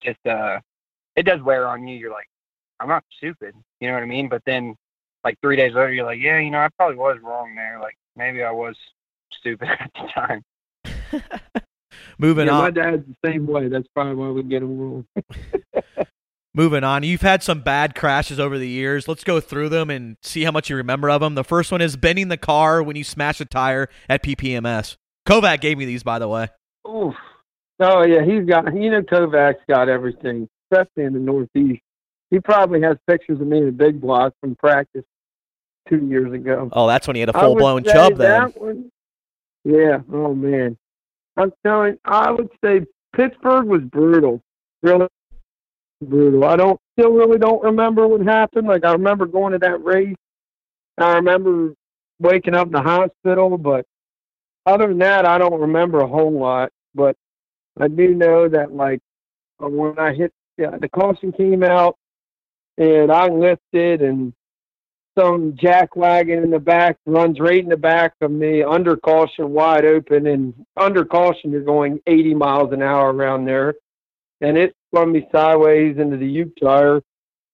Just 0.02 0.24
uh, 0.26 0.60
it 1.16 1.24
does 1.24 1.42
wear 1.42 1.68
on 1.68 1.86
you. 1.86 1.96
You're 1.96 2.12
like, 2.12 2.28
I'm 2.80 2.88
not 2.88 3.04
stupid. 3.16 3.54
You 3.80 3.88
know 3.88 3.94
what 3.94 4.02
I 4.02 4.06
mean? 4.06 4.28
But 4.28 4.42
then, 4.46 4.74
like 5.24 5.38
three 5.40 5.56
days 5.56 5.74
later, 5.74 5.92
you're 5.92 6.06
like, 6.06 6.20
yeah, 6.20 6.38
you 6.38 6.50
know, 6.50 6.58
I 6.58 6.68
probably 6.76 6.96
was 6.96 7.18
wrong 7.22 7.54
there. 7.54 7.78
Like 7.80 7.96
maybe 8.16 8.42
I 8.42 8.50
was 8.50 8.76
stupid 9.32 9.68
at 9.80 9.90
the 9.94 10.08
time. 10.08 10.42
moving 12.22 12.46
yeah, 12.46 12.52
my 12.52 12.66
on, 12.66 12.74
dad's 12.74 13.04
the 13.06 13.28
same 13.30 13.46
way. 13.46 13.68
That's 13.68 13.88
probably 13.88 14.14
why 14.14 14.30
we 14.30 14.42
get 14.44 14.62
along. 14.62 15.06
moving 16.54 16.84
on. 16.84 17.02
You've 17.02 17.22
had 17.22 17.42
some 17.42 17.60
bad 17.60 17.94
crashes 17.94 18.38
over 18.38 18.58
the 18.58 18.68
years. 18.68 19.08
Let's 19.08 19.24
go 19.24 19.40
through 19.40 19.68
them 19.70 19.90
and 19.90 20.16
see 20.22 20.44
how 20.44 20.50
much 20.52 20.70
you 20.70 20.76
remember 20.76 21.10
of 21.10 21.20
them. 21.20 21.34
The 21.34 21.44
first 21.44 21.72
one 21.72 21.80
is 21.80 21.96
bending 21.96 22.28
the 22.28 22.36
car 22.36 22.82
when 22.82 22.96
you 22.96 23.04
smash 23.04 23.40
a 23.40 23.44
tire 23.44 23.88
at 24.08 24.22
PPMS. 24.22 24.96
Kovac 25.26 25.60
gave 25.60 25.78
me 25.78 25.84
these, 25.84 26.02
by 26.02 26.18
the 26.18 26.28
way. 26.28 26.48
Oof. 26.88 27.14
Oh 27.80 28.02
yeah, 28.02 28.24
he's 28.24 28.44
got. 28.44 28.74
You 28.74 28.90
know, 28.90 29.02
Kovac's 29.02 29.62
got 29.68 29.88
everything, 29.88 30.48
especially 30.70 31.04
in 31.04 31.14
the 31.14 31.18
Northeast. 31.18 31.82
He 32.30 32.38
probably 32.40 32.80
has 32.82 32.96
pictures 33.08 33.40
of 33.40 33.46
me 33.46 33.58
in 33.58 33.68
a 33.68 33.72
big 33.72 34.00
block 34.00 34.34
from 34.40 34.54
practice 34.56 35.04
two 35.88 36.06
years 36.06 36.32
ago. 36.32 36.68
Oh, 36.72 36.86
that's 36.86 37.06
when 37.06 37.16
he 37.16 37.20
had 37.20 37.28
a 37.28 37.32
full 37.32 37.56
blown 37.56 37.84
chub. 37.84 38.16
Then 38.16 38.18
that 38.18 38.60
one- 38.60 38.90
yeah. 39.64 39.98
Oh 40.12 40.34
man. 40.34 40.76
I'm 41.36 41.52
telling. 41.64 41.98
I 42.04 42.30
would 42.30 42.50
say 42.64 42.82
Pittsburgh 43.14 43.66
was 43.66 43.82
brutal. 43.82 44.40
Really 44.82 45.08
brutal. 46.02 46.44
I 46.44 46.56
don't 46.56 46.80
still 46.98 47.12
really 47.12 47.38
don't 47.38 47.62
remember 47.62 48.06
what 48.06 48.22
happened. 48.22 48.66
Like 48.66 48.84
I 48.84 48.92
remember 48.92 49.26
going 49.26 49.52
to 49.52 49.58
that 49.58 49.82
race. 49.84 50.16
I 50.98 51.14
remember 51.14 51.74
waking 52.18 52.54
up 52.54 52.66
in 52.66 52.72
the 52.72 52.82
hospital, 52.82 53.56
but 53.56 53.86
other 54.66 54.88
than 54.88 54.98
that, 54.98 55.26
I 55.26 55.38
don't 55.38 55.60
remember 55.60 56.00
a 56.00 56.06
whole 56.06 56.32
lot. 56.32 56.70
But 56.94 57.16
I 57.80 57.88
do 57.88 58.14
know 58.14 58.48
that 58.48 58.72
like 58.72 59.00
when 59.58 59.98
I 59.98 60.12
hit 60.12 60.32
yeah, 60.58 60.76
the 60.78 60.88
caution 60.88 61.32
came 61.32 61.62
out 61.62 61.96
and 62.76 63.10
I 63.10 63.28
lifted 63.28 64.02
and 64.02 64.32
some 65.18 65.54
jack 65.56 65.94
wagon 65.96 66.42
in 66.42 66.50
the 66.50 66.58
back 66.58 66.96
runs 67.06 67.38
right 67.38 67.62
in 67.62 67.68
the 67.68 67.76
back 67.76 68.14
of 68.20 68.30
me 68.30 68.62
under 68.62 68.96
caution 68.96 69.50
wide 69.50 69.84
open 69.84 70.26
and 70.26 70.54
under 70.76 71.04
caution 71.04 71.50
you're 71.50 71.62
going 71.62 72.00
80 72.06 72.34
miles 72.34 72.72
an 72.72 72.82
hour 72.82 73.12
around 73.12 73.44
there. 73.44 73.74
And 74.40 74.56
it 74.56 74.74
spun 74.88 75.12
me 75.12 75.28
sideways 75.30 75.98
into 75.98 76.16
the 76.16 76.26
Uke 76.26 76.56
tire 76.60 77.02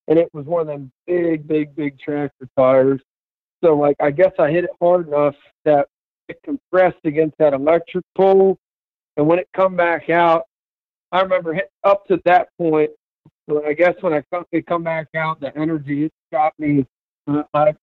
and 0.07 0.19
it 0.19 0.33
was 0.33 0.47
one 0.47 0.63
of 0.63 0.67
them 0.69 0.93
big 1.07 1.47
big 1.47 1.75
big 1.75 1.99
tractor 1.99 2.49
tires. 2.57 3.01
So 3.63 3.75
like 3.75 3.97
I 4.01 4.11
guess 4.11 4.33
I 4.39 4.51
hit 4.51 4.65
it 4.65 4.71
hard 4.81 5.09
enough 5.09 5.35
that 5.65 5.89
it 6.29 6.39
compressed 6.45 7.05
against 7.05 7.37
that 7.39 7.55
electric 7.55 8.05
pole. 8.17 8.57
And 9.17 9.27
when 9.27 9.39
it 9.39 9.49
come 9.55 9.77
back 9.77 10.11
out 10.11 10.45
I 11.11 11.21
remember 11.23 11.55
hit 11.55 11.71
up 11.83 12.07
to 12.07 12.21
that 12.25 12.49
point 12.57 12.91
so 13.49 13.65
I 13.65 13.73
guess 13.73 13.95
when 14.03 14.13
I 14.13 14.23
come, 14.33 14.45
it 14.53 14.67
come 14.67 14.85
back 14.85 15.09
out 15.17 15.41
the 15.41 15.57
energy 15.57 16.05
it 16.05 16.13
shot 16.33 16.53
me 16.59 16.87
I 17.29 17.75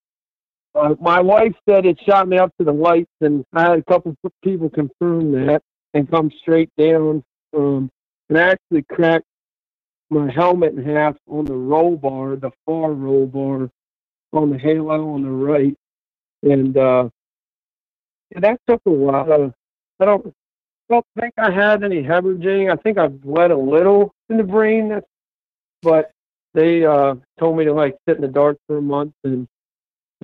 Uh, 0.76 0.96
my 1.00 1.22
wife 1.22 1.54
said 1.68 1.86
it 1.86 1.98
shot 2.06 2.28
me 2.28 2.38
up 2.38 2.52
to 2.58 2.66
the 2.66 2.74
lights, 2.74 3.12
and 3.22 3.46
I 3.54 3.62
had 3.62 3.80
a 3.80 3.84
couple 3.84 4.14
people 4.44 4.70
confirm 4.70 5.32
that 5.32 5.62
and 5.94 6.10
come 6.12 6.30
straight 6.42 6.70
down. 6.78 7.24
Um, 7.56 7.90
and 8.28 8.38
I 8.38 8.50
actually 8.52 8.84
cracked 8.84 9.26
my 10.10 10.30
helmet 10.32 10.74
in 10.74 10.84
half 10.84 11.16
on 11.30 11.46
the 11.46 11.56
roll 11.56 11.96
bar, 11.96 12.36
the 12.36 12.52
far 12.66 12.92
roll 12.92 13.26
bar 13.26 13.70
on 14.34 14.50
the 14.50 14.58
halo 14.58 15.14
on 15.14 15.24
the 15.24 15.30
right. 15.30 15.76
And 16.44 16.78
uh, 16.78 17.10
yeah, 18.32 18.42
that 18.42 18.60
took 18.68 18.82
a 18.86 18.92
while. 18.92 19.54
I 20.02 20.06
don't, 20.06 20.34
don't 20.90 21.06
think 21.18 21.34
I 21.38 21.52
had 21.52 21.84
any 21.84 22.04
hemorrhaging. 22.04 22.72
I 22.72 22.76
think 22.76 22.98
I 22.98 23.08
bled 23.08 23.52
a 23.52 23.58
little 23.58 24.14
in 24.30 24.38
the 24.38 24.44
brain, 24.44 25.00
but 25.82 26.12
they 26.56 26.86
uh, 26.86 27.16
told 27.38 27.58
me 27.58 27.66
to 27.66 27.74
like 27.74 27.96
sit 28.08 28.16
in 28.16 28.22
the 28.22 28.28
dark 28.28 28.58
for 28.66 28.78
a 28.78 28.82
month, 28.82 29.14
and 29.24 29.48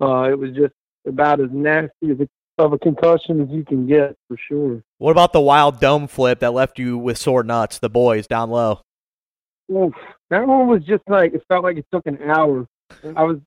uh, 0.02 0.24
it 0.32 0.40
was 0.40 0.52
just 0.52 0.74
about 1.06 1.42
as 1.42 1.50
nasty 1.52 2.12
as 2.12 2.18
a, 2.20 2.28
of 2.58 2.74
a 2.74 2.80
concussion 2.80 3.42
as 3.42 3.50
you 3.50 3.64
can 3.64 3.86
get 3.86 4.16
for 4.28 4.38
sure. 4.48 4.82
What 4.98 5.12
about 5.12 5.34
the 5.34 5.42
wild 5.42 5.80
dome 5.80 6.08
flip 6.08 6.40
that 6.40 6.54
left 6.54 6.80
you 6.80 6.98
with 6.98 7.18
sore 7.18 7.44
nuts? 7.44 7.80
The 7.80 7.90
boys 7.90 8.28
down 8.28 8.50
low. 8.50 8.82
Oof, 9.72 9.94
that 10.30 10.48
one 10.48 10.68
was 10.68 10.84
just 10.84 11.04
like 11.08 11.34
it 11.34 11.44
felt 11.48 11.64
like 11.64 11.78
it 11.78 11.86
took 11.94 12.06
an 12.08 12.18
hour. 12.24 12.66
I 13.16 13.24
was 13.24 13.40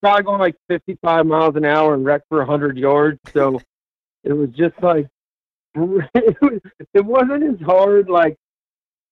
probably 0.00 0.24
going 0.24 0.40
like 0.40 0.56
55 0.68 1.26
miles 1.26 1.56
an 1.56 1.64
hour 1.64 1.94
and 1.94 2.04
wrecked 2.04 2.26
for 2.28 2.38
100 2.38 2.76
yards, 2.76 3.18
so 3.32 3.60
it 4.24 4.32
was 4.32 4.50
just 4.50 4.74
like 4.82 5.06
it, 5.74 6.36
was, 6.42 6.60
it 6.92 7.04
wasn't 7.04 7.42
as 7.42 7.66
hard 7.66 8.08
like 8.10 8.36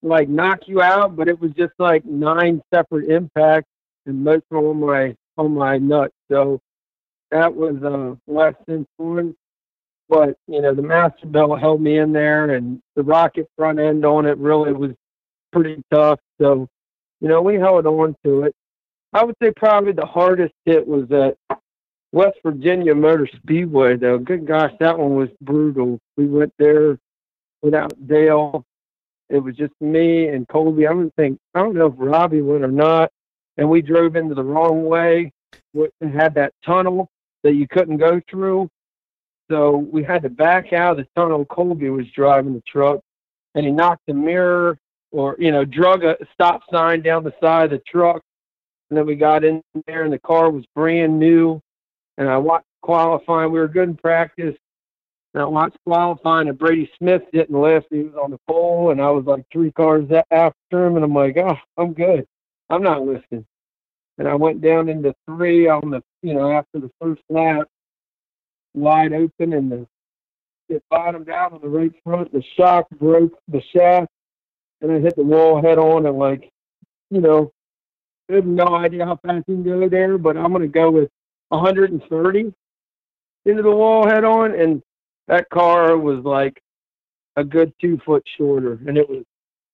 like 0.02 0.28
knock 0.28 0.60
you 0.66 0.80
out, 0.80 1.16
but 1.16 1.28
it 1.28 1.38
was 1.40 1.52
just 1.52 1.72
like 1.78 2.04
nine 2.04 2.62
separate 2.72 3.10
impacts 3.10 3.68
and 4.06 4.24
most 4.24 4.44
of 4.50 4.64
on 4.64 4.80
my 4.80 5.14
on 5.36 5.54
my 5.54 5.78
nuts. 5.78 6.14
So 6.30 6.60
that 7.30 7.54
was 7.54 7.76
uh, 7.82 8.14
less 8.30 8.54
fun. 8.96 9.34
But 10.08 10.36
you 10.48 10.60
know 10.60 10.74
the 10.74 10.82
master 10.82 11.26
belt 11.26 11.60
held 11.60 11.80
me 11.80 11.98
in 11.98 12.12
there, 12.12 12.54
and 12.54 12.80
the 12.96 13.02
rocket 13.02 13.48
front 13.56 13.78
end 13.78 14.04
on 14.04 14.26
it 14.26 14.38
really 14.38 14.72
was 14.72 14.92
pretty 15.52 15.82
tough. 15.92 16.18
So 16.40 16.68
you 17.20 17.28
know 17.28 17.42
we 17.42 17.54
held 17.54 17.86
on 17.86 18.16
to 18.24 18.42
it. 18.42 18.54
I 19.12 19.24
would 19.24 19.36
say 19.42 19.52
probably 19.56 19.92
the 19.92 20.06
hardest 20.06 20.54
hit 20.64 20.86
was 20.86 21.10
at 21.10 21.36
West 22.12 22.38
Virginia 22.44 22.94
Motor 22.94 23.28
Speedway, 23.36 23.96
though. 23.96 24.18
Good 24.18 24.46
gosh, 24.46 24.72
that 24.80 24.98
one 24.98 25.14
was 25.14 25.28
brutal. 25.40 26.00
We 26.16 26.26
went 26.26 26.52
there 26.58 26.98
without 27.62 27.92
Dale. 28.06 28.64
It 29.30 29.38
was 29.38 29.54
just 29.56 29.72
me 29.80 30.26
and 30.28 30.46
Colby. 30.48 30.86
I 30.86 30.90
don't 30.92 31.14
think 31.14 31.38
I 31.54 31.60
don't 31.60 31.74
know 31.74 31.86
if 31.86 31.94
Robbie 31.96 32.42
went 32.42 32.64
or 32.64 32.70
not. 32.70 33.10
And 33.56 33.70
we 33.70 33.80
drove 33.80 34.16
into 34.16 34.34
the 34.34 34.44
wrong 34.44 34.84
way. 34.84 35.32
It 35.74 35.92
had 36.02 36.34
that 36.34 36.52
tunnel 36.64 37.08
that 37.44 37.54
you 37.54 37.68
couldn't 37.68 37.98
go 37.98 38.20
through. 38.28 38.68
So 39.50 39.76
we 39.76 40.02
had 40.02 40.22
to 40.22 40.28
back 40.28 40.72
out 40.72 40.92
of 40.92 40.96
the 40.98 41.08
tunnel. 41.20 41.44
Colby 41.44 41.90
was 41.90 42.06
driving 42.14 42.54
the 42.54 42.62
truck, 42.66 43.00
and 43.54 43.64
he 43.64 43.72
knocked 43.72 44.06
the 44.06 44.14
mirror 44.14 44.78
or 45.12 45.36
you 45.38 45.50
know 45.52 45.64
drug 45.64 46.04
a 46.04 46.16
stop 46.34 46.62
sign 46.70 47.02
down 47.02 47.24
the 47.24 47.34
side 47.40 47.64
of 47.64 47.70
the 47.70 47.82
truck. 47.86 48.22
And 48.88 48.98
then 48.98 49.06
we 49.06 49.14
got 49.14 49.44
in 49.44 49.62
there, 49.86 50.04
and 50.04 50.12
the 50.12 50.18
car 50.18 50.50
was 50.50 50.64
brand 50.74 51.18
new. 51.18 51.60
And 52.18 52.28
I 52.28 52.36
watched 52.36 52.66
qualifying. 52.82 53.52
We 53.52 53.60
were 53.60 53.68
good 53.68 53.88
in 53.88 53.96
practice. 53.96 54.56
I 55.34 55.44
watched 55.44 55.78
qualifying, 55.86 56.48
and 56.48 56.58
Brady 56.58 56.90
Smith 56.98 57.22
didn't 57.32 57.58
lift. 57.58 57.86
He 57.90 58.00
was 58.00 58.14
on 58.14 58.32
the 58.32 58.40
pole, 58.48 58.90
and 58.90 59.00
I 59.00 59.10
was 59.10 59.24
like 59.24 59.44
three 59.52 59.70
cars 59.70 60.08
after 60.30 60.86
him. 60.86 60.96
And 60.96 61.04
I'm 61.04 61.14
like, 61.14 61.36
oh, 61.36 61.56
I'm 61.76 61.92
good. 61.92 62.26
I'm 62.68 62.82
not 62.82 63.06
lifting. 63.06 63.46
And 64.18 64.26
I 64.26 64.34
went 64.34 64.60
down 64.60 64.88
into 64.88 65.14
three 65.26 65.68
on 65.68 65.90
the, 65.90 66.02
you 66.22 66.34
know, 66.34 66.50
after 66.50 66.80
the 66.80 66.90
first 67.00 67.22
lap, 67.28 67.68
wide 68.74 69.12
open, 69.12 69.52
and 69.52 69.70
the 69.70 69.86
it 70.68 70.84
bottomed 70.88 71.28
out 71.28 71.52
on 71.52 71.60
the 71.60 71.68
right 71.68 71.92
front. 72.04 72.32
The 72.32 72.42
shock 72.56 72.88
broke 72.90 73.36
the 73.48 73.60
shaft, 73.74 74.10
and 74.80 74.92
I 74.92 75.00
hit 75.00 75.16
the 75.16 75.24
wall 75.24 75.60
head 75.60 75.78
on. 75.78 76.06
And 76.06 76.18
like, 76.18 76.50
you 77.10 77.20
know, 77.20 77.52
I 78.30 78.34
have 78.34 78.46
no 78.46 78.74
idea 78.74 79.04
how 79.04 79.16
fast 79.16 79.44
you 79.48 79.56
can 79.56 79.64
go 79.64 79.88
there, 79.88 80.16
but 80.18 80.36
I'm 80.36 80.52
going 80.52 80.62
to 80.62 80.68
go 80.68 80.90
with 80.90 81.10
130 81.48 82.54
into 83.46 83.62
the 83.62 83.70
wall 83.70 84.06
head 84.06 84.24
on, 84.24 84.54
and 84.54 84.82
that 85.30 85.48
car 85.48 85.96
was 85.96 86.22
like 86.24 86.60
a 87.36 87.44
good 87.44 87.72
two 87.80 87.98
foot 88.04 88.22
shorter, 88.36 88.78
and 88.86 88.98
it 88.98 89.08
was 89.08 89.22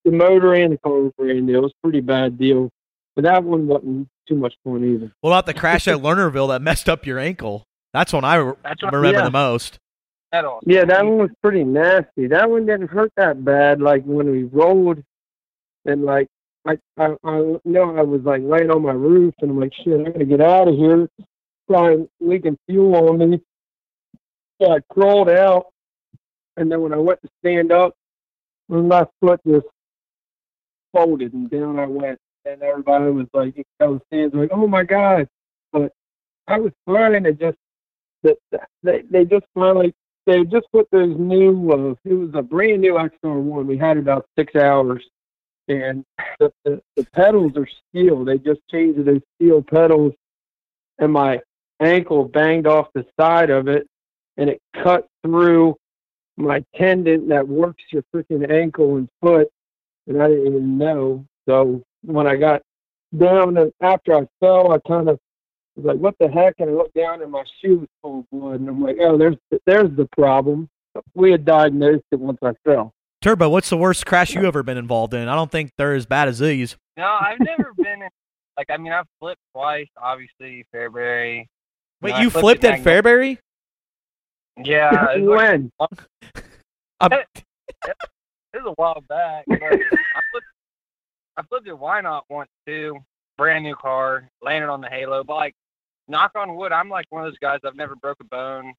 the 0.05 0.13
motor 0.13 0.55
and 0.55 0.75
the 0.75 0.79
car 0.79 0.93
were 0.93 1.11
brand 1.19 1.47
new. 1.47 1.57
It 1.57 1.63
was 1.63 1.73
a 1.73 1.83
pretty 1.83 2.01
bad 2.01 2.39
deal, 2.39 2.71
but 3.17 3.25
that 3.25 3.43
one 3.43 3.67
wasn't 3.67 4.09
too 4.29 4.37
much 4.37 4.55
fun 4.63 4.85
either. 4.85 5.13
What 5.23 5.31
about 5.31 5.47
the 5.47 5.55
crash 5.55 5.89
at 5.89 5.99
Lernerville 5.99 6.49
that 6.49 6.63
messed 6.63 6.89
up 6.89 7.05
your 7.07 7.19
ankle? 7.19 7.65
That's 7.93 8.13
one 8.13 8.25
I 8.25 8.37
That's 8.63 8.83
what- 8.83 8.93
remember 8.95 9.19
yeah. 9.19 9.25
the 9.25 9.31
most. 9.31 9.79
That 10.33 10.45
all. 10.45 10.61
Yeah, 10.67 10.85
that 10.85 11.05
one 11.05 11.19
was 11.19 11.31
pretty 11.43 11.65
nasty. 11.65 12.27
That 12.27 12.51
one 12.51 12.67
didn't 12.67 12.89
hurt 12.89 13.13
that 13.17 13.45
bad. 13.45 13.81
Like 13.81 14.03
when 14.05 14.31
we 14.31 14.43
rolled, 14.45 15.03
and 15.87 16.05
like 16.05 16.29
I, 16.67 16.77
I, 16.99 17.15
I 17.25 17.57
know 17.65 17.97
I 17.97 18.03
was 18.03 18.23
like 18.25 18.43
laying 18.43 18.71
on 18.71 18.83
my 18.83 18.93
roof, 18.93 19.33
and 19.41 19.53
I'm 19.53 19.61
like, 19.61 19.73
shit, 19.83 20.01
I 20.01 20.11
gotta 20.11 20.25
get 20.25 20.41
out 20.41 20.69
of 20.69 20.75
here. 20.75 21.09
Trying 21.71 22.09
leaking 22.21 22.59
fuel 22.69 23.09
on 23.09 23.19
me. 23.31 23.41
So 24.61 24.73
I 24.73 24.79
crawled 24.91 25.29
out, 25.29 25.67
and 26.57 26.71
then 26.71 26.81
when 26.81 26.95
I 26.95 26.99
went 26.99 27.21
to 27.23 27.29
stand 27.41 27.73
up, 27.73 27.95
my 28.69 28.79
left 28.79 29.13
foot 29.21 29.41
just 29.47 29.67
folded, 30.93 31.33
and 31.35 31.51
down 31.51 31.79
I 31.79 31.87
went. 31.87 32.19
And 32.45 32.63
everybody 32.63 33.11
was 33.11 33.27
like, 33.35 33.57
could 33.57 33.65
tell 33.81 34.01
stands 34.07 34.35
like, 34.35 34.51
oh 34.53 34.67
my 34.67 34.85
god! 34.85 35.29
But 35.73 35.93
I 36.47 36.59
was 36.59 36.73
fine. 36.87 37.27
It 37.27 37.41
just 37.41 37.59
that 38.23 38.37
they 38.83 39.03
they 39.11 39.25
just 39.25 39.47
finally 39.55 39.95
they 40.27 40.45
just 40.45 40.67
put 40.73 40.89
those 40.91 41.17
new. 41.19 41.71
Uh, 41.71 41.95
it 42.05 42.15
was 42.15 42.31
a 42.35 42.43
brand 42.43 42.81
new 42.81 42.95
XR 42.95 43.41
one. 43.41 43.67
We 43.67 43.79
had 43.79 43.97
it 43.97 44.01
about 44.01 44.27
six 44.39 44.55
hours, 44.55 45.05
and 45.69 46.05
the, 46.39 46.53
the 46.65 46.81
the 46.97 47.05
pedals 47.13 47.53
are 47.57 47.69
steel. 47.89 48.25
They 48.25 48.39
just 48.39 48.61
changed 48.71 49.05
those 49.05 49.21
steel 49.37 49.63
pedals, 49.63 50.13
and 50.99 51.13
my 51.13 51.41
ankle 51.81 52.25
banged 52.25 52.67
off 52.67 52.89
the 52.95 53.05
side 53.19 53.51
of 53.51 53.69
it, 53.69 53.87
and 54.37 54.51
it 54.51 54.61
cut 54.83 55.07
through 55.25 55.77
my 56.37 56.63
tendon 56.75 57.29
that 57.29 57.47
works 57.47 57.83
your 57.91 58.03
freaking 58.15 58.51
ankle 58.51 58.97
and 58.97 59.09
foot, 59.23 59.49
and 60.07 60.23
I 60.23 60.29
didn't 60.29 60.47
even 60.47 60.79
know. 60.79 61.25
So 61.49 61.83
when 62.03 62.27
I 62.27 62.37
got 62.37 62.63
down 63.17 63.57
and 63.57 63.73
after 63.81 64.15
I 64.15 64.27
fell, 64.41 64.73
I 64.73 64.79
kind 64.87 65.09
of 65.09 65.19
was 65.77 65.87
like, 65.87 65.97
"What 65.97 66.17
the 66.19 66.29
heck?" 66.29 66.55
And 66.59 66.71
I 66.71 66.73
looked 66.73 66.95
down, 66.95 67.23
and 67.23 67.31
my 67.31 67.45
shoe 67.61 67.79
was 67.79 67.89
full 68.03 68.21
of 68.21 68.31
blood, 68.31 68.61
and 68.61 68.69
I'm 68.69 68.83
like, 68.83 68.97
"Oh, 69.01 69.17
there's 69.17 69.37
there's 69.67 69.95
the 69.97 70.09
problem." 70.17 70.69
We 71.15 71.31
had 71.31 71.45
diagnosed 71.45 72.05
it 72.11 72.19
once 72.19 72.39
I 72.43 72.53
fell. 72.65 72.93
Turbo, 73.23 73.49
what's 73.49 73.69
the 73.71 73.77
worst 73.77 74.07
crash 74.07 74.35
you 74.35 74.45
ever 74.45 74.63
been 74.63 74.79
involved 74.79 75.13
in? 75.13 75.29
I 75.29 75.35
don't 75.35 75.51
think 75.51 75.73
they're 75.77 75.95
as 75.95 76.07
bad 76.07 76.29
as 76.29 76.39
these. 76.39 76.77
No, 76.97 77.19
I've 77.21 77.41
never 77.41 77.73
been 77.77 78.03
in. 78.03 78.09
Like, 78.57 78.71
I 78.71 78.77
mean, 78.79 78.93
I've 78.93 79.07
flipped 79.21 79.41
twice. 79.55 79.89
Obviously, 80.01 80.65
Fairbury. 80.75 81.47
Wait, 82.01 82.11
No, 82.11 82.17
I 82.17 82.23
you 82.23 82.31
flipped 82.31 82.63
flipped 82.63 82.65
at 82.65 82.75
at 82.75 82.85
Fairbury? 82.85 83.39
Yeah, 84.65 85.13
it 85.15 85.23
was, 85.23 85.29
like, 85.29 85.39
when? 85.39 85.73
Um, 87.01 87.13
it 87.13 87.45
was 88.55 88.67
a 88.67 88.73
while 88.77 89.03
back. 89.09 89.45
But 89.47 89.63
I 89.63 89.69
flipped. 89.69 90.47
I 91.37 91.43
flipped 91.43 91.69
at 91.69 91.79
Why 91.79 92.01
Not 92.01 92.25
once 92.31 92.51
too. 92.67 92.99
Brand 93.37 93.65
new 93.65 93.75
car, 93.75 94.31
landed 94.43 94.71
on 94.71 94.81
the 94.81 94.89
Halo. 94.89 95.23
But 95.23 95.35
like, 95.35 95.55
knock 96.09 96.33
on 96.35 96.57
wood, 96.57 96.73
I'm 96.73 96.89
like 96.89 97.07
one 97.11 97.25
of 97.25 97.31
those 97.31 97.39
guys. 97.39 97.61
I've 97.65 97.77
never 97.77 97.95
broke 97.97 98.19
a 98.21 98.25
bone. 98.25 98.73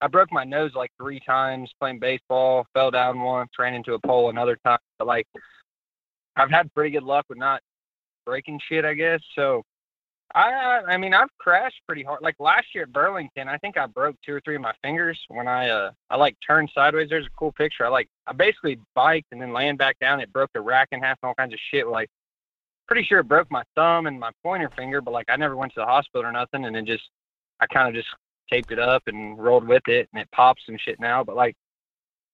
I 0.00 0.08
broke 0.08 0.30
my 0.30 0.44
nose 0.44 0.72
like 0.74 0.90
three 1.00 1.20
times 1.20 1.70
playing 1.80 2.00
baseball. 2.00 2.66
Fell 2.74 2.90
down 2.90 3.20
once, 3.20 3.50
ran 3.58 3.74
into 3.74 3.94
a 3.94 3.98
pole 4.00 4.28
another 4.28 4.58
time. 4.66 4.78
But 4.98 5.06
like, 5.06 5.26
I've 6.36 6.50
had 6.50 6.72
pretty 6.74 6.90
good 6.90 7.04
luck 7.04 7.24
with 7.30 7.38
not 7.38 7.62
breaking 8.26 8.60
shit, 8.68 8.84
I 8.84 8.92
guess. 8.92 9.20
So, 9.34 9.62
I 10.34 10.80
I 10.88 10.96
mean 10.96 11.14
I've 11.14 11.28
crashed 11.38 11.80
pretty 11.86 12.02
hard. 12.02 12.20
Like 12.22 12.36
last 12.38 12.66
year 12.74 12.84
at 12.84 12.92
Burlington, 12.92 13.48
I 13.48 13.58
think 13.58 13.76
I 13.76 13.86
broke 13.86 14.16
two 14.24 14.34
or 14.34 14.40
three 14.40 14.56
of 14.56 14.62
my 14.62 14.72
fingers 14.82 15.20
when 15.28 15.46
I 15.46 15.68
uh 15.68 15.90
I 16.10 16.16
like 16.16 16.36
turned 16.46 16.70
sideways. 16.74 17.08
There's 17.08 17.26
a 17.26 17.38
cool 17.38 17.52
picture. 17.52 17.84
I 17.86 17.88
like 17.88 18.08
I 18.26 18.32
basically 18.32 18.78
biked 18.94 19.28
and 19.32 19.40
then 19.40 19.52
landed 19.52 19.78
back 19.78 19.98
down. 20.00 20.20
It 20.20 20.32
broke 20.32 20.50
the 20.52 20.60
rack 20.60 20.88
in 20.92 21.00
half 21.00 21.18
and 21.22 21.28
all 21.28 21.34
kinds 21.34 21.52
of 21.52 21.60
shit. 21.70 21.86
Like 21.86 22.08
pretty 22.86 23.04
sure 23.04 23.20
it 23.20 23.28
broke 23.28 23.50
my 23.50 23.62
thumb 23.74 24.06
and 24.06 24.18
my 24.18 24.30
pointer 24.42 24.70
finger, 24.76 25.00
but 25.00 25.12
like 25.12 25.26
I 25.28 25.36
never 25.36 25.56
went 25.56 25.72
to 25.74 25.80
the 25.80 25.86
hospital 25.86 26.26
or 26.26 26.32
nothing. 26.32 26.64
And 26.64 26.74
then 26.74 26.86
just 26.86 27.04
I 27.60 27.66
kind 27.66 27.88
of 27.88 27.94
just 27.94 28.08
taped 28.50 28.72
it 28.72 28.78
up 28.78 29.02
and 29.06 29.38
rolled 29.38 29.66
with 29.66 29.86
it, 29.86 30.08
and 30.12 30.20
it 30.20 30.28
pops 30.32 30.62
and 30.68 30.80
shit 30.80 31.00
now. 31.00 31.22
But 31.24 31.36
like 31.36 31.56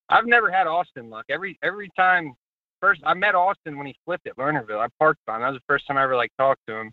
I've 0.08 0.26
never 0.26 0.50
had 0.50 0.66
Austin 0.66 1.10
luck. 1.10 1.26
Every 1.28 1.58
every 1.62 1.90
time 1.96 2.34
first 2.80 3.00
I 3.04 3.14
met 3.14 3.34
Austin 3.34 3.76
when 3.76 3.86
he 3.86 3.94
flipped 4.04 4.26
at 4.26 4.36
Lernerville. 4.36 4.80
I 4.80 4.88
parked 4.98 5.20
by 5.26 5.36
him. 5.36 5.42
That 5.42 5.50
was 5.50 5.58
the 5.58 5.72
first 5.72 5.86
time 5.86 5.98
I 5.98 6.02
ever 6.02 6.16
like 6.16 6.32
talked 6.38 6.62
to 6.66 6.76
him. 6.76 6.92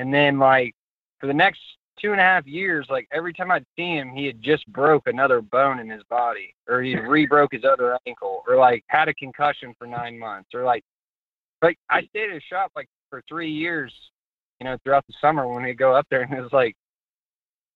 And 0.00 0.12
then 0.14 0.38
like 0.38 0.74
for 1.18 1.26
the 1.26 1.34
next 1.34 1.60
two 2.00 2.12
and 2.12 2.20
a 2.20 2.24
half 2.24 2.46
years, 2.46 2.86
like 2.88 3.06
every 3.12 3.34
time 3.34 3.50
I'd 3.50 3.66
see 3.76 3.94
him, 3.94 4.10
he 4.14 4.24
had 4.24 4.40
just 4.40 4.66
broke 4.68 5.06
another 5.06 5.42
bone 5.42 5.78
in 5.78 5.90
his 5.90 6.02
body, 6.08 6.54
or 6.66 6.80
he 6.80 6.96
re-broke 6.96 7.52
his 7.52 7.64
other 7.70 7.98
ankle, 8.06 8.42
or 8.48 8.56
like 8.56 8.82
had 8.86 9.08
a 9.08 9.14
concussion 9.14 9.74
for 9.78 9.86
nine 9.86 10.18
months, 10.18 10.48
or 10.54 10.64
like, 10.64 10.82
like 11.60 11.78
I 11.90 12.06
stayed 12.06 12.30
at 12.30 12.34
his 12.34 12.42
shop 12.44 12.72
like 12.74 12.88
for 13.10 13.22
three 13.28 13.50
years, 13.50 13.92
you 14.58 14.64
know, 14.64 14.78
throughout 14.82 15.06
the 15.06 15.12
summer 15.20 15.46
when 15.46 15.64
we 15.64 15.74
go 15.74 15.94
up 15.94 16.06
there, 16.10 16.22
and 16.22 16.32
it 16.32 16.40
was 16.40 16.52
like, 16.52 16.74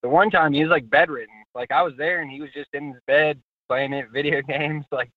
the 0.03 0.09
one 0.09 0.31
time 0.31 0.55
he 0.55 0.63
was 0.63 0.71
like 0.71 0.89
bedridden. 0.89 1.45
Like 1.55 1.71
I 1.71 1.83
was 1.83 1.93
there 1.99 2.23
and 2.23 2.31
he 2.31 2.41
was 2.41 2.51
just 2.55 2.69
in 2.73 2.93
his 2.93 3.03
bed 3.07 3.39
playing 3.69 3.93
it 3.93 4.07
video 4.11 4.41
games, 4.49 4.87
like 4.91 5.11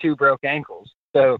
two 0.00 0.16
broke 0.16 0.44
ankles. 0.44 0.90
So 1.14 1.36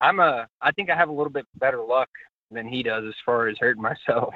I'm 0.00 0.20
a 0.20 0.46
I 0.60 0.70
think 0.70 0.88
I 0.88 0.96
have 0.96 1.08
a 1.08 1.12
little 1.12 1.32
bit 1.32 1.46
better 1.56 1.82
luck 1.82 2.08
than 2.52 2.68
he 2.68 2.82
does 2.82 3.04
as 3.06 3.14
far 3.24 3.48
as 3.48 3.56
hurting 3.58 3.82
myself. 3.82 4.32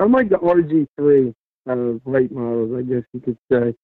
I'm 0.00 0.12
like 0.12 0.28
the 0.28 0.36
RG3 0.36 1.34
of 1.66 2.00
late 2.06 2.32
models, 2.32 2.72
I 2.76 2.82
guess 2.82 3.02
you 3.12 3.20
could 3.20 3.38
say. 3.52 3.74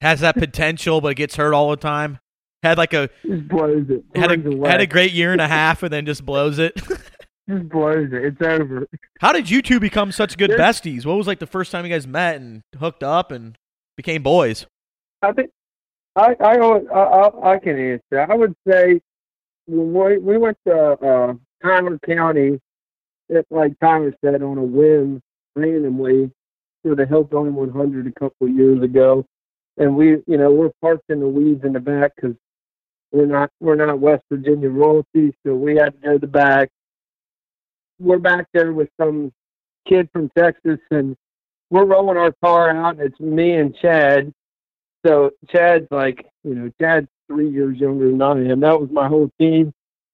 Has 0.00 0.20
that 0.20 0.34
potential, 0.34 1.00
but 1.00 1.16
gets 1.16 1.36
hurt 1.36 1.54
all 1.54 1.70
the 1.70 1.76
time. 1.76 2.18
Had 2.62 2.78
like 2.78 2.92
a 2.92 3.08
Just 3.26 3.48
blows 3.48 3.86
it. 3.88 4.04
had 4.14 4.30
a 4.32 4.68
had 4.68 4.80
a 4.80 4.86
great 4.86 5.12
year 5.12 5.32
and 5.32 5.40
a 5.40 5.48
half, 5.48 5.82
and 5.82 5.92
then 5.92 6.06
just 6.06 6.24
blows 6.24 6.58
it. 6.58 6.80
Just 7.48 7.68
blows 7.70 8.08
it. 8.12 8.24
It's 8.24 8.40
over. 8.40 8.86
How 9.20 9.32
did 9.32 9.50
you 9.50 9.62
two 9.62 9.80
become 9.80 10.12
such 10.12 10.38
good 10.38 10.50
There's- 10.50 10.80
besties? 10.80 11.04
What 11.04 11.16
was 11.16 11.26
like 11.26 11.40
the 11.40 11.46
first 11.46 11.72
time 11.72 11.84
you 11.84 11.90
guys 11.90 12.06
met 12.06 12.36
and 12.36 12.62
hooked 12.78 13.02
up 13.02 13.32
and 13.32 13.56
became 13.96 14.22
boys? 14.22 14.64
I 15.22 15.32
think 15.32 15.50
I 16.14 16.36
I 16.40 16.56
I, 16.56 16.78
I, 17.00 17.52
I 17.54 17.58
can 17.58 17.78
answer. 17.78 18.30
I 18.30 18.34
would 18.36 18.54
say 18.68 19.00
we 19.66 20.18
we 20.18 20.38
went 20.38 20.56
to 20.68 20.74
uh, 20.74 21.34
Tyler 21.64 21.98
County, 22.06 22.60
it, 23.28 23.44
like 23.50 23.72
Tyler 23.80 24.14
said, 24.24 24.40
on 24.42 24.58
a 24.58 24.62
whim 24.62 25.20
randomly 25.54 26.30
for 26.82 26.94
the 26.94 27.06
Hillbilly 27.06 27.50
100 27.50 28.06
a 28.06 28.12
couple 28.12 28.48
years 28.48 28.82
ago, 28.82 29.24
and 29.78 29.96
we 29.96 30.22
you 30.26 30.36
know 30.38 30.50
we're 30.50 30.72
parked 30.80 31.10
in 31.10 31.20
the 31.20 31.28
weeds 31.28 31.64
in 31.64 31.72
the 31.72 31.80
back 31.80 32.12
because 32.16 32.36
we're 33.12 33.26
not 33.26 33.50
we're 33.60 33.76
not 33.76 33.98
West 33.98 34.24
Virginia 34.30 34.68
royalty, 34.68 35.34
so 35.44 35.54
we 35.54 35.76
had 35.76 35.92
to 35.94 35.98
go 35.98 36.12
to 36.14 36.18
the 36.18 36.26
back. 36.26 36.70
We're 37.98 38.18
back 38.18 38.46
there 38.52 38.72
with 38.72 38.88
some 39.00 39.32
kid 39.88 40.08
from 40.12 40.30
Texas, 40.36 40.78
and 40.90 41.16
we're 41.70 41.84
rolling 41.84 42.16
our 42.16 42.32
car 42.42 42.70
out, 42.70 42.98
and 42.98 43.02
it's 43.02 43.20
me 43.20 43.52
and 43.54 43.74
Chad. 43.80 44.32
So 45.06 45.30
Chad's 45.50 45.88
like, 45.90 46.26
you 46.44 46.54
know, 46.54 46.70
Chad's 46.80 47.08
three 47.26 47.50
years 47.50 47.78
younger 47.78 48.10
than 48.10 48.22
I 48.22 48.50
am. 48.50 48.60
That 48.60 48.80
was 48.80 48.90
my 48.90 49.08
whole 49.08 49.30
team. 49.40 49.72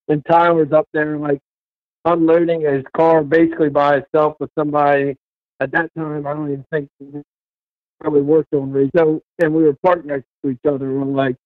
And 0.09 0.25
Tyler's 0.25 0.73
up 0.73 0.89
there 0.93 1.19
like 1.19 1.41
unloading 2.05 2.63
his 2.63 2.85
car 2.97 3.23
basically 3.23 3.69
by 3.69 3.97
himself 3.97 4.37
with 4.41 4.51
somebody. 4.57 5.17
At 5.61 5.73
that 5.73 5.91
time, 5.97 6.27
I 6.27 6.33
don't 6.35 6.51
even 6.53 6.65
think 6.71 6.89
he 6.99 7.07
probably 8.01 8.23
worked 8.23 8.53
on. 8.55 8.91
So, 8.97 9.21
and 9.41 9.55
we 9.55 9.65
were 9.65 9.77
parked 9.85 10.05
next 10.05 10.27
to 10.45 10.51
each 10.51 10.65
other. 10.69 10.87
And 10.91 11.07
we're 11.09 11.25
like, 11.27 11.37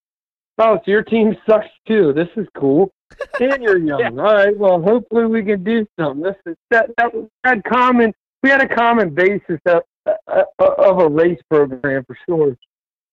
oh, 0.58 0.76
so 0.76 0.82
your 0.90 1.02
team 1.02 1.36
sucks 1.48 1.66
too. 1.88 2.12
This 2.12 2.28
is 2.36 2.46
cool. 2.56 2.90
And 3.40 3.62
you're 3.62 3.78
young. 3.78 4.18
All 4.18 4.32
right. 4.34 4.56
Well, 4.56 4.80
hopefully 4.80 5.26
we 5.26 5.42
can 5.44 5.62
do 5.64 5.86
something. 6.00 6.22
This 6.22 6.36
is 6.46 6.56
that 6.70 6.90
that 6.96 7.12
was 7.14 7.28
had 7.44 7.62
common. 7.64 8.12
We 8.42 8.48
had 8.50 8.62
a 8.62 8.68
common 8.74 9.14
basis 9.14 9.60
of, 9.66 9.82
uh, 10.06 10.42
of 10.58 10.98
a 10.98 11.08
race 11.08 11.38
program 11.50 12.04
for 12.06 12.16
sure. 12.26 12.56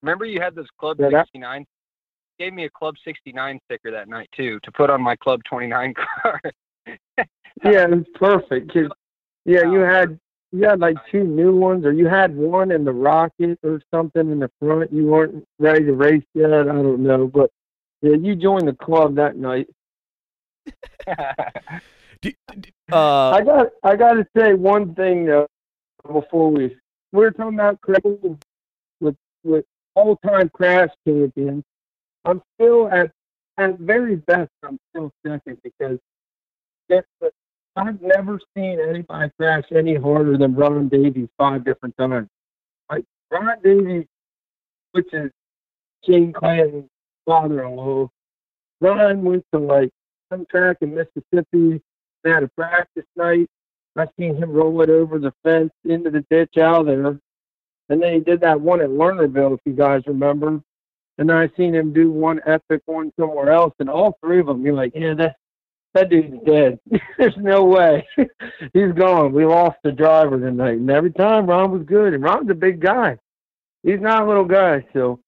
Remember 0.02 0.24
you 0.26 0.40
had 0.40 0.56
those 0.56 0.68
Club 0.80 0.98
that- 1.00 1.12
69? 1.12 1.66
Gave 2.40 2.54
me 2.54 2.64
a 2.64 2.70
Club 2.70 2.96
69 3.04 3.60
sticker 3.66 3.92
that 3.92 4.08
night 4.08 4.30
too 4.36 4.60
to 4.64 4.72
put 4.72 4.90
on 4.90 5.02
my 5.02 5.18
Club 5.18 5.42
29 5.50 5.94
car. 6.22 6.42
Yeah, 6.88 7.84
it 7.84 7.90
was 7.90 8.06
perfect. 8.16 8.72
yeah, 9.46 9.64
you 9.70 9.80
had 9.80 10.18
you 10.52 10.68
had 10.68 10.80
like 10.80 10.98
two 11.12 11.24
new 11.24 11.56
ones, 11.56 11.86
or 11.86 11.94
you 11.94 12.08
had 12.08 12.36
one 12.36 12.72
in 12.72 12.84
the 12.84 12.92
rocket 12.92 13.60
or 13.64 13.82
something 13.94 14.32
in 14.32 14.40
the 14.40 14.52
front. 14.60 14.92
You 14.92 15.06
weren't 15.08 15.46
ready 15.60 15.86
to 15.86 15.94
race 15.94 16.24
yet. 16.34 16.52
I 16.54 16.64
don't 16.64 17.04
know, 17.04 17.28
but 17.28 17.52
yeah, 18.02 18.16
you 18.16 18.36
joined 18.36 18.68
the 18.68 18.74
club 18.74 19.16
that 19.16 19.36
night. 19.36 19.68
D- 22.22 22.36
d- 22.60 22.74
uh, 22.92 23.30
I 23.30 23.42
got 23.44 23.68
I 23.84 23.96
got 23.96 24.14
to 24.14 24.28
say 24.36 24.54
one 24.54 24.94
thing 24.96 25.26
though 25.26 25.48
before 26.12 26.52
we 26.52 26.76
we 27.12 27.20
were 27.20 27.32
talking 27.32 27.56
about 27.56 27.80
crashes 27.82 28.38
with 29.00 29.16
with 29.44 29.66
all 29.96 30.18
time 30.18 30.50
crash 30.50 30.90
champions. 31.08 31.64
I'm 32.26 32.42
still 32.56 32.90
at 32.90 33.12
at 33.58 33.80
very 33.80 34.18
best 34.18 34.50
I'm 34.64 34.78
still 34.90 35.12
second 35.26 35.60
because 35.64 35.98
it, 36.90 37.06
I've 37.80 38.02
never 38.02 38.40
seen 38.56 38.80
anybody 38.80 39.32
crash 39.38 39.66
any 39.72 39.96
harder 39.96 40.38
than 40.38 40.56
Ron 40.56 40.90
Davis 40.90 41.30
five 41.38 41.64
different 41.64 41.96
times. 41.98 42.28
Like 42.92 43.06
Ron 43.32 43.58
Davis, 43.64 44.06
which 44.92 45.14
is 45.14 45.32
Shane 46.06 46.34
Clanton's 46.34 46.90
father-in-law. 47.26 48.10
Ron 48.82 49.24
went 49.24 49.46
to 49.54 49.60
like 49.60 49.90
some 50.32 50.46
track 50.46 50.78
in 50.82 50.96
Mississippi 50.96 51.82
they 52.24 52.32
had 52.32 52.44
a 52.44 52.48
practice 52.50 53.06
night. 53.16 53.48
I 53.96 54.08
seen 54.18 54.36
him 54.36 54.52
roll 54.52 54.82
it 54.82 54.90
over 54.90 55.20
the 55.20 55.34
fence 55.44 55.72
into 55.86 56.10
the 56.10 56.26
ditch 56.30 56.58
out 56.58 56.86
there. 56.86 57.20
And 57.90 58.02
then 58.02 58.14
he 58.14 58.20
did 58.20 58.42
that 58.42 58.62
one 58.62 58.82
at 58.82 58.90
Lernerville, 58.90 59.56
if 59.56 59.60
you 59.66 59.74
guys 59.74 60.04
remember. 60.06 60.62
And 61.18 61.30
then 61.30 61.36
I 61.36 61.50
seen 61.58 61.74
him 61.74 61.92
do 61.92 62.12
one 62.12 62.40
epic 62.46 62.82
one 62.86 63.12
somewhere 63.20 63.52
else. 63.52 63.74
And 63.80 63.90
all 63.90 64.18
three 64.24 64.40
of 64.40 64.46
them, 64.46 64.64
you're 64.64 64.76
like, 64.76 64.94
yeah, 64.96 65.14
that 65.16 65.36
that 65.94 66.10
dude's 66.10 66.38
dead. 66.46 66.80
There's 67.18 67.38
no 67.38 67.66
way. 67.66 68.08
He's 68.74 68.94
gone. 68.96 69.34
We 69.34 69.46
lost 69.46 69.78
the 69.84 69.92
driver 69.92 70.40
tonight. 70.40 70.78
And 70.78 70.90
every 70.90 71.12
time 71.12 71.48
Ron 71.48 71.72
was 71.72 71.84
good. 71.84 72.14
And 72.14 72.24
Ron's 72.24 72.50
a 72.50 72.56
big 72.56 72.80
guy. 72.80 73.18
He's 73.84 74.00
not 74.00 74.24
a 74.24 74.28
little 74.28 74.46
guy. 74.46 74.86
So 74.94 75.20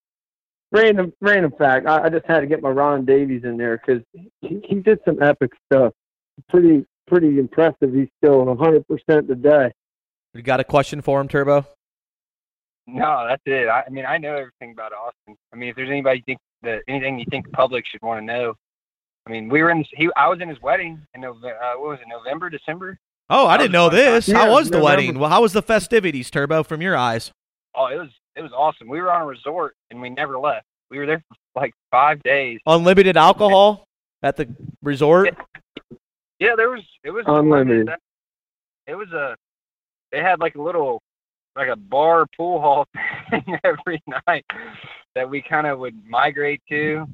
random 0.70 1.12
random 1.20 1.52
fact. 1.58 1.86
I, 1.86 2.04
I 2.04 2.08
just 2.08 2.26
had 2.26 2.40
to 2.40 2.46
get 2.46 2.62
my 2.62 2.70
Ron 2.70 3.04
Davis 3.04 3.44
in 3.44 3.56
there 3.56 3.78
because 3.78 4.02
he, 4.40 4.60
he 4.64 4.76
did 4.76 4.98
some 5.04 5.22
epic 5.22 5.52
stuff 5.66 5.92
pretty 6.48 6.84
pretty 7.06 7.38
impressive. 7.38 7.92
He's 7.92 8.08
still 8.18 8.44
100% 8.44 9.26
today. 9.26 9.72
you 10.34 10.42
got 10.42 10.60
a 10.60 10.64
question 10.64 11.00
for 11.02 11.20
him, 11.20 11.28
Turbo? 11.28 11.66
no, 12.86 13.26
that's 13.28 13.42
it. 13.46 13.68
I, 13.68 13.84
I 13.86 13.90
mean, 13.90 14.06
I 14.06 14.18
know 14.18 14.34
everything 14.34 14.72
about 14.72 14.92
Austin. 14.92 15.36
I 15.52 15.56
mean, 15.56 15.68
if 15.68 15.76
there's 15.76 15.90
anybody 15.90 16.18
you 16.18 16.24
think 16.24 16.40
that 16.62 16.82
anything 16.88 17.18
you 17.18 17.26
think 17.30 17.46
the 17.46 17.52
public 17.52 17.84
should 17.86 18.02
want 18.02 18.20
to 18.20 18.24
know, 18.24 18.54
I 19.26 19.30
mean, 19.30 19.48
we 19.48 19.62
were 19.62 19.70
in. 19.70 19.84
He, 19.92 20.08
I 20.16 20.28
was 20.28 20.40
in 20.40 20.48
his 20.48 20.60
wedding 20.60 21.00
in 21.14 21.20
November. 21.20 21.56
Uh, 21.62 21.78
what 21.78 21.90
was 21.90 21.98
it? 22.00 22.08
November, 22.08 22.50
December? 22.50 22.98
Oh, 23.30 23.46
I 23.46 23.56
That 23.56 23.62
didn't 23.64 23.72
know 23.72 23.88
was 23.88 23.94
a 23.94 24.04
fun 24.04 24.14
this. 24.14 24.26
time. 24.26 24.34
How 24.36 24.44
Yeah, 24.46 24.50
was 24.52 24.70
the 24.70 24.78
November. 24.78 24.84
wedding? 24.84 25.18
Well, 25.18 25.30
how 25.30 25.42
was 25.42 25.52
the 25.52 25.62
festivities, 25.62 26.30
Turbo, 26.30 26.62
from 26.64 26.82
your 26.82 26.96
eyes? 26.96 27.32
Oh, 27.74 27.86
it 27.86 27.96
was 27.96 28.08
it 28.36 28.42
was 28.42 28.52
awesome. 28.52 28.88
We 28.88 29.00
were 29.00 29.12
on 29.12 29.22
a 29.22 29.26
resort 29.26 29.74
and 29.90 30.00
we 30.00 30.10
never 30.10 30.38
left. 30.38 30.66
We 30.90 30.98
were 30.98 31.06
there 31.06 31.18
for 31.28 31.60
like 31.60 31.72
five 31.90 32.22
days. 32.22 32.58
Unlimited 32.66 33.16
alcohol 33.16 33.86
at 34.22 34.36
the 34.36 34.54
resort? 34.82 35.34
Yeah, 36.38 36.54
there 36.56 36.70
was 36.70 36.82
it 37.04 37.10
was 37.10 37.24
Unlimited. 37.28 37.88
It 38.86 38.94
was 38.96 39.08
a 39.12 39.36
they 40.10 40.18
had 40.20 40.40
like 40.40 40.56
a 40.56 40.60
little 40.62 41.00
like 41.56 41.68
a 41.68 41.76
bar 41.76 42.26
pool 42.36 42.60
hall 42.60 42.86
thing 43.30 43.58
every 43.64 44.02
night 44.26 44.44
that 45.14 45.28
we 45.30 45.40
kind 45.40 45.66
of 45.66 45.78
would 45.78 45.94
migrate 46.06 46.60
to. 46.68 47.06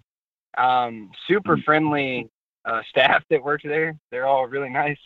Um, 0.57 1.11
super 1.27 1.57
friendly 1.59 2.29
uh, 2.65 2.83
staff 2.89 3.23
that 3.31 3.43
worked 3.43 3.65
there. 3.65 3.99
They're 4.11 4.27
all 4.27 4.47
really 4.47 4.71
nice 4.71 4.99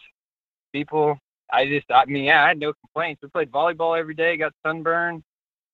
people. 0.72 1.18
I 1.52 1.66
just 1.66 1.86
I 1.90 2.06
mean 2.06 2.24
yeah, 2.24 2.44
I 2.44 2.48
had 2.48 2.58
no 2.58 2.72
complaints. 2.72 3.20
We 3.22 3.28
played 3.28 3.52
volleyball 3.52 3.98
every 3.98 4.14
day, 4.14 4.36
got 4.38 4.54
sunburned, 4.64 5.22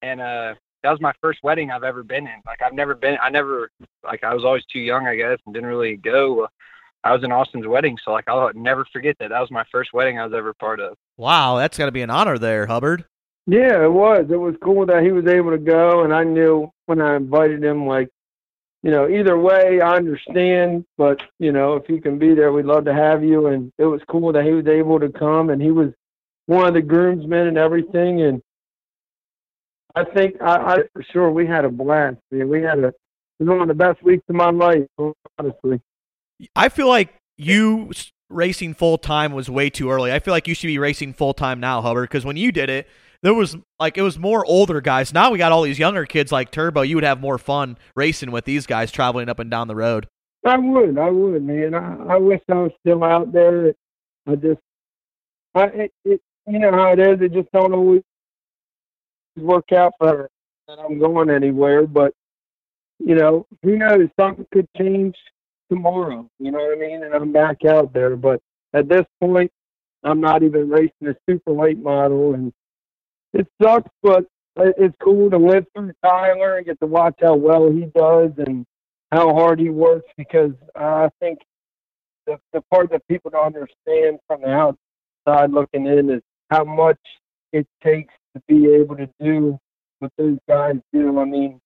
and 0.02 0.20
uh 0.20 0.54
that 0.82 0.90
was 0.90 1.00
my 1.00 1.12
first 1.20 1.40
wedding 1.42 1.70
I've 1.70 1.84
ever 1.84 2.02
been 2.02 2.26
in. 2.26 2.42
Like 2.44 2.62
I've 2.62 2.74
never 2.74 2.94
been 2.94 3.16
I 3.22 3.30
never 3.30 3.70
like 4.02 4.24
I 4.24 4.34
was 4.34 4.44
always 4.44 4.64
too 4.72 4.80
young 4.80 5.06
I 5.06 5.14
guess 5.14 5.38
and 5.46 5.54
didn't 5.54 5.68
really 5.68 5.96
go. 5.96 6.48
I 7.04 7.12
was 7.12 7.22
in 7.22 7.30
Austin's 7.30 7.66
wedding, 7.66 7.96
so 8.04 8.10
like 8.10 8.28
I'll 8.28 8.50
never 8.54 8.84
forget 8.92 9.16
that. 9.20 9.28
That 9.28 9.40
was 9.40 9.52
my 9.52 9.64
first 9.70 9.92
wedding 9.92 10.18
I 10.18 10.24
was 10.24 10.34
ever 10.34 10.52
part 10.54 10.80
of. 10.80 10.96
Wow, 11.16 11.56
that's 11.56 11.78
got 11.78 11.86
to 11.86 11.92
be 11.92 12.02
an 12.02 12.10
honor 12.10 12.38
there, 12.38 12.66
Hubbard. 12.66 13.04
Yeah, 13.46 13.84
it 13.84 13.92
was. 13.92 14.26
It 14.30 14.36
was 14.36 14.56
cool 14.62 14.84
that 14.86 15.02
he 15.02 15.12
was 15.12 15.26
able 15.26 15.52
to 15.52 15.58
go, 15.58 16.02
and 16.02 16.12
I 16.12 16.24
knew 16.24 16.70
when 16.84 17.00
I 17.00 17.16
invited 17.16 17.64
him, 17.64 17.86
like, 17.86 18.10
you 18.82 18.90
know, 18.90 19.08
either 19.08 19.38
way, 19.38 19.80
I 19.80 19.96
understand, 19.96 20.84
but 20.96 21.20
you 21.38 21.52
know, 21.52 21.74
if 21.74 21.88
you 21.88 22.00
can 22.00 22.18
be 22.18 22.34
there, 22.34 22.52
we'd 22.52 22.64
love 22.64 22.84
to 22.84 22.94
have 22.94 23.24
you. 23.24 23.48
And 23.48 23.72
it 23.78 23.84
was 23.84 24.00
cool 24.08 24.32
that 24.32 24.44
he 24.44 24.52
was 24.52 24.66
able 24.66 25.00
to 25.00 25.08
come, 25.08 25.50
and 25.50 25.60
he 25.60 25.70
was 25.70 25.88
one 26.46 26.66
of 26.66 26.74
the 26.74 26.82
groomsmen 26.82 27.48
and 27.48 27.58
everything. 27.58 28.22
And 28.22 28.42
I 29.94 30.04
think 30.04 30.40
I, 30.40 30.56
I 30.56 30.76
for 30.92 31.02
sure 31.12 31.30
we 31.30 31.46
had 31.46 31.64
a 31.64 31.70
blast. 31.70 32.18
Man, 32.30 32.48
we 32.48 32.62
had 32.62 32.78
a 32.78 32.88
it 32.88 33.44
was 33.44 33.48
one 33.48 33.62
of 33.62 33.68
the 33.68 33.74
best 33.74 34.02
weeks 34.02 34.24
of 34.28 34.34
my 34.34 34.50
life, 34.50 34.82
honestly. 35.38 35.80
I 36.56 36.68
feel 36.68 36.88
like 36.88 37.14
you 37.36 37.92
racing 38.28 38.74
full 38.74 38.98
time 38.98 39.32
was 39.32 39.48
way 39.48 39.70
too 39.70 39.90
early. 39.90 40.12
I 40.12 40.18
feel 40.18 40.32
like 40.32 40.48
you 40.48 40.54
should 40.54 40.66
be 40.66 40.78
racing 40.78 41.14
full 41.14 41.34
time 41.34 41.60
now, 41.60 41.80
Hubbard, 41.80 42.08
because 42.08 42.24
when 42.24 42.36
you 42.36 42.52
did 42.52 42.68
it, 42.68 42.88
there 43.22 43.34
was 43.34 43.56
like 43.78 43.98
it 43.98 44.02
was 44.02 44.18
more 44.18 44.44
older 44.46 44.80
guys. 44.80 45.12
Now 45.12 45.30
we 45.30 45.38
got 45.38 45.52
all 45.52 45.62
these 45.62 45.78
younger 45.78 46.06
kids 46.06 46.30
like 46.30 46.50
Turbo. 46.50 46.82
You 46.82 46.96
would 46.96 47.04
have 47.04 47.20
more 47.20 47.38
fun 47.38 47.78
racing 47.96 48.30
with 48.30 48.44
these 48.44 48.66
guys 48.66 48.90
traveling 48.92 49.28
up 49.28 49.38
and 49.38 49.50
down 49.50 49.68
the 49.68 49.76
road. 49.76 50.08
I 50.46 50.56
would, 50.56 50.98
I 50.98 51.10
would, 51.10 51.42
man. 51.42 51.74
I, 51.74 52.14
I 52.14 52.16
wish 52.16 52.40
I 52.48 52.54
was 52.54 52.72
still 52.80 53.02
out 53.02 53.32
there. 53.32 53.74
I 54.26 54.36
just, 54.36 54.60
I, 55.54 55.64
it, 55.64 55.92
it, 56.04 56.20
you 56.46 56.58
know 56.58 56.70
how 56.70 56.92
it 56.92 57.00
is. 57.00 57.20
It 57.20 57.32
just 57.32 57.50
don't 57.52 57.74
always 57.74 58.02
work 59.36 59.72
out 59.72 59.92
for 59.98 60.30
that 60.68 60.78
I'm 60.78 60.98
going 60.98 61.30
anywhere. 61.30 61.86
But 61.86 62.14
you 62.98 63.14
know, 63.14 63.46
who 63.62 63.76
knows? 63.76 64.08
Something 64.18 64.46
could 64.52 64.68
change 64.76 65.16
tomorrow. 65.70 66.28
You 66.38 66.52
know 66.52 66.58
what 66.58 66.78
I 66.78 66.80
mean? 66.80 67.02
And 67.02 67.14
I'm 67.14 67.32
back 67.32 67.64
out 67.64 67.92
there. 67.92 68.16
But 68.16 68.40
at 68.74 68.88
this 68.88 69.04
point, 69.20 69.50
I'm 70.04 70.20
not 70.20 70.42
even 70.42 70.68
racing 70.68 71.08
a 71.08 71.16
super 71.28 71.52
late 71.52 71.78
model, 71.78 72.34
and 72.34 72.52
it 73.38 73.46
sucks, 73.62 73.90
but 74.02 74.24
it's 74.56 74.96
cool 75.00 75.30
to 75.30 75.38
live 75.38 75.64
through 75.74 75.92
Tyler 76.04 76.56
and 76.56 76.66
get 76.66 76.80
to 76.80 76.86
watch 76.86 77.14
how 77.20 77.36
well 77.36 77.70
he 77.70 77.86
does 77.96 78.32
and 78.38 78.66
how 79.12 79.32
hard 79.32 79.60
he 79.60 79.70
works 79.70 80.06
because 80.16 80.52
I 80.74 81.08
think 81.20 81.38
the 82.26 82.38
the 82.52 82.60
part 82.62 82.90
that 82.90 83.06
people 83.08 83.30
don't 83.30 83.46
understand 83.46 84.18
from 84.26 84.42
the 84.42 84.50
outside 84.50 85.52
looking 85.52 85.86
in 85.86 86.10
is 86.10 86.22
how 86.50 86.64
much 86.64 86.98
it 87.52 87.66
takes 87.82 88.12
to 88.34 88.42
be 88.48 88.66
able 88.74 88.96
to 88.96 89.08
do 89.20 89.58
what 90.00 90.12
those 90.18 90.38
guys 90.48 90.76
do. 90.92 91.20
I 91.20 91.24
mean, 91.24 91.60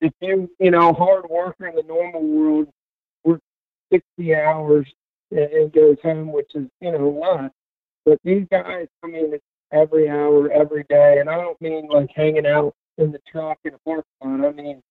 if 0.00 0.12
you 0.20 0.50
you 0.58 0.70
know 0.70 0.94
hard 0.94 1.28
worker 1.28 1.66
in 1.66 1.74
the 1.74 1.82
normal 1.82 2.22
world 2.22 2.68
works 3.22 3.42
sixty 3.92 4.34
hours 4.34 4.86
and, 5.30 5.40
and 5.40 5.72
goes 5.72 5.98
home, 6.02 6.32
which 6.32 6.50
is 6.54 6.66
you 6.80 6.90
know 6.90 7.06
a 7.06 7.14
lot. 7.18 7.52
But 8.06 8.18
these 8.24 8.46
guys, 8.50 8.86
I 9.02 9.06
mean, 9.08 9.34
it's 9.34 9.44
every 9.72 10.08
hour, 10.08 10.50
every 10.50 10.84
day, 10.88 11.18
and 11.20 11.28
I 11.28 11.36
don't 11.36 11.60
mean 11.60 11.88
like 11.88 12.10
hanging 12.14 12.46
out 12.46 12.74
in 12.98 13.12
the 13.12 13.20
truck 13.30 13.58
in 13.64 13.74
a 13.74 13.78
parking 13.78 14.04
lot. 14.20 14.48
I 14.48 14.52
mean, 14.52 14.82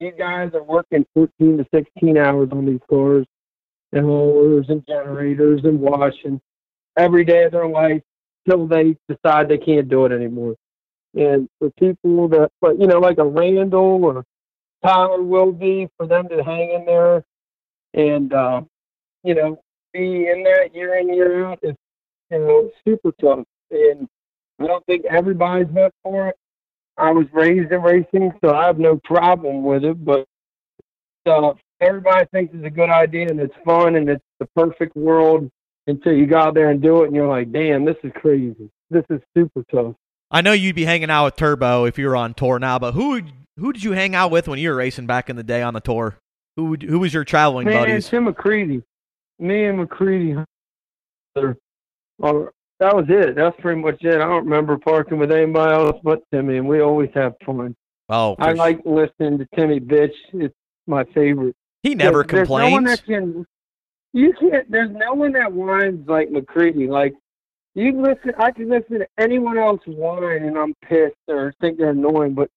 these 0.00 0.14
guys 0.18 0.50
are 0.54 0.62
working 0.62 1.06
14 1.14 1.58
to 1.58 1.66
16 1.74 2.18
hours 2.18 2.48
on 2.52 2.66
these 2.66 2.80
cars, 2.88 3.26
and 3.92 4.04
haulers 4.04 4.66
and 4.68 4.84
generators 4.86 5.60
and 5.64 5.80
washing 5.80 6.40
every 6.96 7.24
day 7.24 7.44
of 7.44 7.52
their 7.52 7.68
life 7.68 8.02
till 8.48 8.66
they 8.66 8.96
decide 9.08 9.48
they 9.48 9.58
can't 9.58 9.88
do 9.88 10.04
it 10.04 10.12
anymore. 10.12 10.56
And 11.14 11.48
for 11.58 11.70
people 11.78 12.28
that, 12.28 12.50
but 12.60 12.78
you 12.78 12.86
know, 12.86 12.98
like 12.98 13.18
a 13.18 13.24
Randall 13.24 14.04
or 14.04 14.24
Tyler 14.84 15.22
will 15.22 15.52
be, 15.52 15.88
for 15.96 16.06
them 16.06 16.28
to 16.28 16.42
hang 16.42 16.72
in 16.72 16.84
there 16.84 17.24
and, 17.94 18.32
uh, 18.32 18.62
you 19.22 19.34
know, 19.34 19.58
be 19.92 20.28
in 20.28 20.42
that 20.42 20.70
year 20.74 20.96
in, 20.96 21.14
year 21.14 21.46
out 21.46 21.60
is, 21.62 21.76
you 22.30 22.38
know, 22.38 22.70
super 22.86 23.12
tough. 23.20 23.46
And 23.70 24.08
I 24.60 24.66
don't 24.66 24.84
think 24.86 25.04
everybody's 25.06 25.68
meant 25.72 25.92
for 26.02 26.28
it. 26.28 26.36
I 26.96 27.10
was 27.10 27.26
raised 27.32 27.72
in 27.72 27.82
racing, 27.82 28.32
so 28.42 28.54
I 28.54 28.66
have 28.66 28.78
no 28.78 29.00
problem 29.04 29.64
with 29.64 29.84
it, 29.84 30.04
but 30.04 30.24
uh, 31.26 31.54
everybody 31.80 32.26
thinks 32.32 32.54
it's 32.54 32.64
a 32.64 32.70
good 32.70 32.90
idea 32.90 33.28
and 33.28 33.40
it's 33.40 33.54
fun 33.64 33.96
and 33.96 34.08
it's 34.08 34.24
the 34.38 34.46
perfect 34.54 34.94
world 34.96 35.50
until 35.86 36.12
you 36.12 36.26
go 36.26 36.38
out 36.38 36.54
there 36.54 36.70
and 36.70 36.80
do 36.80 37.02
it 37.02 37.06
and 37.06 37.16
you're 37.16 37.28
like, 37.28 37.50
damn, 37.52 37.84
this 37.84 37.96
is 38.04 38.12
crazy. 38.14 38.70
This 38.90 39.04
is 39.10 39.20
super 39.36 39.64
tough. 39.72 39.94
I 40.30 40.40
know 40.40 40.52
you'd 40.52 40.76
be 40.76 40.84
hanging 40.84 41.10
out 41.10 41.26
with 41.26 41.36
Turbo 41.36 41.84
if 41.84 41.98
you 41.98 42.06
were 42.06 42.16
on 42.16 42.34
tour 42.34 42.58
now, 42.58 42.78
but 42.78 42.92
who 42.92 43.22
who 43.56 43.72
did 43.72 43.84
you 43.84 43.92
hang 43.92 44.14
out 44.14 44.30
with 44.30 44.48
when 44.48 44.58
you 44.58 44.70
were 44.70 44.76
racing 44.76 45.06
back 45.06 45.30
in 45.30 45.36
the 45.36 45.42
day 45.44 45.62
on 45.62 45.74
the 45.74 45.80
tour? 45.80 46.16
Who 46.56 46.66
would- 46.66 46.82
who 46.82 46.98
was 47.00 47.14
your 47.14 47.24
traveling 47.24 47.66
Man, 47.66 47.82
buddies? 47.82 48.08
Tim 48.08 48.26
McCreadie. 48.26 48.82
Me 49.38 49.64
and 49.66 49.78
McCreadie. 49.78 50.44
Or, 51.36 51.56
or, 52.18 52.52
that 52.80 52.94
was 52.94 53.06
it. 53.08 53.34
That's 53.36 53.56
pretty 53.60 53.80
much 53.80 54.02
it. 54.02 54.14
I 54.16 54.26
don't 54.26 54.44
remember 54.44 54.76
parking 54.78 55.18
with 55.18 55.30
anybody 55.32 55.72
else 55.74 56.00
but 56.02 56.22
Timmy, 56.32 56.56
and 56.58 56.68
we 56.68 56.80
always 56.80 57.10
have 57.14 57.34
fun. 57.44 57.74
Oh, 58.08 58.36
I 58.38 58.52
like 58.52 58.80
listening 58.84 59.38
to 59.38 59.46
Timmy 59.56 59.80
bitch. 59.80 60.12
It's 60.32 60.54
my 60.86 61.04
favorite. 61.14 61.54
he 61.82 61.94
never 61.94 62.22
There- 62.24 62.44
there's 62.44 62.48
No 62.50 62.54
one 62.70 62.84
complains. 62.84 63.00
that 63.00 63.04
can, 63.06 63.46
you 64.12 64.32
can't. 64.34 64.70
There's 64.70 64.90
no 64.90 65.14
one 65.14 65.32
that 65.32 65.52
whines 65.52 66.06
like 66.08 66.28
McCreadie. 66.28 66.88
Like 66.88 67.14
you 67.74 67.92
listen, 68.00 68.32
I 68.38 68.50
can 68.50 68.68
listen 68.68 68.98
to 69.00 69.06
anyone 69.18 69.56
else 69.58 69.80
whine, 69.86 70.42
and 70.44 70.58
I'm 70.58 70.74
pissed 70.84 71.14
or 71.28 71.54
think 71.60 71.78
they're 71.78 71.90
annoying. 71.90 72.34
But 72.34 72.50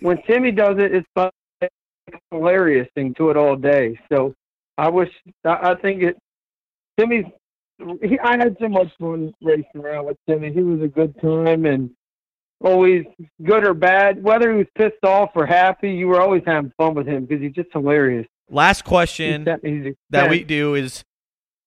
when 0.00 0.20
Timmy 0.22 0.52
does 0.52 0.76
it, 0.78 0.92
it's 0.94 1.70
hilarious 2.30 2.88
thing 2.94 3.14
to 3.14 3.30
it 3.30 3.36
all 3.36 3.56
day. 3.56 3.98
So 4.12 4.34
I 4.78 4.88
wish. 4.88 5.10
I, 5.44 5.70
I 5.70 5.74
think 5.76 6.02
it. 6.02 6.16
Timmy's. 6.98 7.24
He, 8.02 8.18
I 8.18 8.36
had 8.36 8.56
so 8.60 8.68
much 8.68 8.88
fun 8.98 9.32
racing 9.42 9.82
around 9.82 10.06
with 10.06 10.16
Timmy. 10.28 10.52
He 10.52 10.62
was 10.62 10.80
a 10.80 10.88
good 10.88 11.14
time 11.20 11.66
and 11.66 11.90
always 12.60 13.04
good 13.44 13.66
or 13.66 13.74
bad. 13.74 14.22
Whether 14.22 14.52
he 14.52 14.58
was 14.58 14.66
pissed 14.76 15.04
off 15.04 15.30
or 15.34 15.46
happy, 15.46 15.90
you 15.90 16.08
were 16.08 16.20
always 16.20 16.42
having 16.46 16.72
fun 16.76 16.94
with 16.94 17.06
him 17.06 17.26
because 17.26 17.42
he's 17.42 17.52
just 17.52 17.68
hilarious. 17.72 18.26
Last 18.48 18.84
question 18.84 19.40
He's 19.40 19.44
that- 19.44 19.60
he's 19.62 19.94
that 20.10 20.30
we 20.30 20.44
do 20.44 20.74
is 20.74 21.04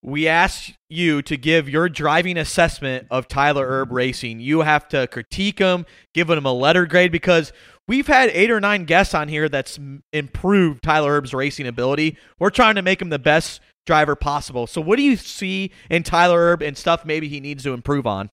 we 0.01 0.27
ask 0.27 0.71
you 0.89 1.21
to 1.23 1.35
give 1.35 1.67
your 1.67 1.89
driving 1.89 2.37
assessment 2.37 3.05
of 3.11 3.27
Tyler 3.27 3.67
Erb 3.67 3.91
Racing. 3.91 4.39
You 4.39 4.61
have 4.61 4.87
to 4.89 5.07
critique 5.07 5.59
him, 5.59 5.85
give 6.13 6.29
him 6.29 6.45
a 6.45 6.53
letter 6.53 6.85
grade 6.85 7.11
because 7.11 7.51
we've 7.87 8.07
had 8.07 8.29
eight 8.29 8.49
or 8.49 8.61
nine 8.61 8.85
guests 8.85 9.13
on 9.13 9.27
here 9.27 9.49
that's 9.49 9.77
improved 10.13 10.83
Tyler 10.83 11.11
Erb's 11.17 11.33
racing 11.33 11.67
ability. 11.67 12.17
We're 12.39 12.49
trying 12.49 12.75
to 12.75 12.81
make 12.81 13.01
him 13.01 13.09
the 13.09 13.19
best 13.19 13.59
driver 13.85 14.15
possible. 14.15 14.67
So, 14.67 14.81
what 14.81 14.97
do 14.97 15.03
you 15.03 15.15
see 15.15 15.71
in 15.89 16.03
Tyler 16.03 16.39
Erb 16.39 16.61
and 16.61 16.77
stuff 16.77 17.05
maybe 17.05 17.27
he 17.27 17.39
needs 17.39 17.63
to 17.63 17.73
improve 17.73 18.05
on? 18.05 18.29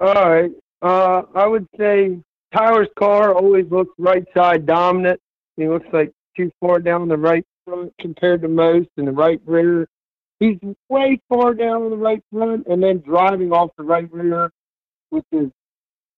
All 0.00 0.12
right. 0.12 0.50
Uh, 0.82 1.22
I 1.34 1.46
would 1.46 1.66
say 1.78 2.18
Tyler's 2.54 2.88
car 2.98 3.34
always 3.34 3.66
looks 3.70 3.92
right 3.98 4.24
side 4.34 4.66
dominant. 4.66 5.20
He 5.56 5.68
looks 5.68 5.86
like 5.92 6.12
too 6.36 6.50
far 6.60 6.78
down 6.78 7.08
the 7.08 7.16
right 7.16 7.44
front 7.64 7.92
compared 8.00 8.42
to 8.42 8.48
most, 8.48 8.88
and 8.96 9.08
the 9.08 9.12
right 9.12 9.40
rear. 9.46 9.88
He's 10.38 10.58
way 10.88 11.18
far 11.28 11.54
down 11.54 11.82
on 11.82 11.90
the 11.90 11.96
right 11.96 12.22
front, 12.30 12.66
and 12.66 12.82
then 12.82 12.98
driving 12.98 13.52
off 13.52 13.70
the 13.78 13.84
right 13.84 14.10
rear, 14.12 14.50
which 15.10 15.24
is 15.32 15.50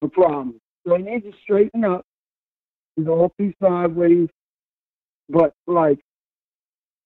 a 0.02 0.08
problem. 0.08 0.60
So 0.86 0.96
he 0.96 1.02
needs 1.02 1.24
to 1.24 1.32
straighten 1.42 1.84
up. 1.84 2.04
He's 2.96 3.06
all 3.06 3.32
too 3.38 3.52
sideways, 3.62 4.28
but 5.28 5.52
like, 5.66 5.98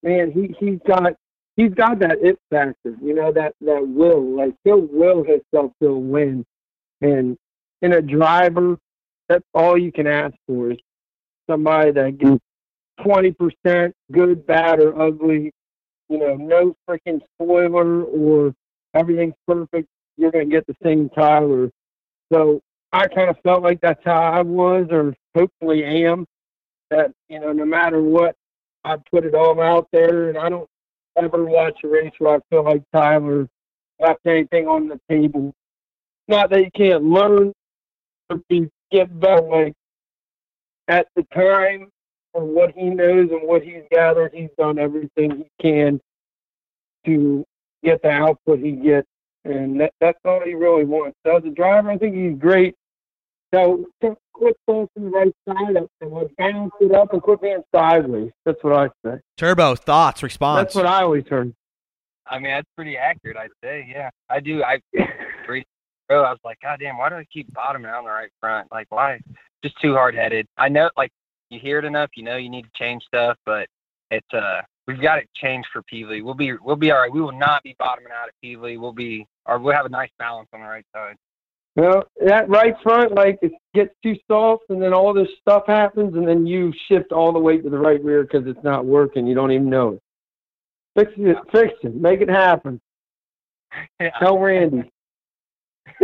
man, 0.03 0.33
he 0.33 0.55
he's 0.59 0.79
got 0.87 1.13
he's 1.57 1.73
got 1.75 1.99
that 2.01 2.19
it 2.23 2.39
factor. 2.51 2.97
You 3.03 3.15
know 3.15 3.33
that 3.33 3.55
that 3.61 3.87
will. 3.87 4.23
Like 4.23 4.55
he'll 4.65 4.81
will 4.81 5.25
himself 5.25 5.73
to 5.83 5.95
win. 5.95 6.45
And 7.01 7.37
in 7.83 7.93
a 7.93 8.03
driver, 8.03 8.79
that's 9.29 9.45
all 9.55 9.77
you 9.77 9.93
can 9.93 10.07
ask 10.07 10.35
for 10.47 10.73
is 10.73 10.79
somebody 11.49 11.91
that 11.93 12.19
gets 12.19 12.41
twenty 13.03 13.33
percent 13.33 13.95
good, 14.11 14.47
bad, 14.47 14.81
or 14.81 15.01
ugly. 15.01 15.53
You 16.09 16.19
know, 16.19 16.37
no 16.37 16.77
freaking 16.89 17.21
spoiler 17.35 18.03
or 18.03 18.55
everything's 18.95 19.35
perfect. 19.47 19.89
You're 20.17 20.31
gonna 20.31 20.45
get 20.47 20.67
the 20.67 20.77
same 20.83 21.09
Tyler. 21.11 21.71
So 22.33 22.61
I 22.93 23.07
kind 23.09 23.31
of 23.31 23.37
felt 23.43 23.63
like 23.63 23.81
that's 23.81 24.05
how 24.05 24.21
I 24.21 24.43
was, 24.43 24.87
or 24.91 25.15
hopefully 25.35 25.85
am. 25.85 26.27
That 26.91 27.13
you 27.29 27.41
know, 27.41 27.53
no 27.53 27.65
matter 27.65 28.03
what, 28.03 28.37
I 28.85 28.97
put 29.11 29.25
it 29.25 29.35
all 29.35 29.61
out 29.61 29.89
there, 29.93 30.29
and 30.29 30.37
I 30.37 30.51
don't 30.51 30.69
ever 31.17 31.45
watch 31.45 31.79
a 31.85 31.89
race 31.89 32.13
where 32.19 32.37
I 32.37 32.41
feel 32.51 32.65
like 32.65 32.83
Tyler 32.93 33.49
left 34.01 34.21
anything 34.27 34.67
on 34.67 34.89
the 34.89 35.01
table 35.09 35.55
not 36.29 36.51
that 36.51 36.61
you 36.61 36.71
can't 36.75 37.05
learn 37.05 37.53
or 38.31 38.41
be 38.49 38.69
get 38.91 39.21
better. 39.21 39.43
Like 39.43 39.75
at 40.89 41.07
the 41.17 41.25
time, 41.35 41.89
for 42.33 42.45
what 42.45 42.73
he 42.75 42.85
knows 42.85 43.31
and 43.31 43.47
what 43.47 43.63
he's 43.63 43.83
gathered, 43.91 44.33
he's 44.35 44.51
done 44.59 44.79
everything 44.79 45.31
he 45.37 45.47
can 45.61 46.01
to 47.05 47.45
get 47.85 48.01
the 48.03 48.11
output 48.11 48.61
he 48.61 48.73
gets, 48.73 49.09
and 49.45 49.81
that, 49.81 49.93
that's 50.01 50.19
all 50.25 50.41
he 50.41 50.55
really 50.55 50.85
wants. 50.85 51.17
So 51.27 51.37
as 51.37 51.45
a 51.45 51.51
driver, 51.51 51.91
I 51.91 51.99
think 51.99 52.15
he's 52.15 52.39
great. 52.39 52.75
So 53.53 53.85
quit 54.33 54.57
going 54.69 54.89
to 54.97 55.03
the 55.03 55.11
right 55.11 55.35
side 55.49 55.77
up 55.77 55.91
and 56.01 56.11
like 56.11 56.29
balance 56.37 56.73
it 56.81 56.93
up 56.95 57.13
and 57.13 57.23
quit 57.23 57.41
being 57.41 57.63
sideways. 57.75 58.31
That's 58.45 58.63
what 58.63 58.73
I 58.73 58.89
say. 59.05 59.21
Turbo, 59.37 59.75
thoughts, 59.75 60.23
response. 60.23 60.61
That's 60.61 60.75
what 60.75 60.87
I 60.87 61.03
always 61.03 61.27
heard. 61.29 61.55
I 62.27 62.39
mean, 62.39 62.53
that's 62.53 62.69
pretty 62.77 62.97
accurate, 62.97 63.37
I'd 63.37 63.51
say. 63.63 63.87
Yeah, 63.91 64.11
I 64.31 64.41
do. 64.41 64.63
I 64.63 64.81
three 65.47 65.65
row. 66.11 66.25
I 66.25 66.31
was 66.31 66.39
like, 66.45 66.59
God 66.63 66.79
damn, 66.81 66.99
why 66.99 67.09
do 67.09 67.17
I 67.17 67.25
keep 67.33 67.53
bottoming 67.53 67.91
out 67.91 67.99
on 67.99 68.05
the 68.05 68.11
right 68.11 68.31
front? 68.41 68.69
Like, 68.71 68.87
why? 68.91 69.21
Just 69.65 69.81
too 69.81 69.95
hard 69.95 70.15
headed. 70.15 70.47
I 70.57 70.69
know, 70.69 70.91
like, 70.97 71.11
you 71.51 71.61
hear 71.61 71.79
it 71.79 71.85
enough, 71.85 72.11
you 72.17 72.23
know, 72.23 72.37
you 72.37 72.49
need 72.49 72.63
to 72.63 72.71
change 72.75 73.03
stuff, 73.05 73.37
but 73.45 73.69
it's 74.11 74.27
uh, 74.33 74.63
we've 74.87 75.01
got 75.01 75.17
to 75.17 75.23
change 75.35 75.67
for 75.73 75.83
Pevely. 75.83 76.23
We'll 76.23 76.35
be, 76.35 76.53
we'll 76.55 76.77
be 76.77 76.91
all 76.91 77.01
right. 77.01 77.13
We 77.13 77.21
will 77.21 77.39
not 77.39 77.63
be 77.63 77.77
bottoming 77.79 78.13
out 78.13 78.29
at 78.29 78.35
Pevely. 78.45 78.79
We'll 78.79 78.93
be, 78.93 79.27
or 79.47 79.59
we'll 79.59 79.75
have 79.75 79.87
a 79.87 79.91
nice 79.91 80.11
balance 80.19 80.49
on 80.53 80.61
the 80.61 80.67
right 80.67 80.87
side. 80.95 81.17
Well, 81.75 82.05
that 82.27 82.49
right 82.51 82.75
front, 82.83 83.15
like 83.15 83.39
it 83.41 83.53
gets 83.75 83.95
too 84.03 84.15
soft, 84.31 84.65
and 84.69 84.81
then 84.81 84.93
all 84.93 85.15
this 85.15 85.29
stuff 85.41 85.63
happens, 85.67 86.15
and 86.15 86.29
then 86.29 86.47
you 86.47 86.73
shift 86.89 87.13
all 87.13 87.33
the 87.33 87.39
weight 87.39 87.65
to 87.65 87.71
the 87.71 87.79
right 87.79 88.03
rear 88.05 88.23
because 88.25 88.47
it's 88.47 88.63
not 88.63 88.85
working. 88.85 89.27
You 89.27 89.35
don't 89.35 89.53
even 89.53 89.71
know 89.71 89.95
it. 89.95 90.03
Fix 90.99 91.13
it, 91.17 91.37
fix 91.51 91.73
it, 91.83 91.95
make 91.95 92.21
it 92.21 92.29
happen. 92.29 92.79
Tell 94.21 94.39
Randy. 94.39 94.91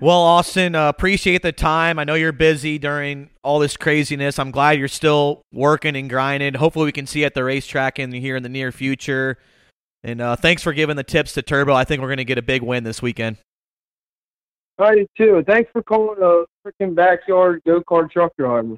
Well, 0.00 0.20
Austin, 0.20 0.76
uh, 0.76 0.88
appreciate 0.88 1.42
the 1.42 1.50
time. 1.50 1.98
I 1.98 2.04
know 2.04 2.14
you're 2.14 2.30
busy 2.30 2.78
during 2.78 3.30
all 3.42 3.58
this 3.58 3.76
craziness. 3.76 4.38
I'm 4.38 4.52
glad 4.52 4.78
you're 4.78 4.86
still 4.86 5.42
working 5.52 5.96
and 5.96 6.08
grinding. 6.08 6.54
Hopefully, 6.54 6.84
we 6.84 6.92
can 6.92 7.08
see 7.08 7.20
you 7.20 7.26
at 7.26 7.34
the 7.34 7.42
racetrack 7.42 7.98
in 7.98 8.12
here 8.12 8.36
in 8.36 8.44
the 8.44 8.48
near 8.48 8.70
future. 8.70 9.38
And 10.04 10.20
uh, 10.20 10.36
thanks 10.36 10.62
for 10.62 10.72
giving 10.72 10.94
the 10.94 11.02
tips 11.02 11.32
to 11.32 11.42
Turbo. 11.42 11.74
I 11.74 11.82
think 11.82 12.00
we're 12.00 12.08
going 12.08 12.18
to 12.18 12.24
get 12.24 12.38
a 12.38 12.42
big 12.42 12.62
win 12.62 12.84
this 12.84 13.02
weekend. 13.02 13.38
I 14.78 14.94
do 14.94 15.06
too. 15.16 15.44
Thanks 15.46 15.70
for 15.72 15.82
calling 15.82 16.18
a 16.22 16.44
freaking 16.66 16.94
backyard 16.94 17.62
go 17.66 17.80
kart 17.80 18.10
truck 18.10 18.32
driver. 18.38 18.76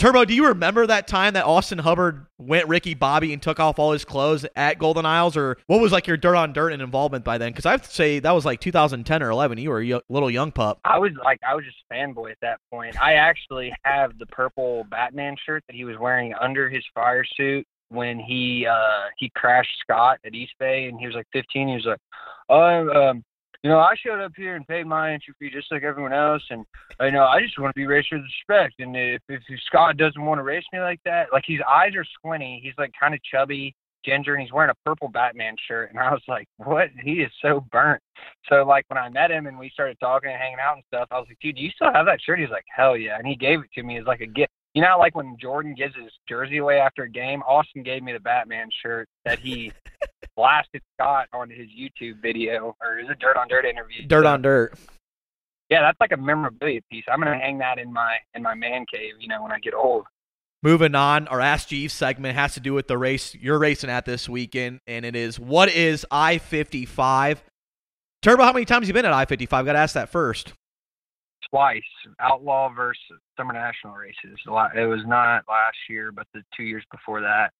Turbo, 0.00 0.24
do 0.24 0.32
you 0.32 0.46
remember 0.46 0.86
that 0.86 1.06
time 1.06 1.34
that 1.34 1.44
Austin 1.44 1.76
Hubbard 1.76 2.24
went 2.38 2.66
Ricky 2.68 2.94
Bobby 2.94 3.34
and 3.34 3.42
took 3.42 3.60
off 3.60 3.78
all 3.78 3.92
his 3.92 4.02
clothes 4.02 4.46
at 4.56 4.78
Golden 4.78 5.04
Isles, 5.04 5.36
or 5.36 5.58
what 5.66 5.78
was 5.78 5.92
like 5.92 6.06
your 6.06 6.16
dirt 6.16 6.36
on 6.36 6.54
dirt 6.54 6.72
and 6.72 6.80
involvement 6.80 7.22
by 7.22 7.36
then? 7.36 7.52
Because 7.52 7.66
I 7.66 7.72
have 7.72 7.82
to 7.82 7.90
say 7.90 8.18
that 8.18 8.30
was 8.32 8.46
like 8.46 8.60
2010 8.60 9.22
or 9.22 9.28
11. 9.28 9.58
You 9.58 9.68
were 9.68 9.82
a 9.82 10.00
little 10.08 10.30
young 10.30 10.52
pup. 10.52 10.80
I 10.86 10.98
was 10.98 11.12
like, 11.22 11.38
I 11.46 11.54
was 11.54 11.66
just 11.66 11.76
fanboy 11.92 12.30
at 12.30 12.38
that 12.40 12.60
point. 12.72 12.98
I 12.98 13.16
actually 13.16 13.74
have 13.84 14.18
the 14.18 14.24
purple 14.24 14.86
Batman 14.90 15.36
shirt 15.44 15.64
that 15.68 15.76
he 15.76 15.84
was 15.84 15.98
wearing 15.98 16.32
under 16.32 16.70
his 16.70 16.82
fire 16.94 17.26
suit 17.36 17.66
when 17.90 18.18
he 18.18 18.66
uh 18.66 19.08
he 19.18 19.30
crashed 19.34 19.76
Scott 19.82 20.18
at 20.24 20.34
East 20.34 20.54
Bay, 20.58 20.86
and 20.86 20.98
he 20.98 21.08
was 21.08 21.14
like 21.14 21.26
15. 21.34 21.68
He 21.68 21.74
was 21.74 21.84
like, 21.84 22.00
"Oh, 22.48 22.88
um, 22.88 23.22
you 23.62 23.68
know, 23.68 23.78
I 23.78 23.94
showed 23.94 24.20
up 24.20 24.32
here 24.36 24.56
and 24.56 24.66
paid 24.66 24.86
my 24.86 25.12
entry 25.12 25.34
fee 25.38 25.50
just 25.50 25.70
like 25.70 25.82
everyone 25.82 26.14
else, 26.14 26.42
and 26.50 26.64
uh, 26.98 27.04
you 27.04 27.12
know, 27.12 27.24
I 27.24 27.40
just 27.40 27.58
want 27.58 27.74
to 27.74 27.78
be 27.78 27.86
raced 27.86 28.08
with 28.10 28.22
respect. 28.22 28.80
And 28.80 28.96
if, 28.96 29.20
if 29.28 29.42
Scott 29.66 29.98
doesn't 29.98 30.24
want 30.24 30.38
to 30.38 30.42
race 30.42 30.64
me 30.72 30.80
like 30.80 31.00
that, 31.04 31.28
like 31.32 31.44
his 31.46 31.60
eyes 31.68 31.94
are 31.94 32.04
squinty, 32.04 32.60
he's 32.62 32.72
like 32.78 32.92
kind 32.98 33.12
of 33.12 33.22
chubby, 33.22 33.74
ginger, 34.02 34.34
and 34.34 34.42
he's 34.42 34.52
wearing 34.52 34.70
a 34.70 34.88
purple 34.88 35.08
Batman 35.08 35.56
shirt. 35.68 35.90
And 35.90 35.98
I 35.98 36.10
was 36.10 36.22
like, 36.26 36.46
what? 36.56 36.88
He 37.02 37.20
is 37.20 37.30
so 37.42 37.66
burnt. 37.70 38.02
So 38.48 38.64
like 38.64 38.86
when 38.88 38.98
I 38.98 39.10
met 39.10 39.30
him 39.30 39.46
and 39.46 39.58
we 39.58 39.68
started 39.70 39.98
talking 40.00 40.30
and 40.30 40.40
hanging 40.40 40.58
out 40.62 40.76
and 40.76 40.84
stuff, 40.86 41.08
I 41.10 41.18
was 41.18 41.26
like, 41.28 41.38
dude, 41.40 41.56
do 41.56 41.62
you 41.62 41.70
still 41.70 41.92
have 41.92 42.06
that 42.06 42.20
shirt? 42.22 42.40
He's 42.40 42.48
like, 42.48 42.64
hell 42.74 42.96
yeah, 42.96 43.18
and 43.18 43.26
he 43.26 43.36
gave 43.36 43.60
it 43.60 43.70
to 43.74 43.82
me 43.82 43.98
as 43.98 44.06
like 44.06 44.20
a 44.20 44.26
gift. 44.26 44.52
You 44.72 44.82
know, 44.82 44.96
like 44.98 45.16
when 45.16 45.36
Jordan 45.38 45.74
gives 45.74 45.96
his 45.96 46.12
jersey 46.28 46.58
away 46.58 46.78
after 46.78 47.02
a 47.02 47.10
game, 47.10 47.42
Austin 47.42 47.82
gave 47.82 48.02
me 48.04 48.12
the 48.12 48.20
Batman 48.20 48.68
shirt 48.82 49.08
that 49.24 49.40
he 49.40 49.72
blasted 50.36 50.82
Scott 50.94 51.26
on 51.32 51.50
his 51.50 51.68
YouTube 51.68 52.20
video 52.22 52.76
or 52.80 52.98
is 52.98 53.06
it 53.10 53.18
Dirt 53.18 53.36
on 53.36 53.48
Dirt 53.48 53.64
interview? 53.64 54.06
Dirt 54.06 54.26
on 54.26 54.42
dirt. 54.42 54.74
Yeah, 55.70 55.82
that's 55.82 56.00
like 56.00 56.12
a 56.12 56.16
memorabilia 56.16 56.80
piece. 56.90 57.04
I'm 57.10 57.20
gonna 57.20 57.38
hang 57.38 57.58
that 57.58 57.78
in 57.78 57.92
my 57.92 58.16
in 58.34 58.42
my 58.42 58.54
man 58.54 58.84
cave. 58.92 59.14
You 59.20 59.28
know, 59.28 59.42
when 59.42 59.52
I 59.52 59.58
get 59.60 59.74
old. 59.74 60.04
Moving 60.62 60.94
on, 60.94 61.26
our 61.28 61.40
Ask 61.40 61.68
Jeeves 61.68 61.94
segment 61.94 62.36
has 62.36 62.52
to 62.54 62.60
do 62.60 62.74
with 62.74 62.86
the 62.86 62.98
race 62.98 63.34
you're 63.34 63.58
racing 63.58 63.88
at 63.88 64.04
this 64.04 64.28
weekend, 64.28 64.80
and 64.86 65.04
it 65.06 65.16
is 65.16 65.38
what 65.40 65.70
is 65.70 66.04
I 66.10 66.36
55? 66.38 67.42
Turbo, 68.20 68.42
how 68.42 68.52
many 68.52 68.66
times 68.66 68.86
you 68.86 68.92
been 68.92 69.06
at 69.06 69.12
I 69.12 69.24
55? 69.24 69.64
Got 69.64 69.72
to 69.72 69.78
ask 69.78 69.94
that 69.94 70.10
first. 70.10 70.52
Twice, 71.48 71.80
Outlaw 72.20 72.68
versus 72.74 73.00
Summer 73.36 73.54
National 73.54 73.94
races. 73.94 74.38
A 74.46 74.50
lot- 74.50 74.76
It 74.76 74.86
was 74.86 75.00
not 75.06 75.44
last 75.48 75.78
year, 75.88 76.12
but 76.12 76.26
the 76.34 76.42
two 76.54 76.62
years 76.64 76.84
before 76.92 77.22
that. 77.22 77.52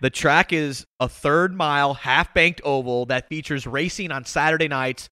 The 0.00 0.10
track 0.10 0.52
is 0.52 0.86
a 1.00 1.08
third 1.08 1.54
mile, 1.54 1.94
half 1.94 2.32
banked 2.34 2.60
oval 2.64 3.06
that 3.06 3.28
features 3.28 3.66
racing 3.66 4.12
on 4.12 4.24
Saturday 4.24 4.68
nights. 4.68 5.08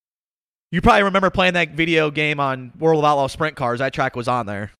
You 0.71 0.81
probably 0.81 1.05
remember 1.05 1.31
playing 1.31 1.55
that 1.55 1.71
video 1.71 2.11
game 2.11 2.41
on 2.41 2.73
World 2.79 2.99
of 2.99 3.05
Outlaw 3.05 3.27
Sprint 3.29 3.57
Cars. 3.57 3.79
That 3.79 3.93
track 3.93 4.17
was 4.17 4.29
on 4.29 4.47
there. 4.47 4.73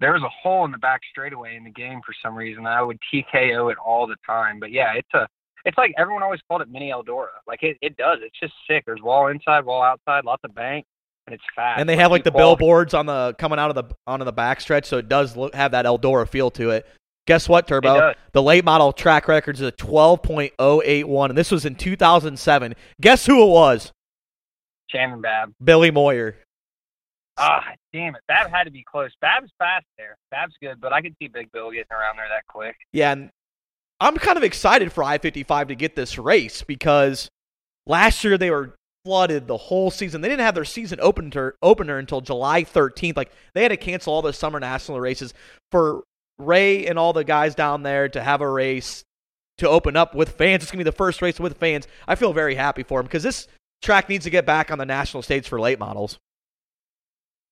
There 0.00 0.12
was 0.12 0.22
a 0.22 0.28
hole 0.28 0.64
in 0.64 0.70
the 0.70 0.78
back 0.78 1.00
straightaway 1.10 1.56
in 1.56 1.64
the 1.64 1.70
game 1.70 2.00
for 2.06 2.14
some 2.22 2.36
reason. 2.36 2.66
I 2.66 2.82
would 2.82 2.98
TKO 3.12 3.72
it 3.72 3.78
all 3.78 4.06
the 4.06 4.16
time. 4.24 4.60
But 4.60 4.70
yeah, 4.70 4.92
it's 4.94 5.08
a 5.14 5.26
it's 5.64 5.76
like 5.76 5.92
everyone 5.98 6.22
always 6.22 6.40
called 6.48 6.62
it 6.62 6.68
mini 6.70 6.90
Eldora. 6.90 7.28
Like 7.46 7.62
it, 7.62 7.76
it 7.82 7.96
does. 7.96 8.18
It's 8.22 8.38
just 8.40 8.54
sick. 8.68 8.84
There's 8.86 9.02
wall 9.02 9.28
inside, 9.28 9.64
wall 9.64 9.82
outside, 9.82 10.24
lots 10.24 10.42
of 10.44 10.54
bank, 10.54 10.84
and 11.26 11.34
it's 11.34 11.42
fast. 11.54 11.80
And 11.80 11.88
they 11.88 11.96
have 11.96 12.10
like 12.10 12.24
the 12.24 12.30
billboards 12.30 12.94
on 12.94 13.06
the 13.06 13.34
coming 13.38 13.58
out 13.58 13.70
of 13.70 13.74
the 13.74 13.94
onto 14.06 14.24
the 14.24 14.32
back 14.32 14.60
stretch, 14.60 14.86
so 14.86 14.98
it 14.98 15.08
does 15.08 15.36
look, 15.36 15.54
have 15.54 15.72
that 15.72 15.84
Eldora 15.84 16.28
feel 16.28 16.50
to 16.52 16.70
it. 16.70 16.86
Guess 17.28 17.46
what, 17.46 17.68
Turbo? 17.68 18.14
The 18.32 18.42
late 18.42 18.64
model 18.64 18.90
track 18.90 19.28
record 19.28 19.56
is 19.56 19.60
a 19.60 19.70
12.081, 19.70 21.28
and 21.28 21.36
this 21.36 21.50
was 21.50 21.66
in 21.66 21.74
2007. 21.74 22.74
Guess 23.02 23.26
who 23.26 23.42
it 23.44 23.50
was? 23.50 23.92
Shannon 24.86 25.20
Babb. 25.20 25.52
Billy 25.62 25.90
Moyer. 25.90 26.38
Ah, 27.36 27.62
damn 27.92 28.14
it. 28.14 28.22
Babb 28.28 28.50
had 28.50 28.64
to 28.64 28.70
be 28.70 28.82
close. 28.82 29.10
Babb's 29.20 29.50
fast 29.58 29.84
there. 29.98 30.16
Babb's 30.30 30.54
good, 30.62 30.80
but 30.80 30.94
I 30.94 31.02
could 31.02 31.14
see 31.18 31.28
Big 31.28 31.52
Bill 31.52 31.70
getting 31.70 31.92
around 31.92 32.16
there 32.16 32.28
that 32.30 32.46
quick. 32.48 32.76
Yeah, 32.92 33.12
and 33.12 33.28
I'm 34.00 34.16
kind 34.16 34.38
of 34.38 34.42
excited 34.42 34.90
for 34.90 35.04
I-55 35.04 35.68
to 35.68 35.74
get 35.74 35.96
this 35.96 36.16
race 36.16 36.62
because 36.62 37.28
last 37.86 38.24
year 38.24 38.38
they 38.38 38.50
were 38.50 38.74
flooded 39.04 39.48
the 39.48 39.58
whole 39.58 39.90
season. 39.90 40.22
They 40.22 40.30
didn't 40.30 40.46
have 40.46 40.54
their 40.54 40.64
season 40.64 40.98
opener 41.02 41.56
opener 41.60 41.98
until 41.98 42.22
July 42.22 42.64
13th. 42.64 43.18
Like 43.18 43.32
they 43.52 43.62
had 43.64 43.68
to 43.68 43.76
cancel 43.76 44.14
all 44.14 44.22
the 44.22 44.32
summer 44.32 44.58
national 44.58 44.98
races 44.98 45.34
for 45.70 46.04
Ray 46.38 46.86
and 46.86 46.98
all 46.98 47.12
the 47.12 47.24
guys 47.24 47.54
down 47.54 47.82
there 47.82 48.08
to 48.08 48.22
have 48.22 48.40
a 48.40 48.48
race 48.48 49.04
to 49.58 49.68
open 49.68 49.96
up 49.96 50.14
with 50.14 50.30
fans. 50.30 50.62
It's 50.62 50.70
gonna 50.70 50.80
be 50.80 50.90
the 50.90 50.92
first 50.92 51.20
race 51.20 51.38
with 51.38 51.58
fans. 51.58 51.86
I 52.06 52.14
feel 52.14 52.32
very 52.32 52.54
happy 52.54 52.82
for 52.82 53.00
him 53.00 53.06
because 53.06 53.22
this 53.22 53.48
track 53.82 54.08
needs 54.08 54.24
to 54.24 54.30
get 54.30 54.46
back 54.46 54.70
on 54.70 54.78
the 54.78 54.86
national 54.86 55.22
stage 55.22 55.48
for 55.48 55.60
late 55.60 55.78
models. 55.78 56.18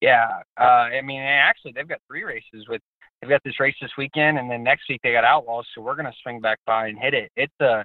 Yeah, 0.00 0.42
uh, 0.60 0.62
I 0.62 1.00
mean, 1.02 1.20
actually, 1.20 1.72
they've 1.72 1.88
got 1.88 2.00
three 2.08 2.24
races 2.24 2.66
with. 2.68 2.82
They've 3.20 3.30
got 3.30 3.42
this 3.44 3.58
race 3.58 3.74
this 3.80 3.92
weekend, 3.96 4.38
and 4.38 4.50
then 4.50 4.62
next 4.62 4.90
week 4.90 5.00
they 5.02 5.12
got 5.12 5.24
Outlaws. 5.24 5.66
So 5.74 5.80
we're 5.80 5.96
gonna 5.96 6.12
swing 6.22 6.40
back 6.40 6.58
by 6.66 6.88
and 6.88 6.98
hit 6.98 7.14
it. 7.14 7.32
It's 7.34 7.60
a, 7.60 7.84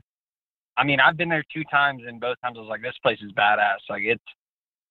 I 0.76 0.84
mean, 0.84 1.00
I've 1.00 1.16
been 1.16 1.30
there 1.30 1.44
two 1.54 1.64
times, 1.72 2.04
and 2.06 2.20
both 2.20 2.36
times 2.44 2.58
I 2.58 2.62
was 2.62 2.70
like, 2.70 2.82
this 2.82 2.98
place 3.02 3.20
is 3.22 3.32
badass. 3.32 3.78
Like 3.90 4.04
it's, 4.04 4.24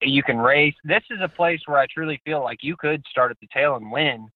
you 0.01 0.23
can 0.23 0.39
race. 0.39 0.75
This 0.83 1.03
is 1.11 1.19
a 1.23 1.29
place 1.29 1.61
where 1.67 1.79
I 1.79 1.87
truly 1.93 2.19
feel 2.25 2.43
like 2.43 2.61
you 2.63 2.75
could 2.75 3.05
start 3.11 3.31
at 3.31 3.39
the 3.41 3.49
tail 3.53 3.77
and 3.77 3.93
win 3.93 4.31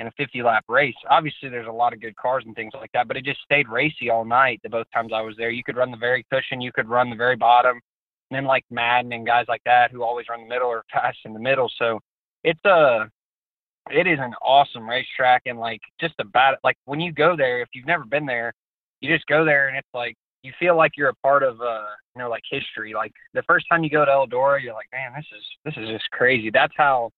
in 0.00 0.06
a 0.06 0.12
50 0.12 0.42
lap 0.42 0.64
race. 0.66 0.94
Obviously, 1.10 1.50
there's 1.50 1.68
a 1.68 1.72
lot 1.72 1.92
of 1.92 2.00
good 2.00 2.16
cars 2.16 2.42
and 2.46 2.56
things 2.56 2.72
like 2.74 2.90
that, 2.92 3.06
but 3.06 3.18
it 3.18 3.24
just 3.24 3.40
stayed 3.42 3.68
racy 3.68 4.08
all 4.08 4.24
night. 4.24 4.58
The 4.62 4.70
both 4.70 4.86
times 4.92 5.12
I 5.14 5.20
was 5.20 5.36
there, 5.36 5.50
you 5.50 5.62
could 5.62 5.76
run 5.76 5.90
the 5.90 5.96
very 5.96 6.24
cushion, 6.32 6.60
you 6.60 6.72
could 6.72 6.88
run 6.88 7.10
the 7.10 7.16
very 7.16 7.36
bottom, 7.36 7.78
and 8.30 8.36
then 8.36 8.44
like 8.44 8.64
Madden 8.70 9.12
and 9.12 9.26
guys 9.26 9.44
like 9.46 9.62
that 9.66 9.90
who 9.92 10.02
always 10.02 10.26
run 10.30 10.40
the 10.40 10.48
middle 10.48 10.68
or 10.68 10.84
fast 10.92 11.18
in 11.26 11.34
the 11.34 11.38
middle. 11.38 11.70
So 11.78 12.00
it's 12.42 12.64
a 12.64 13.10
it 13.90 14.06
is 14.06 14.18
an 14.20 14.34
awesome 14.42 14.88
racetrack 14.88 15.42
and 15.46 15.58
like 15.58 15.80
just 16.00 16.14
about 16.18 16.56
like 16.64 16.76
when 16.84 17.00
you 17.00 17.12
go 17.12 17.36
there 17.36 17.60
if 17.60 17.68
you've 17.74 17.86
never 17.86 18.04
been 18.04 18.26
there 18.26 18.52
you 19.00 19.12
just 19.12 19.26
go 19.26 19.44
there 19.44 19.68
and 19.68 19.76
it's 19.76 19.88
like 19.94 20.14
you 20.42 20.52
feel 20.58 20.76
like 20.76 20.92
you're 20.96 21.08
a 21.08 21.14
part 21.16 21.42
of 21.42 21.60
uh 21.60 21.86
you 22.14 22.22
know 22.22 22.28
like 22.28 22.42
history 22.48 22.92
like 22.94 23.10
the 23.32 23.42
first 23.44 23.64
time 23.70 23.82
you 23.82 23.90
go 23.90 24.04
to 24.04 24.10
eldora 24.10 24.62
you're 24.62 24.74
like 24.74 24.86
man 24.92 25.12
this 25.16 25.24
is 25.36 25.44
this 25.64 25.74
is 25.82 25.88
just 25.88 26.08
crazy 26.10 26.50
that's 26.50 26.74
how 26.76 27.10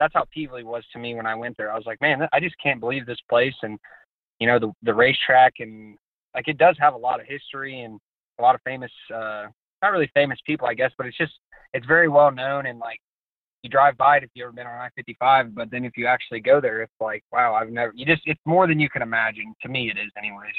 that's 0.00 0.14
how 0.14 0.24
Pevely 0.36 0.64
was 0.64 0.84
to 0.92 0.98
me 0.98 1.14
when 1.14 1.26
i 1.26 1.34
went 1.34 1.56
there 1.56 1.72
i 1.72 1.76
was 1.76 1.86
like 1.86 2.00
man 2.00 2.26
i 2.32 2.40
just 2.40 2.56
can't 2.62 2.80
believe 2.80 3.06
this 3.06 3.20
place 3.28 3.54
and 3.62 3.78
you 4.38 4.46
know 4.46 4.58
the 4.58 4.72
the 4.82 4.94
racetrack 4.94 5.54
and 5.60 5.96
like 6.34 6.48
it 6.48 6.58
does 6.58 6.76
have 6.78 6.94
a 6.94 6.98
lot 6.98 7.20
of 7.20 7.26
history 7.26 7.82
and 7.82 8.00
a 8.38 8.42
lot 8.42 8.54
of 8.54 8.60
famous 8.64 8.92
uh 9.14 9.46
not 9.82 9.92
really 9.92 10.10
famous 10.14 10.38
people 10.46 10.66
i 10.66 10.74
guess 10.74 10.90
but 10.98 11.06
it's 11.06 11.16
just 11.16 11.32
it's 11.74 11.86
very 11.86 12.08
well 12.08 12.30
known 12.30 12.66
and 12.66 12.78
like 12.78 12.98
you 13.62 13.70
drive 13.70 13.96
by 13.96 14.16
it 14.16 14.22
if 14.22 14.30
you've 14.34 14.44
ever 14.44 14.52
been 14.52 14.66
on 14.66 14.90
I-55, 14.98 15.54
but 15.54 15.70
then 15.70 15.84
if 15.84 15.96
you 15.96 16.06
actually 16.06 16.40
go 16.40 16.60
there, 16.60 16.82
it's 16.82 16.92
like, 17.00 17.22
wow, 17.30 17.54
I've 17.54 17.70
never. 17.70 17.92
You 17.94 18.06
just, 18.06 18.22
it's 18.24 18.40
more 18.46 18.66
than 18.66 18.80
you 18.80 18.88
can 18.88 19.02
imagine. 19.02 19.54
To 19.62 19.68
me, 19.68 19.90
it 19.90 19.98
is, 19.98 20.10
anyways. 20.16 20.54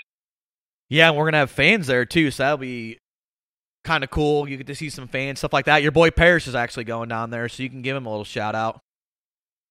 Yeah, 0.90 1.10
and 1.10 1.18
we're 1.18 1.26
gonna 1.26 1.38
have 1.38 1.52
fans 1.52 1.88
there 1.88 2.06
too, 2.06 2.32
so 2.32 2.44
that'll 2.44 2.58
be 2.58 3.00
kind 3.84 4.04
of 4.04 4.10
cool. 4.10 4.48
You 4.48 4.58
get 4.58 4.68
to 4.68 4.76
see 4.76 4.90
some 4.90 5.08
fans, 5.08 5.40
stuff 5.40 5.54
like 5.54 5.66
that. 5.66 5.82
Your 5.82 5.92
boy 5.92 6.12
Parrish 6.12 6.48
is 6.48 6.56
actually 6.56 6.84
going 6.84 7.10
down 7.10 7.30
there, 7.30 7.48
so 7.48 7.64
you 7.64 7.70
can 7.70 7.82
give 7.82 7.96
him 7.96 8.06
a 8.06 8.10
little 8.10 8.26
shout 8.26 8.56
out. 8.56 8.82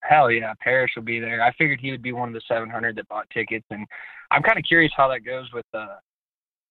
Hell 0.03 0.31
yeah, 0.31 0.55
Parrish 0.61 0.93
will 0.97 1.03
be 1.03 1.21
there. 1.21 1.43
I 1.43 1.53
figured 1.53 1.81
he 1.81 1.91
would 1.91 2.03
be 2.03 2.13
one 2.13 2.29
of 2.29 2.35
the 2.35 2.41
700 2.49 2.97
that 2.97 3.09
bought 3.09 3.29
tickets, 3.31 3.67
and 3.71 3.87
I'm 4.31 4.43
kind 4.43 4.59
of 4.59 4.65
curious 4.65 4.93
how 4.97 5.09
that 5.09 5.21
goes 5.25 5.53
with, 5.53 5.67
uh, 5.75 5.97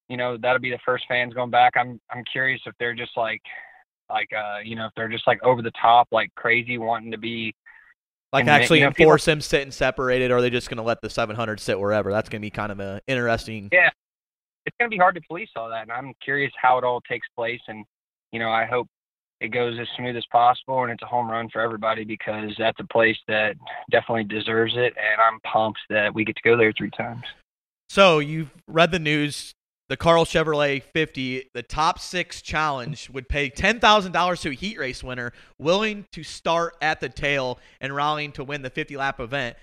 you 0.07 0.17
know, 0.17 0.37
that'll 0.37 0.59
be 0.59 0.71
the 0.71 0.79
first 0.85 1.05
fans 1.07 1.33
going 1.33 1.51
back. 1.51 1.73
I'm, 1.77 1.99
I'm 2.11 2.23
curious 2.31 2.61
if 2.65 2.73
they're 2.79 2.95
just 2.95 3.15
like, 3.15 3.41
like, 4.09 4.29
uh, 4.33 4.59
you 4.63 4.75
know, 4.75 4.87
if 4.87 4.91
they're 4.95 5.07
just 5.09 5.27
like 5.27 5.41
over 5.43 5.61
the 5.61 5.71
top, 5.79 6.07
like 6.11 6.33
crazy, 6.35 6.77
wanting 6.79 7.11
to 7.11 7.17
be 7.17 7.53
Like 8.33 8.41
And, 8.41 8.49
actually 8.49 8.79
you 8.79 8.85
know, 8.85 8.91
people- 8.91 9.03
enforce 9.03 9.27
him 9.27 9.41
sitting 9.41 9.71
separated, 9.71 10.31
or 10.31 10.37
are 10.37 10.41
they 10.41 10.49
just 10.49 10.69
gonna 10.69 10.81
let 10.83 11.01
the 11.01 11.09
700 11.09 11.59
sit 11.59 11.79
wherever? 11.79 12.11
That's 12.11 12.29
gonna 12.29 12.41
be 12.41 12.49
kind 12.49 12.71
of 12.71 12.79
a 12.79 13.01
interesting. 13.07 13.69
Yeah. 13.71 13.89
it's 14.65 14.75
going 14.79 14.89
to 14.91 14.93
be 14.93 14.99
hard 14.99 15.15
to 15.15 15.21
police 15.21 15.49
all 15.55 15.69
that. 15.69 15.83
And 15.83 15.91
I'm 15.91 16.13
curious 16.23 16.51
how 16.61 16.77
it 16.77 16.83
all 16.83 17.01
takes 17.01 17.27
place. 17.35 17.61
And, 17.67 17.85
you 18.31 18.39
know, 18.39 18.51
I 18.51 18.65
hope 18.65 18.87
it 19.41 19.49
goes 19.49 19.79
as 19.79 19.87
smooth 19.95 20.15
as 20.17 20.25
possible 20.31 20.83
and 20.83 20.91
it's 20.91 21.03
a 21.03 21.05
home 21.05 21.29
run 21.29 21.49
for 21.49 21.61
everybody 21.61 22.03
because 22.03 22.51
that's 22.57 22.79
a 22.79 22.83
place 22.83 23.17
that 23.27 23.55
definitely 23.89 24.25
deserves 24.25 24.73
it. 24.75 24.93
And 24.97 25.21
I'm 25.21 25.39
pumped 25.41 25.79
that 25.89 26.13
we 26.13 26.25
get 26.25 26.35
to 26.35 26.41
go 26.43 26.57
there 26.57 26.73
three 26.73 26.91
times. 26.91 27.23
So 27.89 28.19
you've 28.19 28.51
read 28.67 28.91
the 28.91 28.99
news. 28.99 29.53
The 29.87 29.97
Carl 29.97 30.23
Chevrolet 30.23 30.83
50, 30.83 31.49
the 31.55 31.63
top 31.63 31.97
six 31.97 32.43
challenge 32.43 33.09
would 33.09 33.27
pay 33.27 33.49
$10,000 33.49 34.41
to 34.41 34.49
a 34.49 34.53
heat 34.53 34.77
race 34.77 35.03
winner 35.03 35.33
willing 35.57 36.05
to 36.11 36.21
start 36.21 36.75
at 36.79 36.99
the 36.99 37.09
tail 37.09 37.57
and 37.81 37.95
rallying 37.95 38.31
to 38.33 38.43
win 38.43 38.61
the 38.61 38.69
50 38.69 38.97
lap 38.97 39.19
event. 39.19 39.57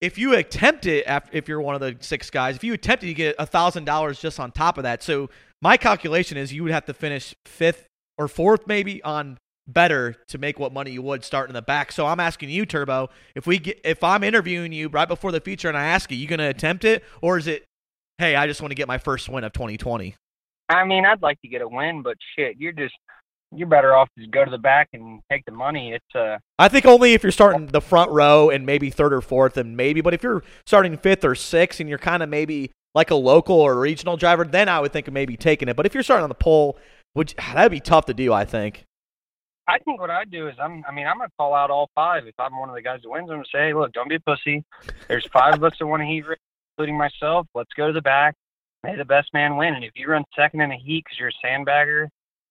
If 0.00 0.16
you 0.16 0.36
attempt 0.36 0.86
it, 0.86 1.06
if 1.32 1.48
you're 1.48 1.60
one 1.60 1.74
of 1.74 1.80
the 1.80 1.96
six 1.98 2.30
guys, 2.30 2.54
if 2.54 2.62
you 2.62 2.72
attempt 2.72 3.02
it, 3.02 3.08
you 3.08 3.14
get 3.14 3.36
$1,000 3.38 4.20
just 4.20 4.38
on 4.38 4.52
top 4.52 4.78
of 4.78 4.84
that. 4.84 5.02
So 5.02 5.28
my 5.60 5.76
calculation 5.76 6.36
is 6.36 6.52
you 6.52 6.62
would 6.62 6.70
have 6.70 6.84
to 6.84 6.94
finish 6.94 7.34
fifth 7.44 7.87
or 8.18 8.28
fourth, 8.28 8.66
maybe 8.66 9.02
on 9.02 9.38
better 9.66 10.16
to 10.28 10.38
make 10.38 10.58
what 10.58 10.72
money 10.72 10.90
you 10.90 11.02
would 11.02 11.24
starting 11.24 11.50
in 11.50 11.54
the 11.54 11.62
back. 11.62 11.92
So 11.92 12.06
I'm 12.06 12.20
asking 12.20 12.50
you, 12.50 12.66
Turbo, 12.66 13.10
if 13.34 13.46
we 13.46 13.58
get, 13.58 13.80
if 13.84 14.02
I'm 14.02 14.24
interviewing 14.24 14.72
you 14.72 14.88
right 14.88 15.08
before 15.08 15.30
the 15.30 15.40
feature 15.40 15.68
and 15.68 15.76
I 15.76 15.84
ask 15.84 16.10
you, 16.10 16.16
you 16.16 16.26
going 16.26 16.38
to 16.38 16.46
attempt 16.46 16.84
it, 16.84 17.04
or 17.22 17.38
is 17.38 17.46
it 17.46 17.64
hey, 18.18 18.34
I 18.34 18.46
just 18.46 18.60
want 18.60 18.72
to 18.72 18.74
get 18.74 18.88
my 18.88 18.98
first 18.98 19.28
win 19.28 19.44
of 19.44 19.52
2020. 19.52 20.14
I 20.68 20.84
mean, 20.84 21.06
I'd 21.06 21.22
like 21.22 21.40
to 21.40 21.48
get 21.48 21.62
a 21.62 21.68
win, 21.68 22.02
but 22.02 22.16
shit, 22.36 22.56
you're 22.58 22.72
just 22.72 22.94
you're 23.50 23.68
better 23.68 23.96
off 23.96 24.10
to 24.18 24.26
go 24.26 24.44
to 24.44 24.50
the 24.50 24.58
back 24.58 24.88
and 24.92 25.20
take 25.32 25.42
the 25.46 25.52
money. 25.52 25.94
It's 25.94 26.14
uh, 26.14 26.36
I 26.58 26.68
think 26.68 26.84
only 26.84 27.14
if 27.14 27.22
you're 27.22 27.32
starting 27.32 27.66
the 27.66 27.80
front 27.80 28.10
row 28.10 28.50
and 28.50 28.66
maybe 28.66 28.90
third 28.90 29.14
or 29.14 29.22
fourth, 29.22 29.56
and 29.56 29.74
maybe. 29.74 30.02
But 30.02 30.12
if 30.12 30.22
you're 30.22 30.42
starting 30.66 30.98
fifth 30.98 31.24
or 31.24 31.34
sixth, 31.34 31.80
and 31.80 31.88
you're 31.88 31.98
kind 31.98 32.22
of 32.22 32.28
maybe 32.28 32.72
like 32.94 33.10
a 33.10 33.14
local 33.14 33.56
or 33.56 33.78
regional 33.78 34.18
driver, 34.18 34.44
then 34.44 34.68
I 34.68 34.80
would 34.80 34.92
think 34.92 35.08
of 35.08 35.14
maybe 35.14 35.36
taking 35.36 35.68
it. 35.68 35.76
But 35.76 35.86
if 35.86 35.94
you're 35.94 36.02
starting 36.02 36.24
on 36.24 36.28
the 36.28 36.34
pole, 36.34 36.78
which 37.18 37.34
that'd 37.54 37.72
be 37.72 37.80
tough 37.80 38.06
to 38.06 38.14
do, 38.14 38.32
I 38.32 38.44
think. 38.44 38.86
I 39.66 39.78
think 39.80 40.00
what 40.00 40.08
I'd 40.08 40.30
do 40.30 40.48
is 40.48 40.54
I'm. 40.58 40.82
I 40.88 40.94
mean, 40.94 41.06
I'm 41.06 41.18
gonna 41.18 41.30
call 41.36 41.52
out 41.52 41.70
all 41.70 41.90
five. 41.94 42.26
If 42.26 42.34
I'm 42.38 42.58
one 42.58 42.70
of 42.70 42.74
the 42.74 42.80
guys 42.80 43.00
that 43.02 43.10
wins, 43.10 43.28
I'm 43.28 43.36
gonna 43.36 43.44
say, 43.52 43.66
hey, 43.66 43.74
look, 43.74 43.92
don't 43.92 44.08
be 44.08 44.14
a 44.14 44.20
pussy. 44.20 44.64
There's 45.08 45.26
five 45.30 45.54
of 45.54 45.64
us 45.64 45.74
that 45.78 45.86
want 45.86 46.02
a 46.02 46.06
heat 46.06 46.22
race, 46.26 46.38
including 46.72 46.96
myself. 46.96 47.46
Let's 47.54 47.72
go 47.76 47.88
to 47.88 47.92
the 47.92 48.00
back. 48.00 48.34
May 48.82 48.96
the 48.96 49.04
best 49.04 49.28
man 49.34 49.56
win. 49.56 49.74
And 49.74 49.84
if 49.84 49.90
you 49.94 50.08
run 50.08 50.24
second 50.34 50.62
in 50.62 50.70
a 50.70 50.76
heat 50.78 51.04
because 51.04 51.18
you're 51.18 51.28
a 51.28 51.46
sandbagger, 51.46 52.06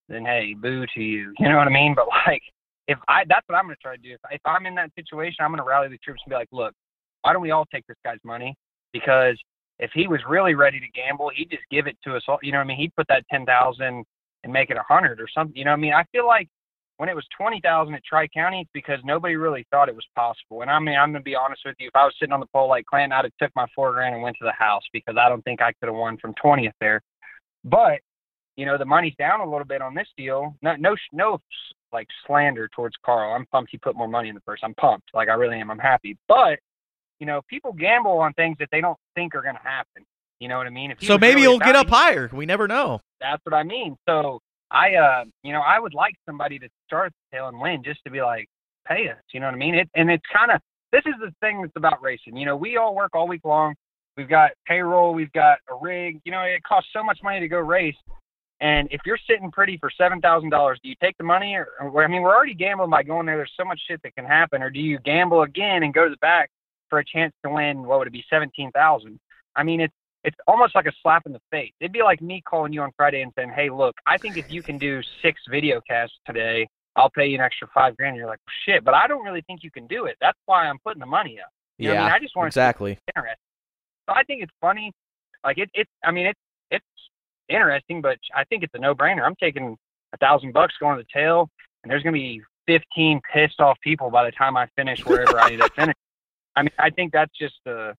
then 0.10 0.26
hey, 0.26 0.54
boo 0.54 0.86
to 0.94 1.02
you. 1.02 1.34
You 1.40 1.50
know 1.50 1.58
what 1.58 1.68
I 1.68 1.72
mean? 1.72 1.96
But 1.96 2.08
like, 2.28 2.44
if 2.88 3.00
I, 3.08 3.24
that's 3.28 3.48
what 3.48 3.58
I'm 3.58 3.66
gonna 3.66 3.78
try 3.82 3.96
to 3.96 4.02
do. 4.02 4.12
If, 4.12 4.20
if 4.30 4.42
I'm 4.46 4.68
in 4.68 4.76
that 4.76 4.92
situation, 4.96 5.38
I'm 5.40 5.52
gonna 5.52 5.64
rally 5.64 5.88
the 5.88 5.98
troops 5.98 6.22
and 6.26 6.30
be 6.30 6.36
like, 6.36 6.50
look, 6.52 6.74
why 7.22 7.34
don't 7.34 7.42
we 7.42 7.50
all 7.52 7.66
take 7.74 7.88
this 7.88 7.98
guy's 8.04 8.20
money? 8.24 8.54
Because 8.94 9.40
if 9.80 9.90
he 9.96 10.08
was 10.08 10.20
really 10.30 10.54
ready 10.54 10.80
to 10.80 10.88
gamble, 10.94 11.32
he'd 11.36 11.50
just 11.50 11.64
give 11.72 11.88
it 11.88 11.98
to 12.04 12.16
us 12.16 12.24
all. 12.28 12.38
You 12.44 12.52
know 12.52 12.60
what 12.60 12.66
I 12.66 12.68
mean? 12.68 12.78
He'd 12.78 12.96
put 12.96 13.08
that 13.08 13.24
ten 13.32 13.44
thousand 13.44 14.06
and 14.48 14.54
make 14.54 14.70
it 14.70 14.78
a 14.78 14.84
hundred 14.84 15.20
or 15.20 15.28
something. 15.34 15.56
You 15.56 15.66
know 15.66 15.72
I 15.72 15.76
mean? 15.76 15.94
I 15.94 16.04
feel 16.12 16.26
like 16.26 16.48
when 16.98 17.10
it 17.10 17.16
was 17.16 17.26
twenty 17.38 17.60
thousand 17.62 17.94
at 17.94 18.04
Tri 18.04 18.28
County, 18.30 18.62
it's 18.62 18.70
because 18.74 19.00
nobody 19.04 19.36
really 19.36 19.68
thought 19.70 19.90
it 19.90 19.96
was 19.96 20.08
possible. 20.16 20.62
And 20.62 20.72
I 20.72 20.80
mean, 20.80 20.98
I'm 20.98 21.12
gonna 21.12 21.22
be 21.22 21.36
honest 21.36 21.62
with 21.66 21.76
you. 21.80 21.88
If 21.90 21.96
I 21.96 22.06
was 22.06 22.14
sitting 22.20 22.34
on 22.34 22.40
the 22.40 22.48
pole 22.48 22.70
like 22.70 22.86
Clanton, 22.86 23.12
I'd 23.12 23.26
have 23.26 23.34
took 23.40 23.52
my 23.56 23.68
four 23.76 23.94
grand 23.94 24.16
and 24.16 24.24
went 24.24 24.38
to 24.40 24.46
the 24.46 24.54
house 24.54 24.84
because 24.94 25.16
I 25.20 25.30
don't 25.30 25.44
think 25.44 25.62
I 25.62 25.74
could 25.74 25.88
have 25.88 25.96
won 25.96 26.18
from 26.18 26.34
twentieth 26.42 26.74
there. 26.80 27.02
But 27.64 28.00
you 28.56 28.66
know, 28.66 28.78
the 28.78 28.86
money's 28.86 29.14
down 29.20 29.42
a 29.42 29.50
little 29.50 29.66
bit 29.66 29.82
on 29.82 29.94
this 29.94 30.08
deal. 30.18 30.56
No, 30.64 30.76
no, 30.78 30.96
no, 31.12 31.40
like 31.94 32.08
slander 32.26 32.68
towards 32.76 32.96
Carl. 33.06 33.34
I'm 33.34 33.46
pumped 33.48 33.72
he 33.72 33.78
put 33.78 33.96
more 33.96 34.08
money 34.08 34.30
in 34.30 34.36
the 34.36 34.42
purse. 34.42 34.62
I'm 34.64 34.74
pumped, 34.76 35.10
like 35.14 35.30
I 35.30 35.34
really 35.34 35.60
am. 35.60 35.70
I'm 35.70 35.78
happy. 35.78 36.18
But 36.28 36.60
you 37.20 37.28
know, 37.28 37.42
people 37.50 37.74
gamble 37.74 38.18
on 38.18 38.34
things 38.34 38.58
that 38.60 38.70
they 38.72 38.82
don't 38.82 38.98
think 39.14 39.36
are 39.36 39.44
gonna 39.44 39.60
happen. 39.62 40.04
You 40.40 40.48
know 40.48 40.58
what 40.58 40.68
I 40.68 40.72
mean? 40.72 40.92
If 40.92 41.02
So 41.04 41.18
maybe 41.18 41.36
really 41.36 41.42
he'll 41.44 41.60
get 41.60 41.76
up 41.76 41.88
higher. 41.90 42.30
We 42.32 42.46
never 42.46 42.68
know. 42.68 43.02
that's 43.20 43.44
what 43.46 43.54
I 43.56 43.64
mean. 43.64 43.98
So 44.08 44.40
I, 44.70 44.96
uh, 44.96 45.24
you 45.44 45.52
know, 45.54 45.62
I 45.62 45.80
would 45.80 45.94
like 45.94 46.14
somebody 46.26 46.60
to 46.60 46.70
start 46.86 47.12
the 47.32 47.38
tail 47.38 47.48
and 47.48 47.60
win 47.60 47.84
just 47.84 48.04
to 48.06 48.12
be 48.12 48.22
like, 48.22 48.48
pay 48.88 49.10
us. 49.10 49.18
You 49.34 49.40
know 49.40 49.48
what 49.48 49.56
I 49.56 49.58
mean? 49.58 49.76
It, 49.76 49.90
and 49.96 50.10
it's 50.12 50.24
kind 50.34 50.52
of 50.52 50.62
this 50.92 51.04
is 51.06 51.16
the 51.20 51.34
thing 51.42 51.62
that's 51.62 51.76
about 51.76 52.02
racing. 52.02 52.38
You 52.38 52.46
know, 52.46 52.56
we 52.56 52.78
all 52.78 52.96
work 52.96 53.12
all 53.16 53.28
week 53.28 53.42
long. 53.44 53.76
We've 54.16 54.30
got 54.30 54.52
payroll. 54.66 55.14
We've 55.14 55.32
got 55.34 55.60
a 55.70 55.76
rig. 55.82 56.20
You 56.24 56.32
know, 56.32 56.42
it 56.42 56.64
costs 56.64 56.90
so 56.94 57.04
much 57.04 57.20
money 57.24 57.40
to 57.40 57.48
go 57.48 57.58
race. 57.60 57.96
And 58.60 58.88
if 58.92 59.02
you're 59.06 59.20
sitting 59.30 59.52
pretty 59.52 59.78
for 59.78 59.92
seven 59.96 60.20
thousand 60.22 60.50
dollars, 60.50 60.80
do 60.82 60.90
you 60.90 60.96
take 61.02 61.16
the 61.18 61.24
money, 61.24 61.56
or, 61.56 61.68
or 61.82 62.04
I 62.04 62.08
mean, 62.08 62.22
we're 62.24 62.36
already 62.36 62.56
gambling 62.56 62.90
by 62.90 63.04
going 63.04 63.26
there. 63.28 63.38
There's 63.38 63.52
so 63.58 63.66
much 63.66 63.80
shit 63.88 64.02
that 64.04 64.16
can 64.16 64.26
happen, 64.26 64.64
or 64.64 64.70
do 64.72 64.80
you 64.80 64.98
gamble 65.00 65.44
again 65.44 65.84
and 65.84 65.94
go 65.94 66.06
to 66.06 66.10
the 66.10 66.18
back 66.18 66.50
for 66.90 66.98
a 67.00 67.06
chance 67.06 67.34
to 67.44 67.52
win? 67.52 67.84
What 67.84 68.00
would 68.00 68.08
it 68.08 68.14
be, 68.14 68.24
seventeen 68.30 68.72
thousand? 68.72 69.20
I 69.56 69.62
mean, 69.64 69.82
it's 69.82 69.94
it's 70.28 70.36
almost 70.46 70.76
like 70.76 70.88
a 70.88 70.92
slap 71.02 71.26
in 71.26 71.32
the 71.32 71.40
face. 71.52 71.72
It'd 71.80 71.94
be 71.94 72.04
like 72.04 72.22
me 72.22 72.42
calling 72.42 72.74
you 72.74 72.82
on 72.82 72.92
Friday 72.98 73.22
and 73.22 73.32
saying, 73.38 73.50
"Hey, 73.56 73.70
look, 73.70 73.96
I 74.06 74.18
think 74.18 74.36
if 74.36 74.52
you 74.52 74.62
can 74.62 74.78
do 74.78 75.02
six 75.22 75.40
video 75.50 75.80
casts 75.90 76.18
today, 76.26 76.68
I'll 76.98 77.10
pay 77.10 77.28
you 77.28 77.36
an 77.36 77.42
extra 77.42 77.70
five 77.74 77.96
grand." 77.96 78.10
And 78.10 78.18
you're 78.18 78.28
like, 78.28 78.42
"Shit," 78.66 78.84
but 78.84 78.94
I 78.94 79.08
don't 79.08 79.24
really 79.24 79.42
think 79.48 79.64
you 79.64 79.72
can 79.72 79.88
do 79.88 80.06
it. 80.06 80.18
That's 80.20 80.38
why 80.46 80.68
I'm 80.68 80.80
putting 80.80 81.00
the 81.00 81.06
money 81.06 81.40
up. 81.40 81.50
You 81.78 81.88
know 81.88 81.94
I 81.94 81.96
yeah, 81.96 82.04
mean, 82.04 82.12
I 82.12 82.20
just 82.20 82.36
want 82.36 82.48
exactly. 82.48 82.96
to 82.96 83.02
interesting. 83.16 83.38
So 84.10 84.16
I 84.16 84.24
think 84.24 84.44
it's 84.44 84.52
funny. 84.60 84.92
Like 85.46 85.60
it, 85.60 85.70
it's. 85.74 85.90
I 86.04 86.12
mean, 86.12 86.26
it's 86.26 86.40
it's 86.72 86.86
interesting, 87.48 88.02
but 88.02 88.18
I 88.36 88.44
think 88.44 88.64
it's 88.64 88.74
a 88.76 88.80
no-brainer. 88.80 89.24
I'm 89.26 89.36
taking 89.36 89.78
a 90.12 90.18
thousand 90.18 90.52
bucks 90.52 90.74
going 90.78 90.98
to 90.98 91.04
the 91.04 91.10
tail, 91.18 91.48
and 91.84 91.90
there's 91.92 92.04
gonna 92.04 92.12
be 92.12 92.42
15 92.66 93.22
pissed 93.34 93.62
off 93.62 93.78
people 93.82 94.12
by 94.12 94.26
the 94.26 94.32
time 94.32 94.58
I 94.58 94.68
finish 94.76 95.06
wherever 95.06 95.40
I 95.40 95.52
need 95.52 95.62
to 95.62 95.70
finish. 95.76 95.96
I 96.58 96.64
mean, 96.64 96.72
I 96.78 96.90
think 96.90 97.14
that's 97.14 97.32
just 97.40 97.56
the 97.64 97.96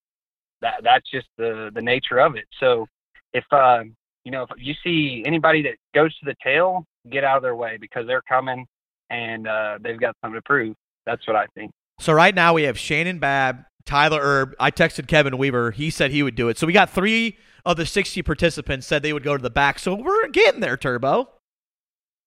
that 0.63 0.81
that's 0.83 1.09
just 1.11 1.27
the 1.37 1.71
the 1.75 1.83
nature 1.83 2.19
of 2.19 2.37
it. 2.37 2.45
So 2.61 2.87
if 3.33 3.45
uh, 3.53 3.85
you 4.25 4.33
know 4.33 4.43
if 4.43 4.51
you 4.59 4.75
see 4.85 5.23
anybody 5.27 5.63
that 5.63 5.77
goes 5.95 6.17
to 6.19 6.25
the 6.25 6.35
tail, 6.43 6.85
get 7.11 7.25
out 7.25 7.37
of 7.37 7.43
their 7.43 7.57
way 7.57 7.79
because 7.81 8.07
they're 8.07 8.23
coming 8.23 8.67
and 9.11 9.47
uh, 9.47 9.79
they've 9.81 10.01
got 10.01 10.15
something 10.23 10.39
to 10.39 10.43
prove. 10.43 10.75
That's 11.07 11.27
what 11.27 11.37
I 11.37 11.47
think. 11.55 11.71
So 12.01 12.13
right 12.13 12.35
now 12.35 12.55
we 12.55 12.65
have 12.65 12.79
Shannon 12.79 13.19
Babb, 13.19 13.65
Tyler 13.85 14.21
Erb. 14.21 14.55
I 14.61 14.71
texted 14.71 15.09
Kevin 15.09 15.39
Weaver. 15.39 15.73
He 15.73 15.91
said 15.91 16.11
he 16.11 16.23
would 16.23 16.35
do 16.35 16.49
it. 16.49 16.59
So 16.59 16.67
we 16.67 16.73
got 16.73 16.91
three 16.91 17.39
of 17.65 17.77
the 17.77 17.87
60 17.87 18.23
participants 18.23 18.87
said 18.87 19.03
they 19.03 19.13
would 19.13 19.25
go 19.25 19.37
to 19.37 19.43
the 19.43 19.51
back. 19.51 19.79
So 19.79 19.95
we're 19.95 20.29
getting 20.29 20.61
there, 20.61 20.77
Turbo. 20.77 21.29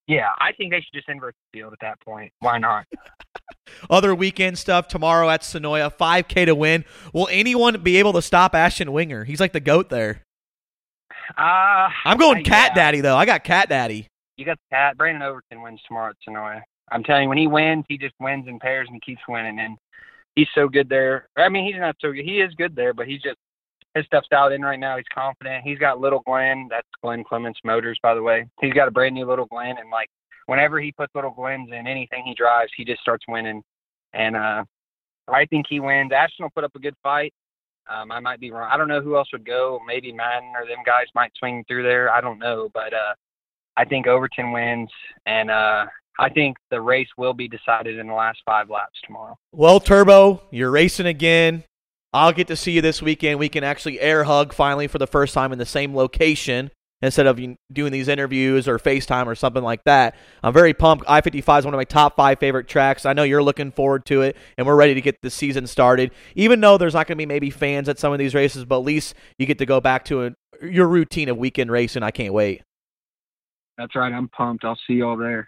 Yeah, 0.07 0.29
I 0.39 0.51
think 0.53 0.71
they 0.71 0.79
should 0.79 0.93
just 0.93 1.09
invert 1.09 1.35
the 1.35 1.59
field 1.59 1.73
at 1.73 1.79
that 1.81 1.99
point. 2.01 2.31
Why 2.39 2.57
not? 2.57 2.85
Other 3.89 4.13
weekend 4.13 4.57
stuff 4.57 4.87
tomorrow 4.87 5.29
at 5.29 5.41
Senoia, 5.41 5.93
5K 5.95 6.45
to 6.47 6.55
win. 6.55 6.85
Will 7.13 7.27
anyone 7.31 7.81
be 7.81 7.97
able 7.97 8.13
to 8.13 8.21
stop 8.21 8.55
Ashton 8.55 8.91
Winger? 8.91 9.23
He's 9.23 9.39
like 9.39 9.53
the 9.53 9.59
goat 9.59 9.89
there. 9.89 10.23
Uh, 11.37 11.89
I'm 12.05 12.17
going 12.17 12.39
uh, 12.39 12.43
Cat 12.43 12.71
yeah. 12.71 12.75
Daddy 12.75 13.01
though. 13.01 13.15
I 13.15 13.25
got 13.25 13.43
Cat 13.43 13.69
Daddy. 13.69 14.07
You 14.37 14.45
got 14.45 14.57
the 14.57 14.75
cat. 14.75 14.97
Brandon 14.97 15.21
Overton 15.21 15.61
wins 15.61 15.81
tomorrow 15.87 16.09
at 16.09 16.15
Senoia. 16.27 16.61
I'm 16.91 17.03
telling 17.03 17.23
you, 17.23 17.29
when 17.29 17.37
he 17.37 17.47
wins, 17.47 17.85
he 17.87 17.97
just 17.97 18.15
wins 18.19 18.47
in 18.47 18.59
pairs 18.59 18.87
and 18.89 19.01
keeps 19.01 19.21
winning. 19.29 19.59
And 19.59 19.77
he's 20.35 20.47
so 20.55 20.67
good 20.67 20.89
there. 20.89 21.27
I 21.37 21.47
mean, 21.47 21.65
he's 21.65 21.79
not 21.79 21.95
so 22.01 22.11
good. 22.11 22.25
He 22.25 22.41
is 22.41 22.53
good 22.55 22.75
there, 22.75 22.93
but 22.93 23.07
he's 23.07 23.21
just 23.21 23.37
his 23.95 24.05
stuff's 24.05 24.27
dialed 24.29 24.53
in 24.53 24.61
right 24.61 24.79
now. 24.79 24.97
He's 24.97 25.05
confident. 25.13 25.63
He's 25.63 25.77
got 25.77 25.99
little 25.99 26.21
Glenn. 26.25 26.67
That's 26.69 26.87
Glenn 27.03 27.23
Clements 27.23 27.59
Motors, 27.63 27.99
by 28.01 28.13
the 28.13 28.21
way. 28.21 28.47
He's 28.61 28.73
got 28.73 28.87
a 28.87 28.91
brand 28.91 29.15
new 29.15 29.25
little 29.25 29.47
Glenn, 29.47 29.77
and 29.77 29.89
like 29.91 30.09
whenever 30.45 30.79
he 30.79 30.91
puts 30.91 31.13
little 31.15 31.31
Glens 31.31 31.69
in 31.71 31.87
anything 31.87 32.23
he 32.25 32.33
drives, 32.33 32.71
he 32.75 32.85
just 32.85 33.01
starts 33.01 33.25
winning. 33.27 33.61
And 34.13 34.35
uh, 34.35 34.63
I 35.27 35.45
think 35.45 35.65
he 35.69 35.79
wins. 35.79 36.11
Ashton 36.13 36.43
will 36.43 36.51
put 36.51 36.63
up 36.63 36.75
a 36.75 36.79
good 36.79 36.95
fight. 37.03 37.33
Um, 37.89 38.11
I 38.11 38.19
might 38.19 38.39
be 38.39 38.51
wrong. 38.51 38.69
I 38.71 38.77
don't 38.77 38.87
know 38.87 39.01
who 39.01 39.17
else 39.17 39.27
would 39.33 39.45
go. 39.45 39.79
Maybe 39.85 40.11
Madden 40.11 40.53
or 40.55 40.65
them 40.65 40.83
guys 40.85 41.07
might 41.15 41.31
swing 41.37 41.63
through 41.67 41.83
there. 41.83 42.11
I 42.11 42.21
don't 42.21 42.39
know, 42.39 42.69
but 42.73 42.93
uh, 42.93 43.13
I 43.75 43.85
think 43.85 44.07
Overton 44.07 44.51
wins, 44.51 44.89
and 45.25 45.49
uh, 45.49 45.85
I 46.19 46.29
think 46.29 46.57
the 46.69 46.79
race 46.79 47.07
will 47.17 47.33
be 47.33 47.47
decided 47.47 47.97
in 47.97 48.07
the 48.07 48.13
last 48.13 48.39
five 48.45 48.69
laps 48.69 48.99
tomorrow. 49.05 49.37
Well, 49.51 49.79
Turbo, 49.79 50.43
you're 50.51 50.71
racing 50.71 51.07
again. 51.07 51.63
I'll 52.14 52.34
get 52.34 52.47
to 52.47 52.55
see 52.55 52.72
you 52.74 52.82
this 52.82 53.01
weekend. 53.01 53.39
We 53.39 53.49
can 53.49 53.64
actually 53.64 53.99
air 53.99 54.24
hug 54.26 54.53
finally 54.53 54.88
for 54.88 54.97
the 54.97 55.07
first 55.07 55.34
time 55.34 55.53
in 55.53 55.59
the 55.59 55.66
same 55.66 55.95
location 55.95 56.72
instead 57.01 57.26
of 57.26 57.39
doing 57.72 57.91
these 57.91 58.07
interviews 58.07 58.68
or 58.68 58.78
FaceTime 58.78 59.26
or 59.26 59.36
something 59.36 59.64
like 59.64 59.84
that. 59.86 60.16
I'm 60.43 60.53
very 60.53 60.74
pumped. 60.74 61.05
I 61.07 61.22
55 61.22 61.59
is 61.59 61.66
one 61.66 61.74
of 61.74 61.78
my 61.78 61.84
top 61.84 62.16
five 62.16 62.39
favorite 62.39 62.68
tracks. 62.68 63.05
I 63.05 63.14
know 63.14 63.24
you're 63.24 63.41
looking 63.41 63.72
forward 63.72 64.05
to 64.07 64.22
it, 64.22 64.38
and 64.57 64.68
we're 64.68 64.76
ready 64.76 64.93
to 64.93 65.01
get 65.01 65.22
the 65.22 65.30
season 65.30 65.68
started. 65.68 66.12
Even 66.36 66.62
though 66.62 66.78
there's 66.78 66.93
not 66.93 67.07
going 67.07 67.18
to 67.18 67.22
be 67.22 67.26
maybe 67.26 67.49
fans 67.49 67.89
at 67.89 67.97
some 67.97 68.14
of 68.14 68.20
these 68.20 68.36
races, 68.36 68.66
but 68.66 68.80
at 68.80 68.86
least 68.86 69.16
you 69.38 69.45
get 69.45 69.57
to 69.57 69.66
go 69.66 69.82
back 69.82 70.05
to 70.05 70.26
a, 70.26 70.32
your 70.66 70.88
routine 70.88 71.30
of 71.30 71.38
weekend 71.38 71.72
racing. 71.72 72.03
I 72.03 72.12
can't 72.12 72.34
wait. 72.34 72.62
That's 73.78 73.95
right. 73.95 74.14
I'm 74.14 74.28
pumped. 74.28 74.64
I'll 74.64 74.78
see 74.88 74.93
you 74.93 75.07
all 75.07 75.18
there. 75.18 75.47